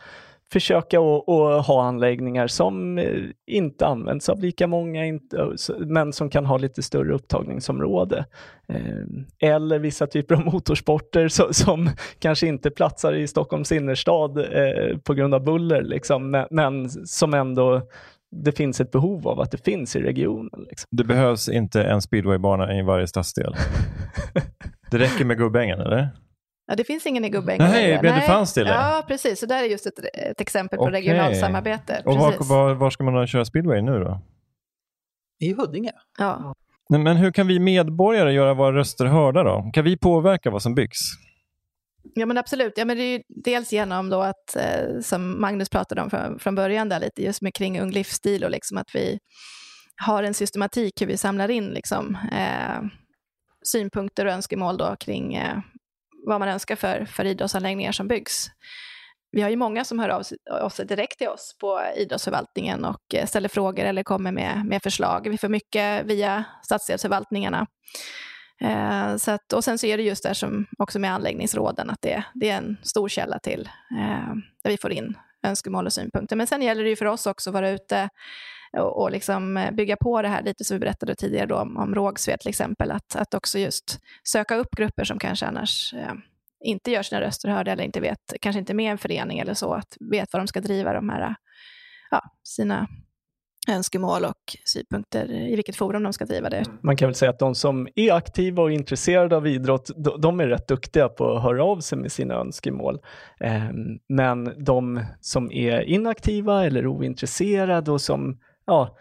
försöka 0.52 0.98
att 0.98 1.66
ha 1.66 1.85
anläggningar 1.85 2.46
som 2.46 2.98
eh, 2.98 3.22
inte 3.46 3.87
används 3.87 4.28
av 4.28 4.40
lika 4.40 4.66
många, 4.66 5.06
inte, 5.06 5.48
men 5.78 6.12
som 6.12 6.30
kan 6.30 6.46
ha 6.46 6.56
lite 6.56 6.82
större 6.82 7.14
upptagningsområde. 7.14 8.24
Eh, 8.68 9.50
eller 9.50 9.78
vissa 9.78 10.06
typer 10.06 10.35
av 10.35 10.44
motorsporter 10.44 11.28
som, 11.28 11.54
som 11.54 11.90
kanske 12.18 12.46
inte 12.46 12.70
platsar 12.70 13.12
i 13.12 13.26
Stockholms 13.26 13.72
innerstad 13.72 14.38
eh, 14.38 14.98
på 14.98 15.14
grund 15.14 15.35
av 15.35 15.44
buller, 15.44 15.82
liksom, 15.82 16.30
men, 16.30 16.46
men 16.50 16.90
som 16.90 17.35
ändå 17.35 17.82
det 18.44 18.52
finns 18.52 18.80
ett 18.80 18.90
behov 18.90 19.28
av 19.28 19.40
att 19.40 19.50
det 19.50 19.64
finns 19.64 19.96
i 19.96 20.00
regionen. 20.00 20.66
Liksom. 20.68 20.87
Det 20.90 21.04
behövs 21.04 21.48
inte 21.48 21.82
en 21.85 22.02
speedwaybana 22.02 22.78
i 22.78 22.82
varje 22.82 23.06
stadsdel? 23.06 23.54
det 24.90 24.98
räcker 24.98 25.24
med 25.24 25.38
Gubbängen, 25.38 25.80
eller? 25.80 26.09
Ja, 26.66 26.76
det 26.76 26.85
finns 26.85 27.07
ingen 27.07 27.24
i 27.24 27.29
Gubbängen. 27.29 27.70
Nej, 27.70 27.98
men 28.02 28.14
det 28.14 28.26
fanns 28.26 28.55
det? 28.55 28.61
Ja, 28.61 29.05
precis. 29.09 29.40
Så 29.40 29.46
där 29.46 29.62
är 29.62 29.66
just 29.66 29.87
ett, 29.87 29.98
ett 29.98 30.40
exempel 30.40 30.79
på 30.79 30.85
okay. 30.85 31.00
regionalt 31.00 31.40
samarbete. 31.40 32.02
Och 32.05 32.16
var, 32.16 32.48
var, 32.48 32.74
var, 32.74 32.90
ska 32.90 33.05
man 33.05 33.26
köra 33.26 33.44
speedway 33.44 33.83
nu 33.83 33.98
då? 33.98 34.20
I 35.40 35.52
Huddinge? 35.52 35.92
Ja. 36.18 36.55
Men 36.88 37.16
hur 37.16 37.33
kan 37.33 37.46
vi 37.46 37.59
medborgare 37.59 38.33
göra 38.33 38.55
våra 38.55 38.76
röster 38.76 39.07
hörda 39.07 39.42
då? 39.42 39.70
Kan 39.72 39.85
vi 39.85 39.96
påverka 39.96 40.50
vad 40.50 40.62
som 40.62 40.74
byggs? 40.74 40.98
Ja 42.14 42.26
men 42.26 42.38
absolut. 42.38 42.72
Ja, 42.76 42.85
men 42.85 42.96
det 42.96 43.02
är 43.02 43.22
dels 43.29 43.72
genom 43.72 44.11
då 44.11 44.20
att, 44.20 44.57
eh, 44.57 45.00
som 45.02 45.40
Magnus 45.40 45.68
pratade 45.68 46.02
om 46.02 46.11
från, 46.11 46.38
från 46.38 46.55
början, 46.55 46.88
där 46.88 47.00
lite 47.00 47.22
just 47.22 47.42
med 47.42 47.55
kring 47.55 47.81
ung 47.81 47.90
livsstil 47.90 48.44
och 48.44 48.50
liksom 48.50 48.79
att 48.79 48.94
vi 48.94 49.18
har 50.07 50.22
en 50.22 50.35
systematik 50.35 51.02
hur 51.02 51.07
vi 51.07 51.16
samlar 51.16 51.50
in 51.50 51.66
liksom, 51.66 52.18
eh, 52.33 52.88
synpunkter 53.64 54.26
och 54.26 54.33
önskemål 54.33 54.76
då 54.76 54.96
kring 55.00 55.35
eh, 55.35 55.59
vad 56.27 56.41
man 56.41 56.49
önskar 56.49 56.77
för, 56.77 57.05
för 57.05 57.25
idrottsanläggningar 57.25 57.93
som 57.93 58.09
byggs. 58.09 58.51
Vi 59.33 59.43
har 59.43 59.51
ju 59.51 59.57
många 59.57 59.85
som 59.85 59.99
hör 59.99 60.09
av 60.09 60.23
sig, 60.23 60.39
av 60.51 60.69
sig 60.69 60.87
direkt 60.87 61.19
till 61.19 61.29
oss 61.29 61.57
på 61.61 61.81
idrottsförvaltningen 61.97 62.85
och 62.85 63.15
eh, 63.15 63.27
ställer 63.27 63.49
frågor 63.49 63.85
eller 63.85 64.03
kommer 64.03 64.33
med, 64.33 64.67
med 64.67 64.83
förslag. 64.83 65.29
Vi 65.29 65.39
får 65.39 65.49
mycket 65.49 66.05
via 66.07 66.45
stadsdelsförvaltningarna. 66.62 67.67
Eh, 68.61 69.17
så 69.17 69.31
att, 69.31 69.53
och 69.53 69.65
sen 69.65 69.79
så 69.79 69.87
är 69.87 69.97
det 69.97 70.03
just 70.03 70.23
där 70.23 70.35
som 70.35 70.67
också 70.79 70.99
med 70.99 71.12
anläggningsråden, 71.12 71.91
att 71.91 72.03
det, 72.03 72.25
det 72.35 72.51
är 72.51 72.57
en 72.57 72.77
stor 72.83 73.09
källa 73.09 73.39
till 73.39 73.69
eh, 73.91 74.35
där 74.62 74.71
vi 74.71 74.79
får 74.79 74.93
in 74.93 75.15
önskemål 75.47 75.87
och 75.87 75.93
synpunkter. 75.93 76.37
Men 76.37 76.47
sen 76.47 76.62
gäller 76.62 76.83
det 76.83 76.91
ju 76.91 76.97
för 76.97 77.07
oss 77.07 77.27
också 77.27 77.51
att 77.51 77.55
vara 77.55 77.71
ute 77.71 78.09
och, 78.72 79.02
och 79.02 79.11
liksom 79.11 79.57
eh, 79.57 79.70
bygga 79.70 79.96
på 79.96 80.22
det 80.22 80.29
här 80.29 80.42
lite 80.42 80.64
som 80.64 80.74
vi 80.74 80.79
berättade 80.79 81.14
tidigare 81.14 81.46
då 81.46 81.57
om, 81.57 81.76
om 81.76 81.94
Rågsved 81.94 82.40
till 82.40 82.48
exempel, 82.48 82.90
att, 82.90 83.16
att 83.16 83.35
också 83.35 83.59
just 83.59 84.00
söka 84.24 84.57
upp 84.57 84.70
grupper 84.76 85.05
som 85.05 85.18
kanske 85.18 85.46
annars 85.46 85.94
eh, 85.94 86.12
inte 86.64 86.90
gör 86.90 87.02
sina 87.02 87.20
röster 87.20 87.48
hörda 87.48 87.72
eller 87.72 87.85
inte 87.85 88.00
vet, 88.00 88.33
kanske 88.40 88.59
inte 88.59 88.72
är 88.72 88.74
med 88.74 88.85
i 88.85 88.88
en 88.88 88.98
förening 88.98 89.38
eller 89.38 89.55
så, 89.55 89.72
att 89.72 89.96
vet 90.11 90.33
vad 90.33 90.40
de 90.40 90.46
ska 90.46 90.61
driva 90.61 90.92
de 90.92 91.09
här, 91.09 91.35
ja, 92.11 92.22
sina 92.42 92.88
önskemål 93.68 94.24
och 94.24 94.57
synpunkter 94.64 95.31
i 95.31 95.57
vilket 95.57 95.76
forum 95.76 96.02
de 96.02 96.12
ska 96.12 96.24
driva 96.24 96.50
det. 96.50 96.57
Mm. 96.57 96.79
Man 96.83 96.96
kan 96.96 97.09
väl 97.09 97.14
säga 97.14 97.31
att 97.31 97.38
de 97.38 97.55
som 97.55 97.88
är 97.94 98.12
aktiva 98.12 98.62
och 98.62 98.72
intresserade 98.72 99.37
av 99.37 99.46
idrott, 99.46 99.90
de 100.18 100.40
är 100.40 100.46
rätt 100.46 100.68
duktiga 100.68 101.09
på 101.09 101.37
att 101.37 101.42
höra 101.42 101.64
av 101.64 101.81
sig 101.81 101.98
med 101.98 102.12
sina 102.12 102.35
önskemål. 102.35 102.98
Ehm, 103.40 103.98
men 104.09 104.64
de 104.64 105.05
som 105.20 105.52
är 105.52 105.81
inaktiva 105.81 106.64
eller 106.64 106.87
ointresserade 106.87 107.90
och 107.90 108.00
som 108.00 108.38
ja, 108.66 108.96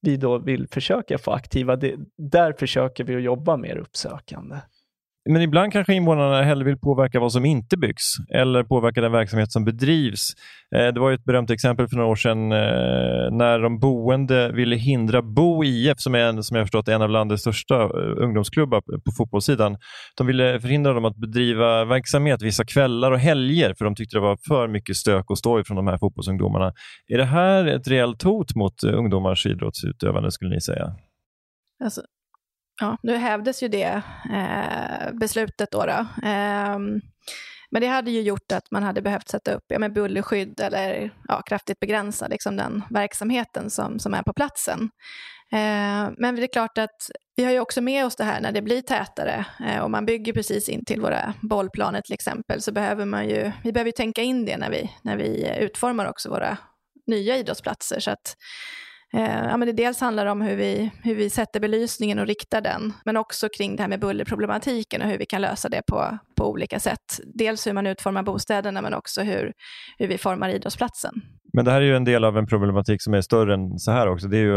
vi 0.00 0.16
då 0.16 0.38
vill 0.38 0.68
försöka 0.68 1.18
få 1.18 1.32
aktiva, 1.32 1.76
det, 1.76 1.96
där 2.16 2.52
försöker 2.52 3.04
vi 3.04 3.16
att 3.16 3.22
jobba 3.22 3.56
mer 3.56 3.76
uppsökande. 3.76 4.56
Men 5.30 5.42
ibland 5.42 5.72
kanske 5.72 5.94
invånarna 5.94 6.42
hellre 6.42 6.64
vill 6.64 6.78
påverka 6.78 7.20
vad 7.20 7.32
som 7.32 7.44
inte 7.44 7.76
byggs 7.76 8.14
eller 8.34 8.64
påverka 8.64 9.00
den 9.00 9.12
verksamhet 9.12 9.52
som 9.52 9.64
bedrivs. 9.64 10.32
Eh, 10.76 10.86
det 10.86 11.00
var 11.00 11.12
ett 11.12 11.24
berömt 11.24 11.50
exempel 11.50 11.88
för 11.88 11.96
några 11.96 12.10
år 12.10 12.16
sedan 12.16 12.52
eh, 12.52 13.30
när 13.30 13.58
de 13.58 13.78
boende 13.78 14.52
ville 14.52 14.76
hindra 14.76 15.22
Bo 15.22 15.64
IF, 15.64 16.00
som 16.00 16.14
är 16.14 16.18
en, 16.18 16.42
som 16.42 16.56
jag 16.56 16.64
förstått 16.66 16.88
en 16.88 17.02
av 17.02 17.10
landets 17.10 17.40
största 17.40 17.82
eh, 17.82 17.88
ungdomsklubbar 18.16 18.80
på 18.80 19.12
fotbollssidan. 19.16 19.76
De 20.16 20.26
ville 20.26 20.60
förhindra 20.60 20.92
dem 20.92 21.04
att 21.04 21.16
bedriva 21.16 21.84
verksamhet 21.84 22.42
vissa 22.42 22.64
kvällar 22.64 23.12
och 23.12 23.18
helger 23.18 23.74
för 23.78 23.84
de 23.84 23.94
tyckte 23.94 24.16
det 24.16 24.20
var 24.20 24.38
för 24.48 24.68
mycket 24.68 24.96
stök 24.96 25.30
och 25.30 25.38
stoj 25.38 25.64
från 25.64 25.76
de 25.76 25.86
här 25.86 25.98
fotbollsungdomarna. 25.98 26.72
Är 27.08 27.18
det 27.18 27.24
här 27.24 27.66
ett 27.66 27.88
reellt 27.88 28.22
hot 28.22 28.54
mot 28.54 28.84
ungdomars 28.84 29.46
idrottsutövande 29.46 30.30
skulle 30.32 30.54
ni 30.54 30.60
säga? 30.60 30.94
Alltså, 31.84 32.02
Ja, 32.80 32.96
nu 33.02 33.16
hävdes 33.16 33.62
ju 33.62 33.68
det 33.68 34.02
eh, 34.32 35.12
beslutet 35.12 35.70
då. 35.70 35.86
då. 35.86 36.28
Eh, 36.28 36.78
men 37.70 37.80
det 37.80 37.86
hade 37.86 38.10
ju 38.10 38.20
gjort 38.20 38.52
att 38.52 38.70
man 38.70 38.82
hade 38.82 39.02
behövt 39.02 39.28
sätta 39.28 39.52
upp 39.52 39.64
ja, 39.68 39.78
med 39.78 39.92
bullerskydd 39.92 40.60
eller 40.60 41.10
ja, 41.28 41.42
kraftigt 41.42 41.80
begränsa 41.80 42.28
liksom, 42.28 42.56
den 42.56 42.82
verksamheten 42.90 43.70
som, 43.70 43.98
som 43.98 44.14
är 44.14 44.22
på 44.22 44.32
platsen. 44.32 44.90
Eh, 45.52 46.10
men 46.18 46.36
det 46.36 46.42
är 46.42 46.52
klart 46.52 46.78
att 46.78 47.10
vi 47.36 47.44
har 47.44 47.52
ju 47.52 47.60
också 47.60 47.80
med 47.80 48.06
oss 48.06 48.16
det 48.16 48.24
här 48.24 48.40
när 48.40 48.52
det 48.52 48.62
blir 48.62 48.82
tätare 48.82 49.46
eh, 49.66 49.78
och 49.78 49.90
man 49.90 50.06
bygger 50.06 50.32
precis 50.32 50.68
in 50.68 50.84
till 50.84 51.00
våra 51.00 51.34
bollplaner 51.42 52.00
till 52.00 52.14
exempel 52.14 52.62
så 52.62 52.72
behöver 52.72 53.04
man 53.04 53.28
ju, 53.28 53.52
vi 53.64 53.72
behöver 53.72 53.88
ju 53.88 53.92
tänka 53.92 54.22
in 54.22 54.44
det 54.44 54.56
när 54.56 54.70
vi, 54.70 54.90
när 55.02 55.16
vi 55.16 55.56
utformar 55.60 56.06
också 56.06 56.30
våra 56.30 56.56
nya 57.06 57.36
idrottsplatser. 57.36 58.00
Så 58.00 58.10
att 58.10 58.36
Eh, 59.14 59.44
ja, 59.48 59.56
men 59.56 59.66
det 59.66 59.72
dels 59.72 60.00
handlar 60.00 60.26
om 60.26 60.40
hur 60.40 60.56
vi, 60.56 60.90
hur 61.02 61.14
vi 61.14 61.30
sätter 61.30 61.60
belysningen 61.60 62.18
och 62.18 62.26
riktar 62.26 62.60
den, 62.60 62.92
men 63.04 63.16
också 63.16 63.48
kring 63.48 63.76
det 63.76 63.82
här 63.82 63.88
med 63.88 64.00
bullerproblematiken 64.00 65.02
och 65.02 65.08
hur 65.08 65.18
vi 65.18 65.26
kan 65.26 65.40
lösa 65.40 65.68
det 65.68 65.82
på, 65.86 66.18
på 66.36 66.50
olika 66.50 66.80
sätt. 66.80 67.20
Dels 67.34 67.66
hur 67.66 67.72
man 67.72 67.86
utformar 67.86 68.22
bostäderna, 68.22 68.82
men 68.82 68.94
också 68.94 69.22
hur, 69.22 69.52
hur 69.98 70.08
vi 70.08 70.18
formar 70.18 70.48
idrottsplatsen. 70.48 71.12
Men 71.52 71.64
det 71.64 71.70
här 71.70 71.80
är 71.80 71.84
ju 71.84 71.96
en 71.96 72.04
del 72.04 72.24
av 72.24 72.38
en 72.38 72.46
problematik 72.46 73.02
som 73.02 73.14
är 73.14 73.20
större 73.20 73.54
än 73.54 73.78
så 73.78 73.90
här 73.90 74.08
också. 74.08 74.28
Det 74.28 74.36
är 74.36 74.40
ju 74.40 74.56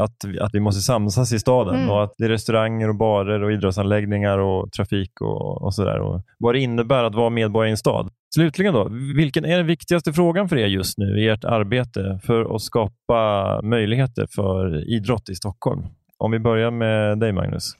att, 0.00 0.24
att 0.40 0.54
vi 0.54 0.60
måste 0.60 0.80
samsas 0.80 1.32
i 1.32 1.38
staden 1.38 1.74
mm. 1.74 1.90
och 1.90 2.04
att 2.04 2.14
det 2.18 2.24
är 2.24 2.28
restauranger 2.28 2.88
och 2.88 2.96
barer 2.96 3.42
och 3.42 3.52
idrottsanläggningar 3.52 4.38
och 4.38 4.72
trafik 4.72 5.20
och, 5.20 5.62
och 5.62 5.74
sådär. 5.74 6.22
Vad 6.38 6.54
det 6.54 6.60
innebär 6.60 7.04
att 7.04 7.14
vara 7.14 7.30
medborgare 7.30 7.68
i 7.68 7.70
en 7.70 7.76
stad. 7.76 8.10
Slutligen 8.36 8.74
då, 8.74 8.88
vilken 9.16 9.44
är 9.44 9.56
den 9.56 9.66
viktigaste 9.66 10.12
frågan 10.12 10.48
för 10.48 10.56
er 10.56 10.66
just 10.66 10.98
nu 10.98 11.20
i 11.20 11.28
ert 11.28 11.44
arbete 11.44 12.20
för 12.22 12.54
att 12.56 12.62
skapa 12.62 13.60
möjligheter 13.62 14.26
för 14.34 14.88
idrott 14.90 15.28
i 15.28 15.34
Stockholm? 15.34 15.86
Om 16.18 16.30
vi 16.30 16.38
börjar 16.38 16.70
med 16.70 17.18
dig 17.18 17.32
Magnus. 17.32 17.72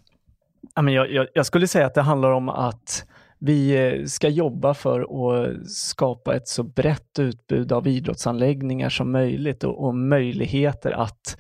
Jag, 0.75 1.13
jag, 1.13 1.27
jag 1.35 1.47
skulle 1.47 1.67
säga 1.69 1.87
att 1.87 1.95
det 1.95 2.03
handlar 2.03 2.31
om 2.31 2.49
att 2.49 3.07
vi 3.39 3.87
eh, 3.87 4.05
ska 4.05 4.29
jobba 4.29 4.75
för 4.75 5.01
att 5.01 5.71
skapa 5.71 6.37
ett 6.37 6.49
så 6.49 6.63
brett 6.63 7.19
utbud 7.19 7.73
av 7.73 7.87
idrottsanläggningar 7.87 8.89
som 8.89 9.13
möjligt 9.13 9.65
och, 9.65 9.85
och 9.85 9.95
möjligheter 9.95 10.93
att 10.93 11.39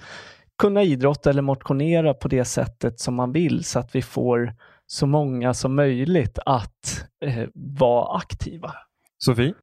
kunna 0.59 0.83
idrotta 0.83 1.31
eller 1.31 1.43
motionera 1.43 2.15
på 2.15 2.29
det 2.29 2.45
sättet 2.45 3.01
som 3.01 3.15
man 3.15 3.33
vill 3.33 3.65
så 3.65 3.79
att 3.79 3.95
vi 3.95 4.03
får 4.03 4.55
så 4.87 5.07
många 5.07 5.55
som 5.55 5.75
möjligt 5.75 6.39
att 6.47 7.05
eh, 7.25 7.49
vara 7.55 8.17
aktiva. 8.17 8.75
Sofie? 9.19 9.55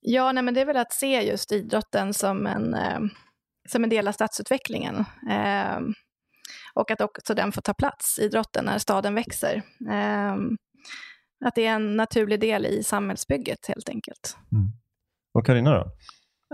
Ja, 0.00 0.32
nej, 0.32 0.42
men 0.42 0.54
det 0.54 0.60
är 0.60 0.66
väl 0.66 0.76
att 0.76 0.92
se 0.92 1.22
just 1.22 1.52
idrotten 1.52 2.14
som 2.14 2.46
en, 2.46 2.74
eh, 2.74 3.00
som 3.68 3.84
en 3.84 3.90
del 3.90 4.08
av 4.08 4.12
stadsutvecklingen. 4.12 4.96
Eh, 5.30 5.78
och 6.74 6.90
att 6.90 7.00
också 7.00 7.34
den 7.34 7.52
får 7.52 7.62
ta 7.62 7.74
plats, 7.74 8.18
idrotten, 8.18 8.64
när 8.64 8.78
staden 8.78 9.14
växer. 9.14 9.62
Eh, 9.90 10.36
att 11.44 11.54
det 11.54 11.66
är 11.66 11.74
en 11.74 11.96
naturlig 11.96 12.40
del 12.40 12.66
i 12.66 12.82
samhällsbygget 12.82 13.66
helt 13.68 13.88
enkelt. 13.88 14.36
Mm. 14.52 14.72
Och 15.34 15.46
Karina 15.46 15.70
då? 15.70 15.92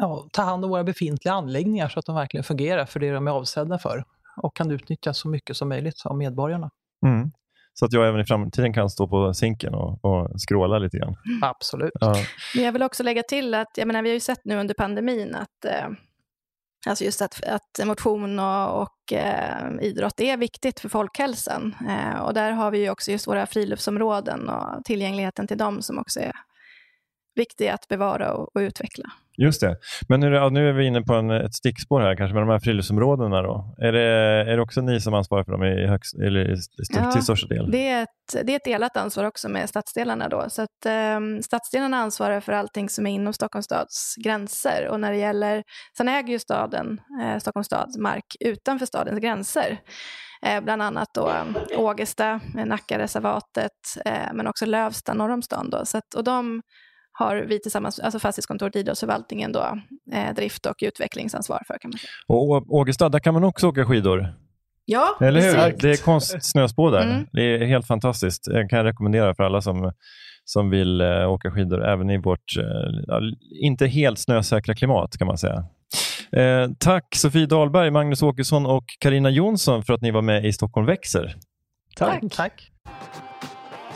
Ja, 0.00 0.28
ta 0.32 0.42
hand 0.42 0.64
om 0.64 0.70
våra 0.70 0.84
befintliga 0.84 1.34
anläggningar 1.34 1.88
så 1.88 1.98
att 1.98 2.06
de 2.06 2.14
verkligen 2.14 2.44
fungerar 2.44 2.86
för 2.86 3.00
det 3.00 3.12
de 3.12 3.26
är 3.26 3.30
avsedda 3.30 3.78
för 3.78 4.04
och 4.42 4.56
kan 4.56 4.70
utnyttjas 4.70 5.18
så 5.18 5.28
mycket 5.28 5.56
som 5.56 5.68
möjligt 5.68 6.02
av 6.04 6.16
medborgarna. 6.16 6.70
Mm. 7.06 7.30
Så 7.78 7.84
att 7.84 7.92
jag 7.92 8.08
även 8.08 8.20
i 8.20 8.24
framtiden 8.24 8.72
kan 8.72 8.90
stå 8.90 9.08
på 9.08 9.34
sinken 9.34 9.74
och, 9.74 10.04
och 10.04 10.40
skråla 10.40 10.78
lite 10.78 10.98
grann. 10.98 11.16
Mm. 11.26 11.42
Absolut. 11.42 11.92
Ja. 12.00 12.14
Men 12.54 12.64
jag 12.64 12.72
vill 12.72 12.82
också 12.82 13.02
lägga 13.02 13.22
till 13.22 13.54
att, 13.54 13.70
jag 13.76 13.86
menar, 13.86 14.02
vi 14.02 14.08
har 14.08 14.14
ju 14.14 14.20
sett 14.20 14.44
nu 14.44 14.56
under 14.56 14.74
pandemin 14.74 15.34
att 15.34 15.64
eh, 15.64 15.88
Alltså 16.86 17.04
just 17.04 17.22
att, 17.22 17.44
att 17.44 17.86
motion 17.86 18.38
och, 18.38 18.82
och 18.82 19.12
eh, 19.12 19.70
idrott 19.80 20.20
är 20.20 20.36
viktigt 20.36 20.80
för 20.80 20.88
folkhälsan. 20.88 21.74
Eh, 21.88 22.20
och 22.20 22.34
där 22.34 22.50
har 22.50 22.70
vi 22.70 22.78
ju 22.78 22.90
också 22.90 23.10
just 23.10 23.26
våra 23.26 23.46
friluftsområden 23.46 24.48
och 24.48 24.84
tillgängligheten 24.84 25.46
till 25.46 25.58
dem 25.58 25.82
som 25.82 25.98
också 25.98 26.20
är 26.20 26.32
viktiga 27.36 27.74
att 27.74 27.88
bevara 27.88 28.32
och, 28.32 28.56
och 28.56 28.60
utveckla. 28.60 29.04
Just 29.38 29.60
det. 29.60 29.76
Men 30.08 30.20
nu, 30.20 30.34
ja, 30.34 30.48
nu 30.48 30.68
är 30.68 30.72
vi 30.72 30.86
inne 30.86 31.02
på 31.02 31.14
en, 31.14 31.30
ett 31.30 31.54
stickspår 31.54 32.00
här, 32.00 32.16
kanske 32.16 32.34
med 32.34 32.42
de 32.42 32.48
här 32.48 32.58
friluftsområdena. 32.58 33.42
Då. 33.42 33.74
Är, 33.78 33.92
det, 33.92 34.00
är 34.52 34.56
det 34.56 34.62
också 34.62 34.80
ni 34.80 35.00
som 35.00 35.14
ansvarar 35.14 35.44
för 35.44 35.52
dem 35.52 35.64
i 35.64 35.86
högst, 35.86 36.14
eller 36.14 36.50
i 36.50 36.52
st 36.52 36.74
ja, 36.94 37.12
till 37.12 37.22
största 37.22 37.48
del? 37.48 37.70
Det 37.70 37.88
är, 37.88 38.02
ett, 38.02 38.46
det 38.46 38.52
är 38.52 38.56
ett 38.56 38.64
delat 38.64 38.96
ansvar 38.96 39.24
också 39.24 39.48
med 39.48 39.68
stadsdelarna. 39.68 40.28
Då. 40.28 40.44
Så 40.48 40.62
att, 40.62 40.86
eh, 40.86 41.20
stadsdelarna 41.42 41.96
ansvarar 41.96 42.40
för 42.40 42.52
allting 42.52 42.88
som 42.88 43.06
är 43.06 43.10
inom 43.10 43.32
Stockholms 43.32 43.64
stads 43.64 44.14
gränser. 44.24 44.88
Och 44.90 45.00
när 45.00 45.12
det 45.12 45.18
gäller, 45.18 45.62
sen 45.96 46.08
äger 46.08 46.32
ju 46.32 46.38
staden, 46.38 47.00
eh, 47.22 47.38
Stockholms 47.38 47.66
stad 47.66 47.98
mark 47.98 48.36
utanför 48.40 48.86
stadens 48.86 49.20
gränser. 49.20 49.78
Eh, 50.42 50.60
bland 50.60 50.82
annat 50.82 51.08
då 51.14 51.32
Ågesta, 51.76 52.40
Nackareservatet, 52.54 53.72
eh, 54.04 54.32
men 54.34 54.46
också 54.46 54.66
Lövsta 54.66 55.14
norr 55.14 55.30
om 55.30 55.42
stan. 55.42 55.70
Då. 55.70 55.84
Så 55.84 55.98
att, 55.98 56.14
och 56.14 56.24
de 56.24 56.62
har 57.18 57.36
vi 57.36 57.60
tillsammans, 57.60 58.00
alltså 58.00 58.18
fastighetskontoret 58.18 58.76
idrottsförvaltningen 58.76 59.52
då, 59.52 59.78
eh, 60.12 60.34
drift 60.34 60.66
och 60.66 60.76
utvecklingsansvar 60.82 61.62
för. 61.66 61.78
Kan 61.78 61.90
man 61.90 61.98
säga. 61.98 62.10
Och 62.26 62.74
Ågesta, 62.74 63.08
där 63.08 63.18
kan 63.18 63.34
man 63.34 63.44
också 63.44 63.68
åka 63.68 63.84
skidor? 63.86 64.34
Ja, 64.84 65.16
Eller 65.20 65.40
hur? 65.40 65.54
Precis. 65.54 65.82
Det 65.82 65.90
är 65.90 66.04
konstsnöspår 66.04 66.90
där. 66.90 67.02
Mm. 67.02 67.26
Det 67.32 67.42
är 67.42 67.66
helt 67.66 67.86
fantastiskt. 67.86 68.46
Jag 68.46 68.70
kan 68.70 68.84
rekommendera 68.84 69.34
för 69.34 69.42
alla 69.42 69.60
som, 69.60 69.92
som 70.44 70.70
vill 70.70 71.00
eh, 71.00 71.32
åka 71.32 71.50
skidor, 71.50 71.84
även 71.84 72.10
i 72.10 72.18
vårt 72.18 72.56
eh, 72.58 73.18
inte 73.62 73.86
helt 73.86 74.18
snösäkra 74.18 74.74
klimat 74.74 75.16
kan 75.18 75.26
man 75.26 75.38
säga. 75.38 75.64
Eh, 76.32 76.70
tack 76.78 77.14
Sofie 77.14 77.46
Dahlberg, 77.46 77.90
Magnus 77.90 78.22
Åkesson 78.22 78.66
och 78.66 78.84
Karina 78.98 79.30
Jonsson 79.30 79.82
för 79.82 79.92
att 79.92 80.02
ni 80.02 80.10
var 80.10 80.22
med 80.22 80.46
i 80.46 80.52
Stockholm 80.52 80.86
växer. 80.86 81.36
Tack. 81.96 82.22
tack. 82.32 82.70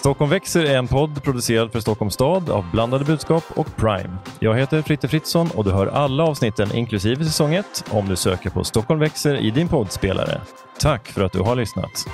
Stockholm 0.00 0.30
växer 0.30 0.64
är 0.64 0.78
en 0.78 0.88
podd 0.88 1.22
producerad 1.22 1.72
för 1.72 1.80
Stockholms 1.80 2.14
stad 2.14 2.50
av 2.50 2.70
Blandade 2.70 3.04
budskap 3.04 3.44
och 3.56 3.76
Prime. 3.76 4.16
Jag 4.38 4.58
heter 4.58 4.82
Fritte 4.82 5.08
Fritzson 5.08 5.50
och 5.54 5.64
du 5.64 5.70
hör 5.70 5.86
alla 5.86 6.24
avsnitten 6.24 6.74
inklusive 6.74 7.24
säsong 7.24 7.54
1 7.54 7.84
om 7.90 8.08
du 8.08 8.16
söker 8.16 8.50
på 8.50 8.64
Stockholm 8.64 9.00
växer 9.00 9.36
i 9.36 9.50
din 9.50 9.68
poddspelare. 9.68 10.40
Tack 10.78 11.08
för 11.08 11.22
att 11.22 11.32
du 11.32 11.40
har 11.40 11.56
lyssnat. 11.56 12.06